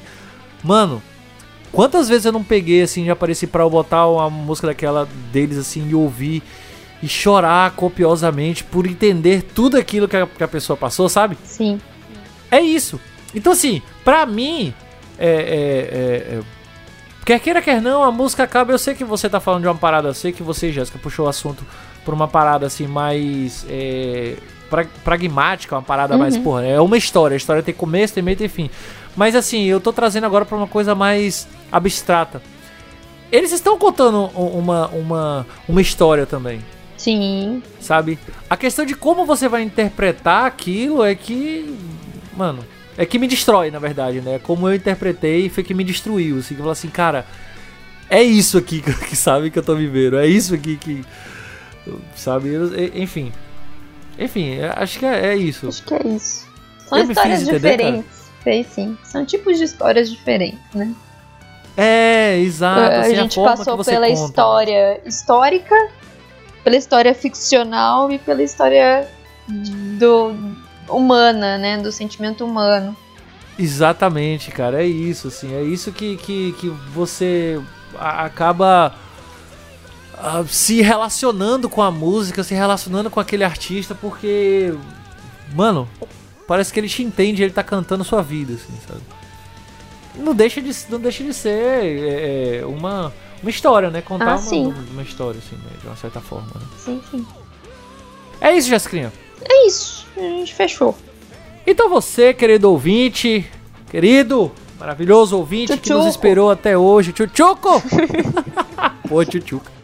mano, 0.63 1.01
quantas 1.71 2.07
vezes 2.07 2.25
eu 2.25 2.31
não 2.31 2.43
peguei 2.43 2.83
assim, 2.83 3.05
já 3.05 3.13
apareci 3.13 3.47
pra 3.47 3.63
eu 3.63 3.69
botar 3.69 4.07
uma 4.07 4.29
música 4.29 4.67
daquela 4.67 5.07
deles 5.31 5.57
assim 5.57 5.89
e 5.89 5.95
ouvir 5.95 6.43
e 7.01 7.07
chorar 7.07 7.71
copiosamente 7.71 8.63
por 8.63 8.86
entender 8.86 9.41
tudo 9.41 9.77
aquilo 9.77 10.07
que 10.07 10.15
a, 10.15 10.25
que 10.25 10.43
a 10.43 10.47
pessoa 10.47 10.77
passou, 10.77 11.09
sabe? 11.09 11.38
Sim. 11.43 11.79
É 12.49 12.61
isso. 12.61 12.99
Então, 13.33 13.51
assim, 13.51 13.81
pra 14.03 14.25
mim, 14.25 14.73
é, 15.18 15.28
é, 15.28 15.36
é, 16.36 16.38
é, 16.38 16.41
quer 17.26 17.39
queira, 17.39 17.61
quer 17.61 17.82
não, 17.82 18.03
a 18.03 18.11
música 18.11 18.43
acaba. 18.43 18.72
Eu 18.72 18.80
sei 18.80 18.93
que 18.95 19.03
você 19.03 19.30
tá 19.30 19.39
falando 19.39 19.61
de 19.63 19.68
uma 19.68 19.76
parada, 19.76 20.09
eu 20.09 20.13
sei 20.13 20.32
que 20.32 20.43
você, 20.43 20.72
Jéssica, 20.72 20.97
puxou 20.99 21.26
o 21.26 21.30
assunto 21.30 21.66
por 22.03 22.13
uma 22.13 22.28
parada 22.28 22.66
assim 22.68 22.88
mais 22.88 23.66
é, 23.70 24.36
pra- 24.70 24.86
pragmática, 25.03 25.76
uma 25.76 25.82
parada 25.82 26.18
mais, 26.18 26.38
porra, 26.38 26.66
é 26.66 26.80
uma 26.80 26.97
história. 26.97 27.36
A 27.36 27.38
história 27.38 27.63
tem 27.63 27.74
começo, 27.74 28.13
tem 28.13 28.24
meio, 28.24 28.38
tem 28.38 28.47
fim. 28.47 28.70
Mas 29.16 29.36
assim, 29.36 29.63
eu 29.63 29.80
tô 29.80 29.91
trazendo 29.93 30.26
agora 30.26 30.45
pra 30.45 30.57
uma 30.57 30.68
coisa 30.68 30.93
mais 30.93 31.47
abstrata. 31.72 32.41
Eles 33.32 33.51
estão 33.51 33.78
contando 33.78 34.26
uma, 34.36 34.88
uma, 34.89 35.47
uma 35.68 35.82
história 35.82 36.26
também 36.26 36.61
Sim. 36.95 37.61
sabe? 37.80 38.20
A 38.49 38.55
questão 38.55 38.86
de 38.86 38.93
como 38.93 39.26
você 39.26 39.47
vai 39.49 39.63
interpretar 39.63 40.45
aquilo 40.45 41.03
é 41.03 41.16
que, 41.16 41.76
mano, 42.38 42.63
é 42.97 43.05
que 43.05 43.19
me 43.19 43.27
destrói, 43.27 43.71
na 43.71 43.79
verdade, 43.79 44.21
né? 44.21 44.39
Como 44.41 44.67
eu 44.67 44.75
interpretei 44.75 45.49
foi 45.49 45.63
que 45.63 45.73
me 45.73 45.83
destruiu, 45.83 46.37
assim, 46.37 46.55
que 46.55 46.61
eu 46.61 46.63
falo 46.63 46.71
assim, 46.71 46.89
cara, 46.89 47.25
é 48.09 48.21
isso 48.23 48.57
aqui 48.57 48.81
que, 48.81 48.93
que 49.05 49.15
sabe 49.15 49.49
que 49.49 49.59
eu 49.59 49.63
tô 49.63 49.75
vivendo, 49.75 50.17
é 50.17 50.27
isso 50.27 50.53
aqui 50.53 50.77
que, 50.77 51.03
sabe? 52.15 52.51
Enfim, 52.93 53.31
enfim, 54.17 54.61
acho 54.75 54.99
que 54.99 55.05
é, 55.05 55.27
é 55.27 55.35
isso. 55.35 55.67
Acho 55.67 55.83
que 55.83 55.93
é 55.93 56.07
isso. 56.07 56.47
São 56.87 56.97
Eu 56.97 57.09
histórias 57.09 57.41
entender, 57.41 57.59
diferentes. 57.59 58.25
Sei 58.43 58.63
sim. 58.63 58.97
São 59.03 59.25
tipos 59.25 59.57
de 59.57 59.63
histórias 59.63 60.09
diferentes, 60.09 60.59
né? 60.73 60.93
É, 61.75 62.37
exato. 62.39 62.79
a 62.79 62.99
assim, 63.01 63.15
gente 63.15 63.35
forma 63.35 63.57
passou 63.57 63.83
pela 63.83 64.07
conta. 64.07 64.25
história 64.25 65.01
histórica, 65.05 65.75
pela 66.63 66.75
história 66.77 67.13
ficcional 67.13 68.09
e 68.11 68.17
pela 68.19 68.41
história 68.41 69.09
do 69.99 70.55
humana, 70.89 71.57
né? 71.57 71.77
Do 71.77 71.91
sentimento 71.91 72.45
humano. 72.45 72.95
Exatamente, 73.57 74.51
cara, 74.51 74.83
é 74.83 74.86
isso, 74.86 75.29
assim, 75.29 75.53
é 75.55 75.63
isso 75.63 75.89
que, 75.93 76.17
que, 76.17 76.51
que 76.59 76.67
você 76.93 77.61
acaba 77.97 78.93
ah, 80.17 80.43
se 80.45 80.81
relacionando 80.81 81.69
com 81.69 81.81
a 81.81 81.89
música, 81.89 82.43
se 82.43 82.53
relacionando 82.53 83.09
com 83.09 83.17
aquele 83.19 83.45
artista, 83.45 83.95
porque, 83.95 84.73
mano, 85.53 85.88
parece 86.45 86.73
que 86.73 86.79
ele 86.81 86.89
te 86.89 87.01
entende, 87.01 87.43
ele 87.43 87.53
tá 87.53 87.63
cantando 87.63 88.03
sua 88.03 88.21
vida, 88.21 88.53
assim, 88.55 88.73
sabe? 88.86 89.01
Não 90.17 90.36
deixa 90.36 90.61
de, 90.61 90.71
não 90.89 90.99
deixa 90.99 91.23
de 91.23 91.33
ser 91.33 91.49
é, 91.49 92.57
é, 92.61 92.65
uma, 92.65 93.13
uma 93.41 93.49
história, 93.49 93.89
né? 93.89 94.01
Contar 94.01 94.33
Ah, 94.33 94.36
uma, 94.38 94.75
uma 94.91 95.01
história, 95.01 95.39
assim, 95.39 95.55
né? 95.55 95.71
de 95.81 95.88
uma 95.88 95.95
certa 95.95 96.19
forma. 96.19 96.47
né? 96.55 96.61
Sim, 96.77 97.01
sim. 97.09 97.25
É 98.41 98.51
isso, 98.53 98.67
Jessicrinha. 98.67 99.13
É 99.43 99.67
isso. 99.67 100.05
A 100.17 100.21
gente 100.21 100.53
fechou. 100.53 100.95
Então 101.67 101.89
você, 101.89 102.33
querido 102.33 102.69
ouvinte, 102.69 103.49
querido, 103.89 104.51
maravilhoso 104.79 105.38
ouvinte 105.38 105.75
que 105.77 105.89
nos 105.89 106.05
esperou 106.05 106.51
até 106.51 106.77
hoje, 106.77 107.11
tchutchuco! 107.11 107.81
Pô, 109.09 109.25
tchutchuca. 109.25 109.75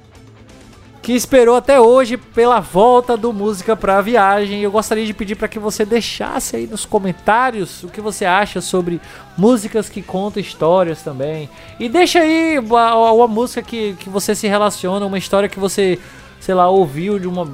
Que 1.01 1.13
esperou 1.13 1.55
até 1.55 1.81
hoje 1.81 2.15
pela 2.15 2.59
volta 2.59 3.17
do 3.17 3.33
Música 3.33 3.75
pra 3.75 3.99
Viagem. 4.01 4.61
Eu 4.61 4.69
gostaria 4.69 5.03
de 5.03 5.15
pedir 5.15 5.35
para 5.35 5.47
que 5.47 5.57
você 5.57 5.83
deixasse 5.83 6.55
aí 6.55 6.67
nos 6.67 6.85
comentários 6.85 7.81
o 7.81 7.87
que 7.87 7.99
você 7.99 8.23
acha 8.23 8.61
sobre 8.61 9.01
músicas 9.35 9.89
que 9.89 10.03
contam 10.03 10.39
histórias 10.39 11.01
também. 11.01 11.49
E 11.79 11.89
deixa 11.89 12.19
aí 12.19 12.59
uma, 12.59 12.93
uma 12.93 13.27
música 13.27 13.63
que, 13.63 13.93
que 13.93 14.09
você 14.09 14.35
se 14.35 14.47
relaciona, 14.47 15.03
uma 15.03 15.17
história 15.17 15.49
que 15.49 15.59
você, 15.59 15.97
sei 16.39 16.53
lá, 16.53 16.69
ouviu 16.69 17.17
de 17.17 17.27
uma, 17.27 17.45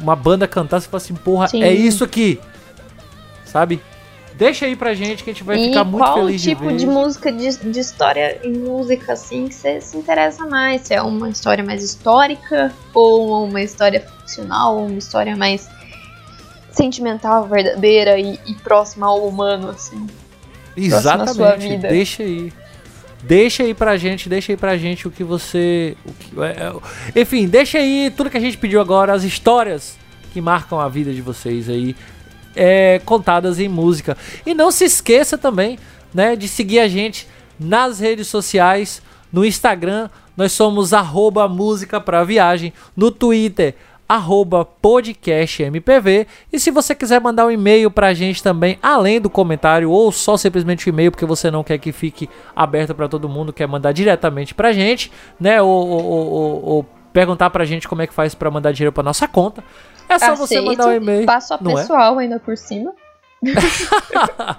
uma 0.00 0.16
banda 0.16 0.46
cantar. 0.46 0.80
Você 0.80 0.88
fala 0.88 1.02
assim, 1.02 1.14
porra, 1.14 1.48
Sim. 1.48 1.62
é 1.62 1.72
isso 1.72 2.04
aqui 2.04 2.40
sabe? 3.48 3.80
Deixa 4.34 4.66
aí 4.66 4.76
pra 4.76 4.94
gente 4.94 5.24
que 5.24 5.30
a 5.30 5.32
gente 5.32 5.42
vai 5.42 5.58
e 5.58 5.68
ficar 5.68 5.82
muito 5.82 6.04
qual 6.04 6.18
feliz 6.18 6.40
tipo 6.40 6.62
de 6.62 6.68
ver. 6.68 6.76
de 6.76 6.86
música, 6.86 7.32
de, 7.32 7.56
de 7.56 7.80
história 7.80 8.38
em 8.44 8.52
música, 8.52 9.14
assim, 9.14 9.48
que 9.48 9.54
você 9.54 9.80
se 9.80 9.96
interessa 9.96 10.46
mais? 10.46 10.82
Se 10.82 10.94
é 10.94 11.02
uma 11.02 11.28
história 11.28 11.64
mais 11.64 11.82
histórica, 11.82 12.72
ou 12.94 13.44
uma 13.44 13.60
história 13.60 14.00
ficcional, 14.00 14.76
ou 14.76 14.86
uma 14.86 14.98
história 14.98 15.36
mais 15.36 15.68
sentimental, 16.70 17.48
verdadeira 17.48 18.16
e, 18.16 18.38
e 18.46 18.54
próxima 18.54 19.08
ao 19.08 19.26
humano, 19.26 19.70
assim. 19.70 20.06
Exatamente. 20.76 21.34
sua 21.34 21.56
vida. 21.56 21.88
Deixa 21.88 22.22
aí. 22.22 22.52
Deixa 23.22 23.64
aí 23.64 23.74
pra 23.74 23.96
gente, 23.96 24.28
deixa 24.28 24.52
aí 24.52 24.56
pra 24.56 24.76
gente 24.76 25.08
o 25.08 25.10
que 25.10 25.24
você. 25.24 25.96
O 26.04 26.12
que, 26.12 26.40
é, 26.40 26.72
é, 27.16 27.20
enfim, 27.20 27.46
deixa 27.48 27.78
aí 27.78 28.12
tudo 28.16 28.30
que 28.30 28.36
a 28.36 28.40
gente 28.40 28.56
pediu 28.56 28.80
agora, 28.80 29.12
as 29.12 29.24
histórias 29.24 29.98
que 30.32 30.40
marcam 30.40 30.78
a 30.78 30.88
vida 30.88 31.12
de 31.12 31.20
vocês 31.20 31.68
aí, 31.68 31.96
é, 32.54 33.00
contadas 33.04 33.58
em 33.58 33.68
música. 33.68 34.16
E 34.46 34.54
não 34.54 34.70
se 34.70 34.84
esqueça 34.84 35.36
também, 35.36 35.78
né, 36.14 36.36
de 36.36 36.46
seguir 36.46 36.78
a 36.78 36.88
gente 36.88 37.26
nas 37.58 37.98
redes 37.98 38.28
sociais, 38.28 39.02
no 39.32 39.44
Instagram, 39.44 40.08
nós 40.36 40.52
somos 40.52 40.92
arroba 40.92 41.48
música 41.48 42.00
pra 42.00 42.22
viagem, 42.22 42.72
no 42.96 43.10
Twitter, 43.10 43.74
arroba 44.08 44.64
podcastmpv. 44.64 46.26
E 46.52 46.58
se 46.58 46.70
você 46.70 46.94
quiser 46.94 47.20
mandar 47.20 47.46
um 47.46 47.50
e-mail 47.50 47.90
pra 47.90 48.14
gente 48.14 48.42
também, 48.42 48.78
além 48.82 49.20
do 49.20 49.28
comentário, 49.28 49.90
ou 49.90 50.10
só 50.10 50.36
simplesmente 50.36 50.86
o 50.86 50.90
e-mail, 50.90 51.10
porque 51.10 51.26
você 51.26 51.50
não 51.50 51.62
quer 51.62 51.78
que 51.78 51.92
fique 51.92 52.28
aberto 52.56 52.94
pra 52.94 53.08
todo 53.08 53.28
mundo, 53.28 53.52
quer 53.52 53.68
mandar 53.68 53.92
diretamente 53.92 54.54
pra 54.54 54.72
gente, 54.72 55.12
né? 55.38 55.60
Ou, 55.60 55.68
ou- 55.68 56.04
ou- 56.04 56.64
ou- 56.64 56.86
perguntar 57.12 57.50
pra 57.50 57.64
gente 57.64 57.88
como 57.88 58.00
é 58.02 58.06
que 58.06 58.14
faz 58.14 58.34
pra 58.34 58.50
mandar 58.50 58.72
dinheiro 58.72 58.92
pra 58.92 59.02
nossa 59.02 59.26
conta. 59.28 59.62
É 60.08 60.18
só 60.18 60.34
você 60.36 60.54
Aceito, 60.56 60.66
mandar 60.66 60.86
um 60.88 60.92
e-mail. 60.92 61.26
Passo 61.26 61.54
a 61.54 61.56
é? 61.56 61.74
pessoal 61.74 62.18
ainda 62.18 62.38
por 62.38 62.56
cima. 62.56 62.92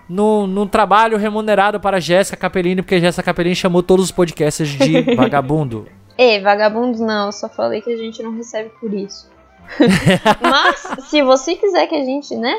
num, 0.09 0.47
num 0.47 0.67
trabalho 0.67 1.17
remunerado 1.17 1.79
para 1.79 2.01
Jéssica 2.01 2.37
Capellini, 2.37 2.83
porque 2.83 3.01
Jéssica 3.01 3.23
Capellini 3.23 3.55
chamou 3.55 3.83
todos 3.83 4.07
os 4.07 4.11
podcasts 4.11 4.69
de 4.69 5.03
vagabundo. 5.15 5.87
Ei, 6.17 6.41
vagabundo 6.41 6.99
não, 7.05 7.27
eu 7.27 7.33
só 7.33 7.49
falei 7.49 7.81
que 7.81 7.93
a 7.93 7.97
gente 7.97 8.23
não 8.23 8.35
recebe 8.35 8.71
por 8.81 8.93
isso. 8.93 9.31
Mas, 10.41 11.07
se 11.09 11.23
você 11.23 11.55
quiser 11.55 11.87
que 11.87 11.95
a 11.95 12.05
gente, 12.05 12.35
né, 12.35 12.59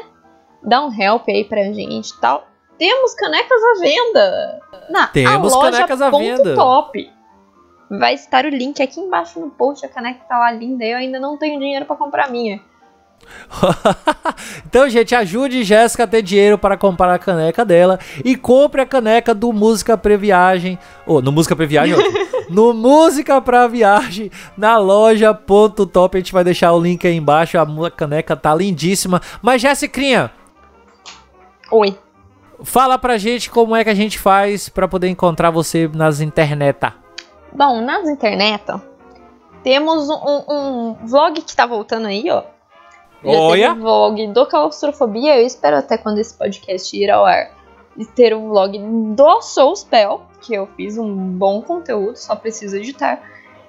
dá 0.63 0.85
um 0.85 0.93
help 0.93 1.27
aí 1.27 1.43
pra 1.43 1.63
gente 1.71 2.09
e 2.09 2.19
tal, 2.19 2.47
temos 2.79 3.13
canecas 3.13 3.61
à 3.61 3.79
venda. 3.81 4.59
Na 4.89 5.07
Temos 5.07 5.53
canecas 5.53 6.01
à 6.01 6.09
venda. 6.09 6.55
Top. 6.55 7.11
Vai 7.91 8.13
estar 8.13 8.45
o 8.45 8.49
link 8.49 8.81
aqui 8.81 9.01
embaixo 9.01 9.39
no 9.39 9.49
post, 9.49 9.85
a 9.85 9.89
caneca 9.89 10.21
tá 10.29 10.37
lá 10.37 10.51
linda, 10.51 10.85
eu 10.85 10.97
ainda 10.97 11.19
não 11.19 11.37
tenho 11.37 11.59
dinheiro 11.59 11.85
pra 11.85 11.95
comprar 11.95 12.27
a 12.27 12.29
minha. 12.29 12.61
então, 14.65 14.87
gente, 14.87 15.13
ajude 15.13 15.63
Jéssica 15.63 16.03
a 16.03 16.07
ter 16.07 16.21
dinheiro 16.21 16.57
para 16.57 16.77
comprar 16.77 17.13
a 17.13 17.19
caneca 17.19 17.65
dela 17.65 17.99
e 18.23 18.35
compre 18.35 18.81
a 18.81 18.85
caneca 18.85 19.33
do 19.33 19.51
Música 19.51 19.97
Pra 19.97 20.15
Viagem. 20.15 20.79
Oh, 21.05 21.21
no 21.21 21.31
Música 21.31 21.55
Pra 21.55 21.65
Viagem, 21.65 21.97
no 22.49 22.73
Música 22.73 23.41
Pra 23.41 23.67
Viagem, 23.67 24.31
na 24.57 24.77
loja 24.77 25.33
ponto 25.33 25.85
top. 25.85 26.17
A 26.17 26.19
gente 26.21 26.31
vai 26.31 26.43
deixar 26.43 26.71
o 26.73 26.79
link 26.79 27.05
aí 27.05 27.15
embaixo. 27.15 27.57
A 27.57 27.91
caneca 27.91 28.35
tá 28.35 28.53
lindíssima. 28.55 29.21
Mas, 29.41 29.61
Jéssica, 29.61 30.31
Oi. 31.71 31.97
Fala 32.63 32.97
pra 32.97 33.17
gente 33.17 33.49
como 33.49 33.75
é 33.75 33.83
que 33.83 33.89
a 33.89 33.95
gente 33.95 34.19
faz 34.19 34.67
para 34.69 34.87
poder 34.87 35.07
encontrar 35.07 35.49
você 35.49 35.87
nas 35.87 36.19
internet. 36.19 36.93
Bom, 37.53 37.81
nas 37.81 38.07
internet 38.07 38.63
temos 39.63 40.09
um, 40.09 40.43
um 40.47 40.93
vlog 41.05 41.41
que 41.41 41.55
tá 41.55 41.65
voltando 41.65 42.07
aí, 42.07 42.29
ó 42.29 42.43
Olha! 43.23 43.73
um 43.73 43.79
vlog 43.79 44.27
do 44.27 44.45
Claustrofobia. 44.45 45.37
Eu 45.37 45.45
espero 45.45 45.77
até 45.77 45.97
quando 45.97 46.19
esse 46.19 46.33
podcast 46.33 46.95
ir 46.95 47.09
ao 47.09 47.25
ar 47.25 47.51
ter 48.15 48.33
um 48.33 48.47
vlog 48.47 48.79
do 49.13 49.41
Soul 49.41 49.75
Spell, 49.75 50.21
que 50.41 50.53
eu 50.53 50.67
fiz 50.77 50.97
um 50.97 51.13
bom 51.13 51.61
conteúdo, 51.61 52.15
só 52.15 52.33
preciso 52.35 52.77
editar. 52.77 53.21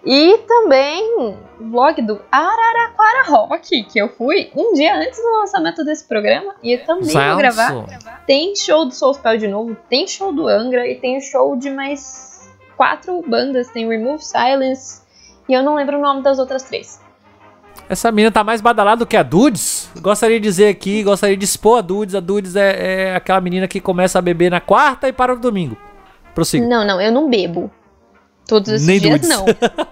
E 0.05 0.39
também 0.39 1.37
vlog 1.61 2.01
do 2.03 2.21
Araraquara 2.33 3.25
Rock, 3.29 3.83
que 3.85 3.99
eu 3.99 4.09
fui 4.09 4.51
um 4.57 4.73
dia 4.73 4.97
antes 4.97 5.19
do 5.19 5.41
lançamento 5.41 5.85
desse 5.85 6.07
programa. 6.07 6.55
E 6.63 6.79
também 6.79 7.13
vou 7.13 7.37
gravar. 7.37 8.23
Tem 8.27 8.57
show 8.57 8.87
do 8.87 8.95
Soul 8.95 9.15
Spell 9.15 9.37
de 9.37 9.49
novo, 9.49 9.77
tem 9.89 10.07
show 10.09 10.33
do 10.33 10.49
Angra 10.49 10.87
e 10.87 10.95
tem 10.95 11.21
show 11.21 11.57
de 11.57 11.71
mais 11.71 12.49
quatro 12.77 13.23
bandas. 13.27 13.69
Tem 13.69 13.87
Remove 13.87 14.25
Silence 14.25 15.03
e 15.49 15.53
eu 15.53 15.63
não 15.63 15.75
lembro 15.75 15.99
o 15.99 16.01
nome 16.01 16.23
das 16.23 16.39
outras 16.39 16.63
três. 16.63 17.01
Essa 17.89 18.11
menina 18.13 18.31
tá 18.31 18.45
mais 18.45 18.61
badalada 18.61 19.01
do 19.01 19.07
que 19.07 19.17
a 19.17 19.23
Dudes. 19.23 19.91
Gostaria 20.01 20.39
de 20.39 20.45
dizer 20.45 20.69
aqui, 20.69 21.03
gostaria 21.03 21.37
de 21.37 21.45
expor 21.45 21.79
a 21.79 21.83
Dudes. 21.83 22.15
A 22.15 22.21
Dudes 22.21 22.57
é, 22.57 23.09
é 23.11 23.17
aquela 23.17 23.41
menina 23.41 23.67
que 23.67 23.81
começa 23.81 24.19
a 24.19 24.23
beber 24.23 24.51
na 24.51 24.61
quarta 24.61 25.09
e 25.09 25.13
para 25.13 25.35
no 25.35 25.41
domingo. 25.41 25.77
Prossiga. 26.35 26.67
Não, 26.67 26.87
não, 26.87 27.01
eu 27.01 27.11
não 27.11 27.29
bebo. 27.29 27.71
Todos 28.51 28.69
esses 28.73 28.87
Nem 28.87 29.01
dias 29.01 29.21
Dudes. 29.21 29.29
não. 29.31 29.47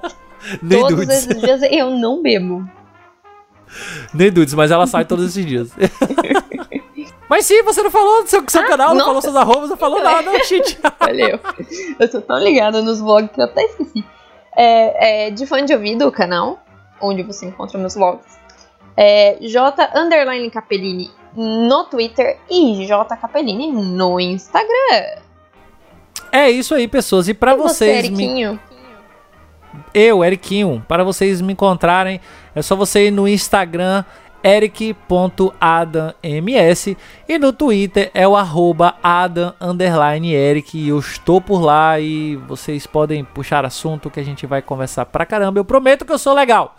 Nem 0.62 0.80
Todos 0.80 0.96
Dudes. 0.96 1.08
esses 1.26 1.40
dias 1.40 1.60
eu 1.70 1.90
não 1.90 2.20
bebo. 2.22 2.68
Nem 4.12 4.30
Dudes, 4.30 4.52
mas 4.54 4.70
ela 4.70 4.86
sai 4.86 5.04
todos 5.04 5.26
esses 5.26 5.44
dias. 5.46 5.70
mas 7.28 7.44
sim, 7.46 7.62
você 7.62 7.82
não 7.82 7.90
falou 7.90 8.22
do 8.22 8.28
seu, 8.28 8.42
seu 8.48 8.62
Ah, 8.62 8.66
canal, 8.66 8.88
não 8.88 8.94
nossa. 8.96 9.06
falou 9.06 9.22
seus 9.22 9.36
arrobas, 9.36 9.70
não 9.70 9.76
falou 9.76 10.02
nada, 10.02 10.32
shit. 10.44 10.78
Valeu. 10.98 11.38
eu 12.00 12.10
tô 12.10 12.20
tão 12.20 12.38
ligada 12.38 12.82
nos 12.82 13.00
vlogs 13.00 13.30
que 13.32 13.40
eu 13.40 13.44
até 13.44 13.62
esqueci. 13.64 14.04
É, 14.56 15.26
é 15.26 15.30
de 15.30 15.46
fã 15.46 15.64
de 15.64 15.72
ouvido 15.74 16.06
o 16.06 16.12
canal, 16.12 16.58
onde 17.00 17.22
você 17.22 17.46
encontra 17.46 17.78
meus 17.78 17.94
vlogs. 17.94 18.38
É 18.96 19.36
J 19.40 19.90
underline 19.94 20.50
Capellini 20.50 21.10
no 21.36 21.84
Twitter 21.84 22.38
e 22.50 22.84
J 22.86 23.16
Capellini 23.16 23.70
no 23.70 24.18
Instagram. 24.18 25.20
É 26.32 26.50
isso 26.50 26.74
aí, 26.74 26.86
pessoas. 26.86 27.28
E 27.28 27.34
pra 27.34 27.52
E 27.52 27.56
você, 27.56 27.86
vocês 27.86 28.10
me 28.10 28.24
Eriquinho? 28.24 28.60
eu, 29.94 30.24
Eriquinho, 30.24 30.84
para 30.86 31.04
vocês 31.04 31.40
me 31.40 31.52
encontrarem, 31.52 32.20
é 32.54 32.62
só 32.62 32.76
você 32.76 33.08
ir 33.08 33.10
no 33.10 33.28
Instagram 33.28 34.04
eric.adamms 34.42 35.56
e 37.28 37.38
no 37.38 37.52
Twitter 37.52 38.10
é 38.14 38.26
o 38.26 38.36
arroba 38.36 38.94
adam 39.02 39.52
underline 39.60 40.32
eric 40.32 40.78
e 40.78 40.88
eu 40.88 40.98
estou 40.98 41.40
por 41.40 41.60
lá 41.60 41.98
e 41.98 42.36
vocês 42.36 42.86
podem 42.86 43.24
puxar 43.24 43.64
assunto 43.64 44.08
que 44.10 44.20
a 44.20 44.24
gente 44.24 44.46
vai 44.46 44.62
conversar 44.62 45.06
pra 45.06 45.26
caramba, 45.26 45.58
eu 45.58 45.64
prometo 45.64 46.04
que 46.04 46.12
eu 46.12 46.18
sou 46.18 46.34
legal. 46.34 46.76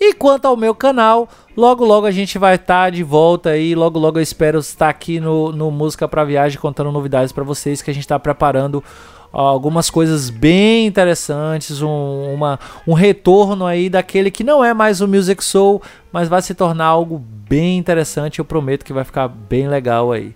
E 0.00 0.14
quanto 0.14 0.46
ao 0.46 0.56
meu 0.56 0.74
canal, 0.74 1.28
logo 1.54 1.84
logo 1.84 2.06
a 2.06 2.10
gente 2.10 2.38
vai 2.38 2.54
estar 2.54 2.90
de 2.90 3.02
volta 3.02 3.50
aí, 3.50 3.74
logo 3.74 3.98
logo 3.98 4.18
eu 4.18 4.22
espero 4.22 4.58
estar 4.58 4.88
aqui 4.88 5.20
no, 5.20 5.52
no 5.52 5.70
Música 5.70 6.08
pra 6.08 6.24
Viagem 6.24 6.58
contando 6.58 6.90
novidades 6.90 7.32
pra 7.32 7.44
vocês 7.44 7.82
que 7.82 7.90
a 7.90 7.94
gente 7.94 8.08
tá 8.08 8.18
preparando 8.18 8.82
algumas 9.30 9.90
coisas 9.90 10.30
bem 10.30 10.86
interessantes, 10.86 11.82
um, 11.82 12.32
uma, 12.32 12.58
um 12.86 12.94
retorno 12.94 13.66
aí 13.66 13.90
daquele 13.90 14.30
que 14.30 14.42
não 14.42 14.64
é 14.64 14.72
mais 14.72 15.02
o 15.02 15.06
Music 15.06 15.44
Soul, 15.44 15.82
mas 16.10 16.28
vai 16.28 16.40
se 16.40 16.54
tornar 16.54 16.86
algo 16.86 17.18
bem 17.18 17.76
interessante, 17.76 18.38
eu 18.38 18.44
prometo 18.44 18.84
que 18.84 18.94
vai 18.94 19.04
ficar 19.04 19.28
bem 19.28 19.68
legal 19.68 20.12
aí. 20.12 20.34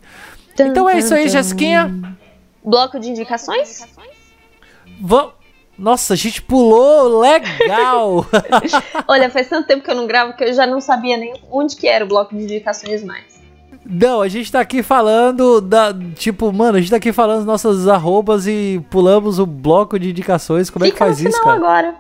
Então 0.61 0.89
é 0.89 0.99
isso 0.99 1.15
aí, 1.15 1.27
Jessiquinha. 1.29 2.17
Bloco 2.63 3.01
de 3.01 3.09
indicações? 3.09 3.87
Vamos... 5.01 5.44
Nossa, 5.79 6.15
a 6.15 6.17
gente 6.17 6.41
pulou 6.41 7.21
legal! 7.21 8.27
Olha, 9.09 9.29
faz 9.29 9.49
tanto 9.49 9.67
tempo 9.67 9.83
que 9.83 9.91
eu 9.91 9.95
não 9.95 10.07
gravo 10.07 10.37
que 10.37 10.45
eu 10.45 10.53
já 10.53 10.67
não 10.67 10.81
sabia 10.81 11.17
nem 11.17 11.35
onde 11.51 11.77
que 11.77 11.89
era 11.89 12.05
o 12.05 12.09
bloco 12.09 12.35
de 12.35 12.43
indicações 12.43 13.03
mais. 13.03 13.43
Não, 13.85 14.23
a 14.23 14.29
gente 14.29 14.51
tá 14.51 14.61
aqui 14.61 14.83
falando 14.83 15.61
da. 15.61 15.95
Tipo, 16.15 16.51
mano, 16.53 16.79
a 16.79 16.81
gente 16.81 16.91
tá 16.91 16.97
aqui 16.97 17.13
falando 17.13 17.41
as 17.41 17.45
nossas 17.45 17.87
arrobas 17.87 18.47
e 18.47 18.83
pulamos 18.91 19.39
o 19.39 19.45
bloco 19.45 19.99
de 19.99 20.11
indicações. 20.11 20.71
Como 20.71 20.85
é 20.85 20.89
que 20.89 20.95
Fica 20.95 21.05
faz 21.05 21.21
isso, 21.21 21.43
cara? 21.43 21.57
agora. 21.57 21.95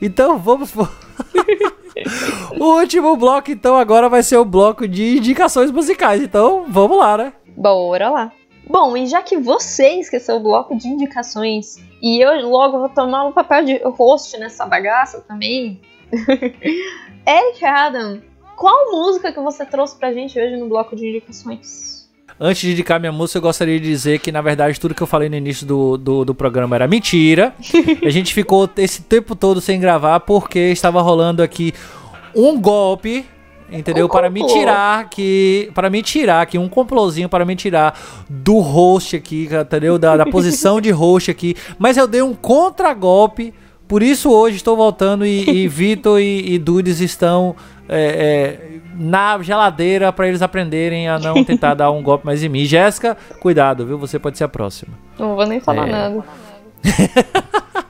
Então 0.00 0.38
vamos. 0.38 0.72
o 2.58 2.64
último 2.80 3.16
bloco, 3.16 3.50
então, 3.50 3.76
agora 3.76 4.08
vai 4.08 4.22
ser 4.22 4.38
o 4.38 4.44
bloco 4.44 4.88
de 4.88 5.18
indicações 5.18 5.70
musicais. 5.70 6.22
Então 6.22 6.64
vamos 6.68 6.96
lá, 6.96 7.18
né? 7.18 7.32
Bora 7.56 8.10
lá. 8.10 8.32
Bom, 8.66 8.96
e 8.96 9.06
já 9.06 9.22
que 9.22 9.36
você 9.36 10.00
esqueceu 10.00 10.36
o 10.36 10.40
bloco 10.40 10.76
de 10.76 10.88
indicações 10.88 11.76
e 12.00 12.20
eu 12.20 12.48
logo 12.48 12.78
vou 12.78 12.88
tomar 12.88 13.24
o 13.26 13.32
papel 13.32 13.64
de 13.64 13.80
host 13.84 14.38
nessa 14.38 14.66
bagaça 14.66 15.20
também. 15.20 15.80
Eric 17.26 17.64
Adam, 17.64 18.20
qual 18.56 18.90
música 18.90 19.32
que 19.32 19.40
você 19.40 19.64
trouxe 19.66 19.96
pra 19.96 20.12
gente 20.12 20.38
hoje 20.38 20.56
no 20.56 20.68
bloco 20.68 20.94
de 20.96 21.08
indicações? 21.08 21.94
Antes 22.38 22.62
de 22.62 22.72
indicar 22.72 22.98
minha 22.98 23.12
música, 23.12 23.38
eu 23.38 23.42
gostaria 23.42 23.78
de 23.78 23.86
dizer 23.86 24.18
que, 24.18 24.32
na 24.32 24.42
verdade, 24.42 24.80
tudo 24.80 24.94
que 24.94 25.02
eu 25.02 25.06
falei 25.06 25.28
no 25.28 25.36
início 25.36 25.64
do, 25.64 25.96
do, 25.96 26.24
do 26.24 26.34
programa 26.34 26.74
era 26.74 26.88
mentira. 26.88 27.54
a 28.04 28.10
gente 28.10 28.34
ficou 28.34 28.68
esse 28.76 29.02
tempo 29.02 29.36
todo 29.36 29.60
sem 29.60 29.78
gravar 29.78 30.20
porque 30.20 30.58
estava 30.58 31.00
rolando 31.00 31.42
aqui 31.42 31.72
um 32.34 32.60
golpe. 32.60 33.24
Entendeu? 33.78 34.06
Um 34.06 34.08
para 34.08 34.30
me 34.30 34.46
tirar 34.46 35.08
que. 35.10 35.70
Para 35.74 35.90
me 35.90 36.02
tirar 36.02 36.42
aqui, 36.42 36.56
um 36.58 36.68
complôzinho 36.68 37.28
para 37.28 37.44
me 37.44 37.56
tirar 37.56 37.98
do 38.28 38.58
host 38.58 39.16
aqui, 39.16 39.48
entendeu? 39.50 39.98
Da, 39.98 40.16
da 40.16 40.26
posição 40.26 40.80
de 40.80 40.90
host 40.90 41.30
aqui. 41.30 41.56
Mas 41.78 41.96
eu 41.96 42.06
dei 42.06 42.22
um 42.22 42.34
contragolpe. 42.34 43.52
Por 43.86 44.02
isso 44.02 44.30
hoje 44.30 44.56
estou 44.56 44.76
voltando 44.76 45.26
e, 45.26 45.48
e 45.48 45.68
Vitor 45.68 46.18
e, 46.18 46.54
e 46.54 46.58
Dudes 46.58 47.00
estão 47.00 47.54
é, 47.86 47.98
é, 48.58 48.78
na 48.98 49.40
geladeira 49.42 50.10
para 50.10 50.26
eles 50.26 50.40
aprenderem 50.40 51.06
a 51.08 51.18
não 51.18 51.44
tentar 51.44 51.74
dar 51.74 51.90
um 51.90 52.02
golpe 52.02 52.24
mais 52.24 52.42
em 52.42 52.48
mim. 52.48 52.64
Jéssica, 52.64 53.16
cuidado, 53.40 53.84
viu? 53.86 53.98
Você 53.98 54.18
pode 54.18 54.38
ser 54.38 54.44
a 54.44 54.48
próxima. 54.48 54.94
Não 55.18 55.36
vou 55.36 55.46
nem 55.46 55.60
falar 55.60 55.88
É. 55.88 55.92
nada. 55.92 56.24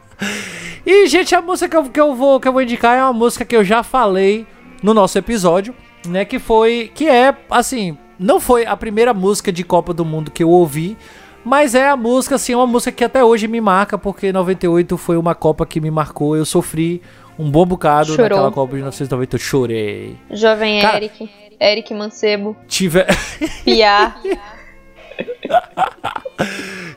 E, 0.86 1.06
gente, 1.06 1.34
a 1.34 1.40
música 1.40 1.68
que 1.68 1.76
eu, 1.76 1.84
que 1.90 2.00
eu 2.00 2.14
vou, 2.14 2.38
que 2.38 2.46
eu 2.46 2.52
vou 2.52 2.60
indicar 2.60 2.98
é 2.98 3.02
uma 3.02 3.12
música 3.12 3.42
que 3.44 3.56
eu 3.56 3.64
já 3.64 3.82
falei 3.82 4.46
no 4.84 4.92
nosso 4.92 5.16
episódio, 5.18 5.74
né? 6.06 6.24
Que 6.26 6.38
foi. 6.38 6.92
Que 6.94 7.08
é, 7.08 7.34
assim, 7.50 7.96
não 8.18 8.38
foi 8.38 8.66
a 8.66 8.76
primeira 8.76 9.14
música 9.14 9.50
de 9.50 9.64
Copa 9.64 9.94
do 9.94 10.04
Mundo 10.04 10.30
que 10.30 10.44
eu 10.44 10.50
ouvi. 10.50 10.96
Mas 11.42 11.74
é 11.74 11.88
a 11.88 11.96
música, 11.96 12.36
assim, 12.36 12.54
uma 12.54 12.66
música 12.66 12.92
que 12.92 13.04
até 13.04 13.24
hoje 13.24 13.48
me 13.48 13.60
marca, 13.60 13.98
porque 13.98 14.32
98 14.32 14.96
foi 14.96 15.16
uma 15.16 15.34
Copa 15.34 15.66
que 15.66 15.80
me 15.80 15.90
marcou. 15.90 16.36
Eu 16.36 16.44
sofri 16.44 17.02
um 17.38 17.50
bom 17.50 17.66
bocado 17.66 18.08
Chorou. 18.14 18.22
naquela 18.28 18.52
Copa 18.52 18.70
de 18.70 18.76
1990. 18.76 19.36
Eu 19.36 19.40
chorei. 19.40 20.16
Jovem 20.30 20.80
Cara- 20.80 20.96
Eric, 20.98 21.30
Eric 21.60 21.94
Mancebo, 21.94 22.56
Tiver. 22.68 23.06
Pia. 23.64 24.14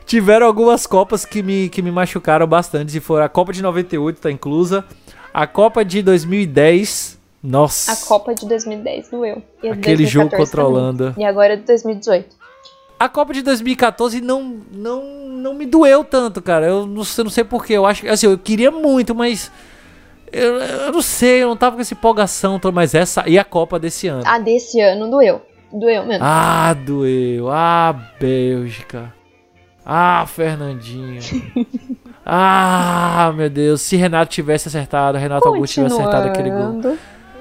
Tiveram 0.05 0.47
algumas 0.47 0.87
Copas 0.87 1.25
que 1.25 1.43
me, 1.43 1.67
que 1.69 1.81
me 1.81 1.91
machucaram 1.91 2.47
bastante. 2.47 2.97
E 2.97 3.01
foram 3.01 3.25
a 3.25 3.29
Copa 3.29 3.51
de 3.53 3.61
98, 3.61 4.21
tá 4.21 4.31
inclusa. 4.31 4.85
A 5.33 5.45
Copa 5.45 5.83
de 5.83 6.01
2010. 6.01 7.16
Nossa. 7.47 7.93
a 7.93 7.95
Copa 7.95 8.35
de 8.35 8.45
2010 8.45 9.09
doeu. 9.09 9.41
E 9.63 9.69
Aquele 9.69 10.05
jogo 10.05 10.29
2014 10.29 10.37
contra 10.37 10.61
a. 10.61 10.67
Holanda. 10.67 11.15
E 11.17 11.23
agora 11.23 11.53
é 11.53 11.55
de 11.55 11.63
2018. 11.63 12.35
a 12.99 13.07
Copa 13.07 13.33
de 13.33 13.41
2014 13.41 14.19
não, 14.19 14.57
não, 14.69 15.03
não 15.29 15.53
me 15.53 15.65
doeu 15.65 16.03
tanto, 16.03 16.41
cara. 16.41 16.67
Eu 16.67 16.85
não, 16.85 17.03
eu 17.17 17.23
não 17.23 17.31
sei 17.31 17.45
porquê. 17.45 17.73
Eu 17.73 17.85
acho 17.85 18.01
que, 18.01 18.09
assim, 18.09 18.25
eu 18.27 18.37
queria 18.37 18.69
muito, 18.69 19.15
mas. 19.15 19.49
Eu, 20.29 20.55
eu 20.55 20.91
não 20.91 21.01
sei, 21.01 21.41
eu 21.41 21.47
não 21.47 21.55
tava 21.55 21.77
com 21.77 21.81
essa 21.81 21.93
empolgação 21.93 22.59
mas 22.73 22.93
essa. 22.93 23.23
E 23.25 23.39
a 23.39 23.45
Copa 23.45 23.79
desse 23.79 24.09
ano? 24.09 24.23
A 24.25 24.39
desse 24.39 24.81
ano 24.81 25.09
doeu. 25.09 25.41
Doeu 25.71 26.05
mesmo. 26.05 26.25
Ah, 26.25 26.73
doeu. 26.73 27.49
Ah, 27.49 27.95
Bélgica. 28.19 29.13
Ah, 29.85 30.25
Fernandinho. 30.27 31.21
ah, 32.25 33.31
meu 33.33 33.49
Deus. 33.49 33.81
Se 33.81 33.95
Renato 33.95 34.29
tivesse 34.29 34.67
acertado, 34.67 35.17
Renato 35.17 35.47
Augusto 35.47 35.75
tivesse 35.75 35.95
acertado 35.95 36.27
aquele 36.27 36.49
gol. 36.49 36.81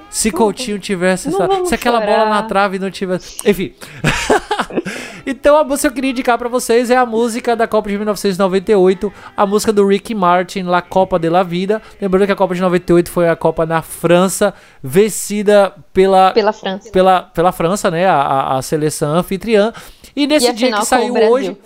Se 0.09 0.31
Coutinho 0.31 0.79
tivesse 0.79 1.29
vamos 1.29 1.69
Se 1.69 1.75
aquela 1.75 1.99
chorar. 1.99 2.17
bola 2.17 2.29
na 2.29 2.43
trave 2.43 2.79
não 2.79 2.89
tivesse. 2.89 3.37
Enfim. 3.45 3.73
então 5.25 5.57
a 5.57 5.63
música 5.63 5.89
que 5.89 5.91
eu 5.91 5.95
queria 5.95 6.11
indicar 6.11 6.37
pra 6.37 6.47
vocês 6.49 6.89
é 6.89 6.95
a 6.95 7.05
música 7.05 7.55
da 7.55 7.67
Copa 7.67 7.89
de 7.89 7.95
1998, 7.97 9.11
a 9.35 9.45
música 9.45 9.73
do 9.73 9.85
Ricky 9.85 10.15
Martin, 10.15 10.63
La 10.63 10.81
Copa 10.81 11.19
de 11.19 11.29
la 11.29 11.43
Vida. 11.43 11.81
Lembrando 12.01 12.25
que 12.25 12.31
a 12.31 12.35
Copa 12.35 12.55
de 12.55 12.61
98 12.61 13.11
foi 13.11 13.27
a 13.29 13.35
Copa 13.35 13.65
na 13.65 13.81
França, 13.81 14.53
vencida 14.81 15.73
pela 15.93 16.31
Pela 16.31 16.53
França. 16.53 16.89
pela, 16.91 17.21
pela 17.23 17.51
França, 17.51 17.91
né? 17.91 18.05
A, 18.07 18.15
a- 18.15 18.57
a 18.57 18.61
seleção 18.61 19.13
anfitriã. 19.15 19.73
E 20.15 20.25
nesse 20.25 20.47
E 20.47 20.53
dia 20.53 20.71
que 20.71 20.85
saiu 20.85 21.13
Brasil. 21.13 21.57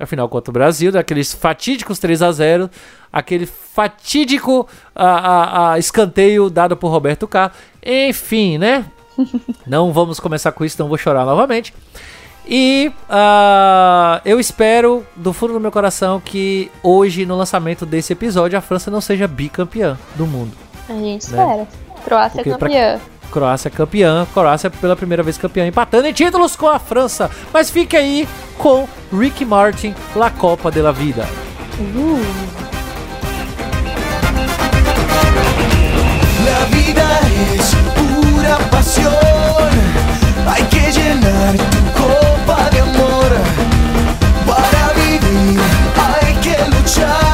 Hoje. 0.00 0.04
Afinal, 0.04 0.28
contra 0.28 0.50
o 0.50 0.52
Brasil, 0.54 0.90
daqueles 0.92 1.32
fatídicos 1.32 1.98
3 1.98 2.22
a 2.22 2.32
0 2.32 2.70
aquele 3.12 3.44
fatídico 3.46 4.66
a, 4.94 5.06
a- 5.06 5.72
a 5.72 5.78
escanteio 5.78 6.48
dado 6.48 6.76
por 6.76 6.88
Roberto 6.90 7.26
Carlos. 7.28 7.56
Enfim, 7.84 8.58
né? 8.58 8.84
não 9.66 9.92
vamos 9.92 10.18
começar 10.20 10.52
com 10.52 10.64
isso, 10.64 10.76
não 10.80 10.88
vou 10.88 10.96
chorar 10.98 11.24
novamente. 11.24 11.74
E 12.48 12.90
ah, 13.08 14.20
eu 14.24 14.40
espero, 14.40 15.06
do 15.14 15.32
fundo 15.32 15.52
do 15.52 15.60
meu 15.60 15.70
coração, 15.70 16.20
que 16.20 16.70
hoje, 16.82 17.24
no 17.26 17.36
lançamento 17.36 17.84
desse 17.86 18.12
episódio, 18.12 18.58
a 18.58 18.60
França 18.60 18.90
não 18.90 19.00
seja 19.00 19.28
bicampeã 19.28 19.96
do 20.16 20.26
mundo. 20.26 20.52
A 20.88 20.92
gente 20.94 21.20
espera. 21.22 21.68
Croácia 22.04 22.42
Porque 22.42 22.58
pra- 22.58 22.68
campeã. 22.68 23.00
Croácia 23.30 23.70
campeã, 23.70 24.26
Croácia 24.32 24.70
pela 24.70 24.96
primeira 24.96 25.22
vez 25.22 25.38
campeã, 25.38 25.66
empatando 25.66 26.06
em 26.06 26.12
títulos 26.12 26.56
com 26.56 26.68
a 26.68 26.78
França. 26.78 27.30
Mas 27.52 27.70
fique 27.70 27.96
aí 27.96 28.28
com 28.58 28.88
Ricky 29.12 29.44
Martin, 29.44 29.94
La 30.14 30.30
Copa 30.30 30.70
de 30.70 30.82
la 30.82 30.92
Vida. 30.92 31.26
La 36.44 36.64
vida 36.66 37.20
es 37.54 37.74
pura 37.94 38.58
pasión. 38.70 39.70
Hay 40.46 40.62
que 40.64 40.92
llenar 40.92 41.54
tu 41.56 42.02
copa 42.02 42.70
de 42.70 42.80
amor. 42.80 43.30
Para 44.46 44.92
vivir 44.94 45.60
hay 45.96 46.34
que 46.42 46.56
luchar. 46.76 47.29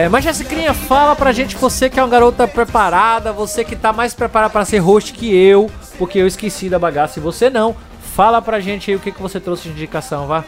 É, 0.00 0.08
mas 0.08 0.24
Jessicrinha, 0.24 0.72
fala 0.72 1.14
pra 1.14 1.30
gente, 1.30 1.54
você 1.56 1.90
que 1.90 2.00
é 2.00 2.02
uma 2.02 2.08
garota 2.08 2.48
preparada, 2.48 3.34
você 3.34 3.62
que 3.62 3.76
tá 3.76 3.92
mais 3.92 4.14
preparada 4.14 4.50
pra 4.50 4.64
ser 4.64 4.78
host 4.78 5.12
que 5.12 5.30
eu, 5.30 5.70
porque 5.98 6.18
eu 6.18 6.26
esqueci 6.26 6.70
da 6.70 6.78
bagaça 6.78 7.18
e 7.18 7.22
você 7.22 7.50
não. 7.50 7.76
Fala 8.00 8.40
pra 8.40 8.60
gente 8.60 8.90
aí 8.90 8.96
o 8.96 8.98
que, 8.98 9.12
que 9.12 9.20
você 9.20 9.38
trouxe 9.38 9.64
de 9.64 9.72
indicação, 9.72 10.26
vá. 10.26 10.42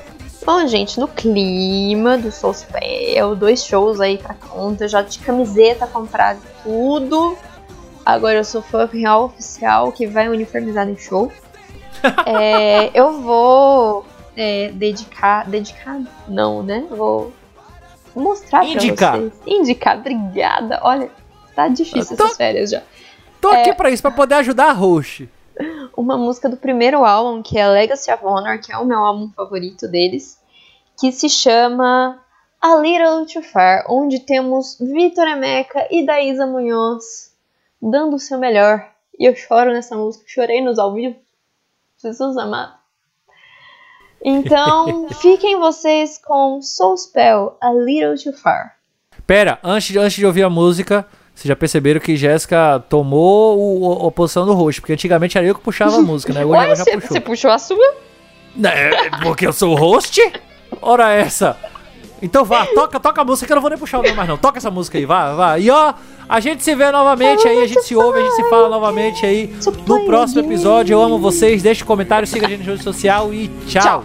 Bom, 0.46 0.66
gente, 0.66 0.98
no 0.98 1.07
clima 1.07 2.16
do 2.16 2.32
Soulspell, 2.32 3.36
dois 3.36 3.62
shows 3.62 4.00
aí 4.00 4.16
pra 4.16 4.32
conta, 4.32 4.88
já 4.88 5.03
de 5.03 5.18
camiseta 5.18 5.86
comprada 5.86 6.38
e 6.42 6.62
tudo. 6.62 7.36
Agora 8.07 8.38
eu 8.38 8.44
sou 8.44 8.62
fã 8.62 8.88
real 8.90 9.26
oficial 9.26 9.92
que 9.92 10.07
vai 10.07 10.30
uniformizado 10.30 10.90
em 10.90 10.96
show. 10.96 11.30
É, 12.24 12.90
eu 12.94 13.20
vou 13.20 14.07
é, 14.34 14.72
dedicar. 14.72 15.46
Dedicar? 15.46 16.00
Não, 16.26 16.62
né? 16.62 16.84
Vou 16.90 17.32
mostrar 18.14 18.64
Indicar. 18.64 19.12
pra 19.12 19.20
vocês. 19.20 19.40
Indicar, 19.46 19.98
obrigada. 19.98 20.80
Olha, 20.82 21.10
tá 21.54 21.68
difícil 21.68 22.16
Tô- 22.16 22.24
essas 22.24 22.36
férias 22.36 22.70
já. 22.70 22.82
Tô 23.40 23.48
aqui 23.48 23.74
pra 23.74 23.90
isso, 23.90 24.02
pra 24.02 24.10
poder 24.10 24.36
ajudar 24.36 24.66
a 24.66 24.72
host. 24.72 25.28
uma 25.96 26.16
música 26.16 26.48
do 26.48 26.56
primeiro 26.56 27.04
álbum, 27.04 27.42
que 27.42 27.58
é 27.58 27.66
Legacy 27.68 28.12
of 28.12 28.24
Honor, 28.24 28.58
que 28.60 28.72
é 28.72 28.78
o 28.78 28.84
meu 28.84 28.98
álbum 28.98 29.30
favorito 29.30 29.88
deles, 29.88 30.38
que 30.98 31.12
se 31.12 31.28
chama 31.28 32.20
A 32.60 32.76
Little 32.76 33.26
Too 33.26 33.42
Far, 33.42 33.84
onde 33.88 34.20
temos 34.20 34.78
Vitor 34.80 35.26
Emeca 35.26 35.86
e 35.90 36.06
Daísa 36.06 36.46
Munhoz 36.46 37.32
dando 37.80 38.16
o 38.16 38.20
seu 38.20 38.38
melhor. 38.38 38.88
E 39.18 39.28
eu 39.28 39.34
choro 39.34 39.72
nessa 39.72 39.96
música, 39.96 40.24
chorei 40.26 40.60
nos 40.62 40.78
ao 40.78 40.94
vivo. 40.94 41.16
Jesus 42.00 42.36
amado. 42.36 42.82
Então, 44.24 45.08
fiquem 45.20 45.58
vocês 45.58 46.18
com 46.24 46.60
Soul 46.62 46.96
Spell, 46.96 47.56
A 47.60 47.72
Little 47.72 48.14
Too 48.22 48.32
Far. 48.32 48.72
Pera, 49.26 49.58
antes 49.62 49.88
de, 49.92 49.98
antes 49.98 50.14
de 50.16 50.26
ouvir 50.26 50.42
a 50.42 50.50
música, 50.50 51.06
vocês 51.34 51.46
já 51.48 51.56
perceberam 51.56 52.00
que 52.00 52.16
Jéssica 52.16 52.82
tomou 52.88 53.58
o, 53.58 54.04
o- 54.04 54.08
a 54.08 54.12
posição 54.12 54.44
do 54.46 54.52
host, 54.54 54.80
porque 54.80 54.92
antigamente 54.92 55.36
era 55.38 55.46
eu 55.46 55.54
que 55.54 55.60
puxava 55.60 55.96
a 55.96 56.00
música, 56.02 56.32
né? 56.32 56.44
Hoje 56.44 56.58
Ué, 56.60 56.68
já 56.76 56.84
você 56.84 56.90
puxou. 56.92 57.08
você 57.08 57.20
puxou 57.20 57.50
a 57.50 57.58
sua? 57.58 57.94
É, 58.64 59.10
porque 59.22 59.46
eu 59.46 59.52
sou 59.52 59.72
o 59.72 59.76
host? 59.76 60.20
Ora 60.80 61.12
essa. 61.12 61.56
Então 62.22 62.44
vá, 62.44 62.64
toca, 62.66 63.00
toca 63.00 63.20
a 63.20 63.24
música 63.24 63.46
que 63.46 63.52
eu 63.52 63.56
não 63.56 63.60
vou 63.60 63.70
nem 63.70 63.78
puxar 63.78 63.98
o 63.98 64.02
nome 64.02 64.14
mais 64.14 64.28
não. 64.28 64.38
Toca 64.38 64.58
essa 64.58 64.70
música 64.70 64.96
aí, 64.96 65.04
vá, 65.04 65.34
vá. 65.34 65.58
E 65.58 65.68
ó, 65.68 65.92
a 66.28 66.38
gente 66.38 66.62
se 66.62 66.72
vê 66.74 66.90
novamente 66.92 67.46
aí, 67.48 67.62
a 67.62 67.66
gente 67.66 67.82
se 67.82 67.96
ouve, 67.96 68.20
a 68.20 68.22
gente 68.22 68.36
se 68.36 68.48
fala 68.48 68.68
novamente 68.68 69.26
aí 69.26 69.52
no 69.86 70.06
próximo 70.06 70.40
episódio. 70.40 70.94
Eu 70.94 71.02
amo 71.02 71.18
vocês, 71.18 71.62
deixe 71.62 71.82
um 71.82 71.86
comentário, 71.86 72.26
siga 72.26 72.46
a 72.46 72.48
gente 72.48 72.60
na 72.64 72.72
rede 72.72 72.84
social 72.84 73.34
e 73.34 73.48
tchau. 73.66 74.04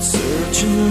Searching 0.00 0.90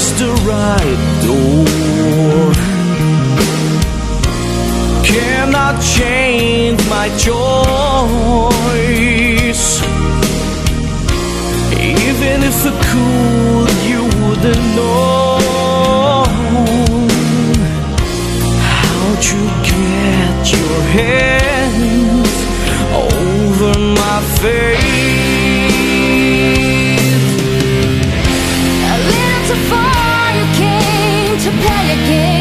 just 0.00 0.16
the 0.18 0.32
right 0.48 1.00
door. 1.26 2.52
Cannot 5.04 5.74
change 5.96 6.80
my 6.88 7.08
choice. 7.26 7.42
Even 11.98 12.38
if 12.50 12.58
I 12.70 12.72
could, 12.88 13.76
you 13.90 14.02
wouldn't 14.20 14.66
know 14.76 16.24
how 18.68 19.04
to 19.28 19.38
get 19.70 20.40
your 20.56 20.78
hands 20.96 22.34
over 23.06 23.72
my 24.00 24.18
face. 24.40 24.99
delicate 31.60 32.39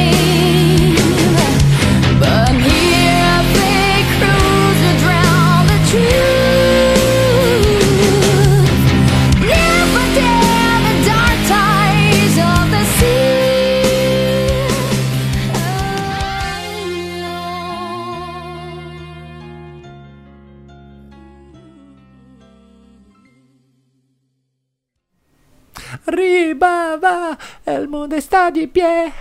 va, 27.00 27.38
el 27.66 27.88
mundo 27.88 28.16
está 28.16 28.52
de 28.52 28.68
pie. 28.68 29.12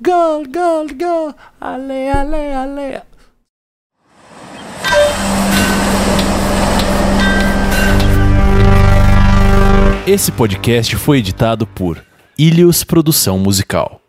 Gol, 0.00 0.46
gol, 0.48 0.88
gol, 0.94 1.34
ale, 1.60 2.10
ale, 2.10 2.54
ale. 2.54 3.02
Esse 10.06 10.30
podcast 10.30 10.94
foi 10.96 11.18
editado 11.18 11.66
por 11.66 12.02
Ilhos 12.38 12.84
Produção 12.84 13.38
Musical. 13.38 14.00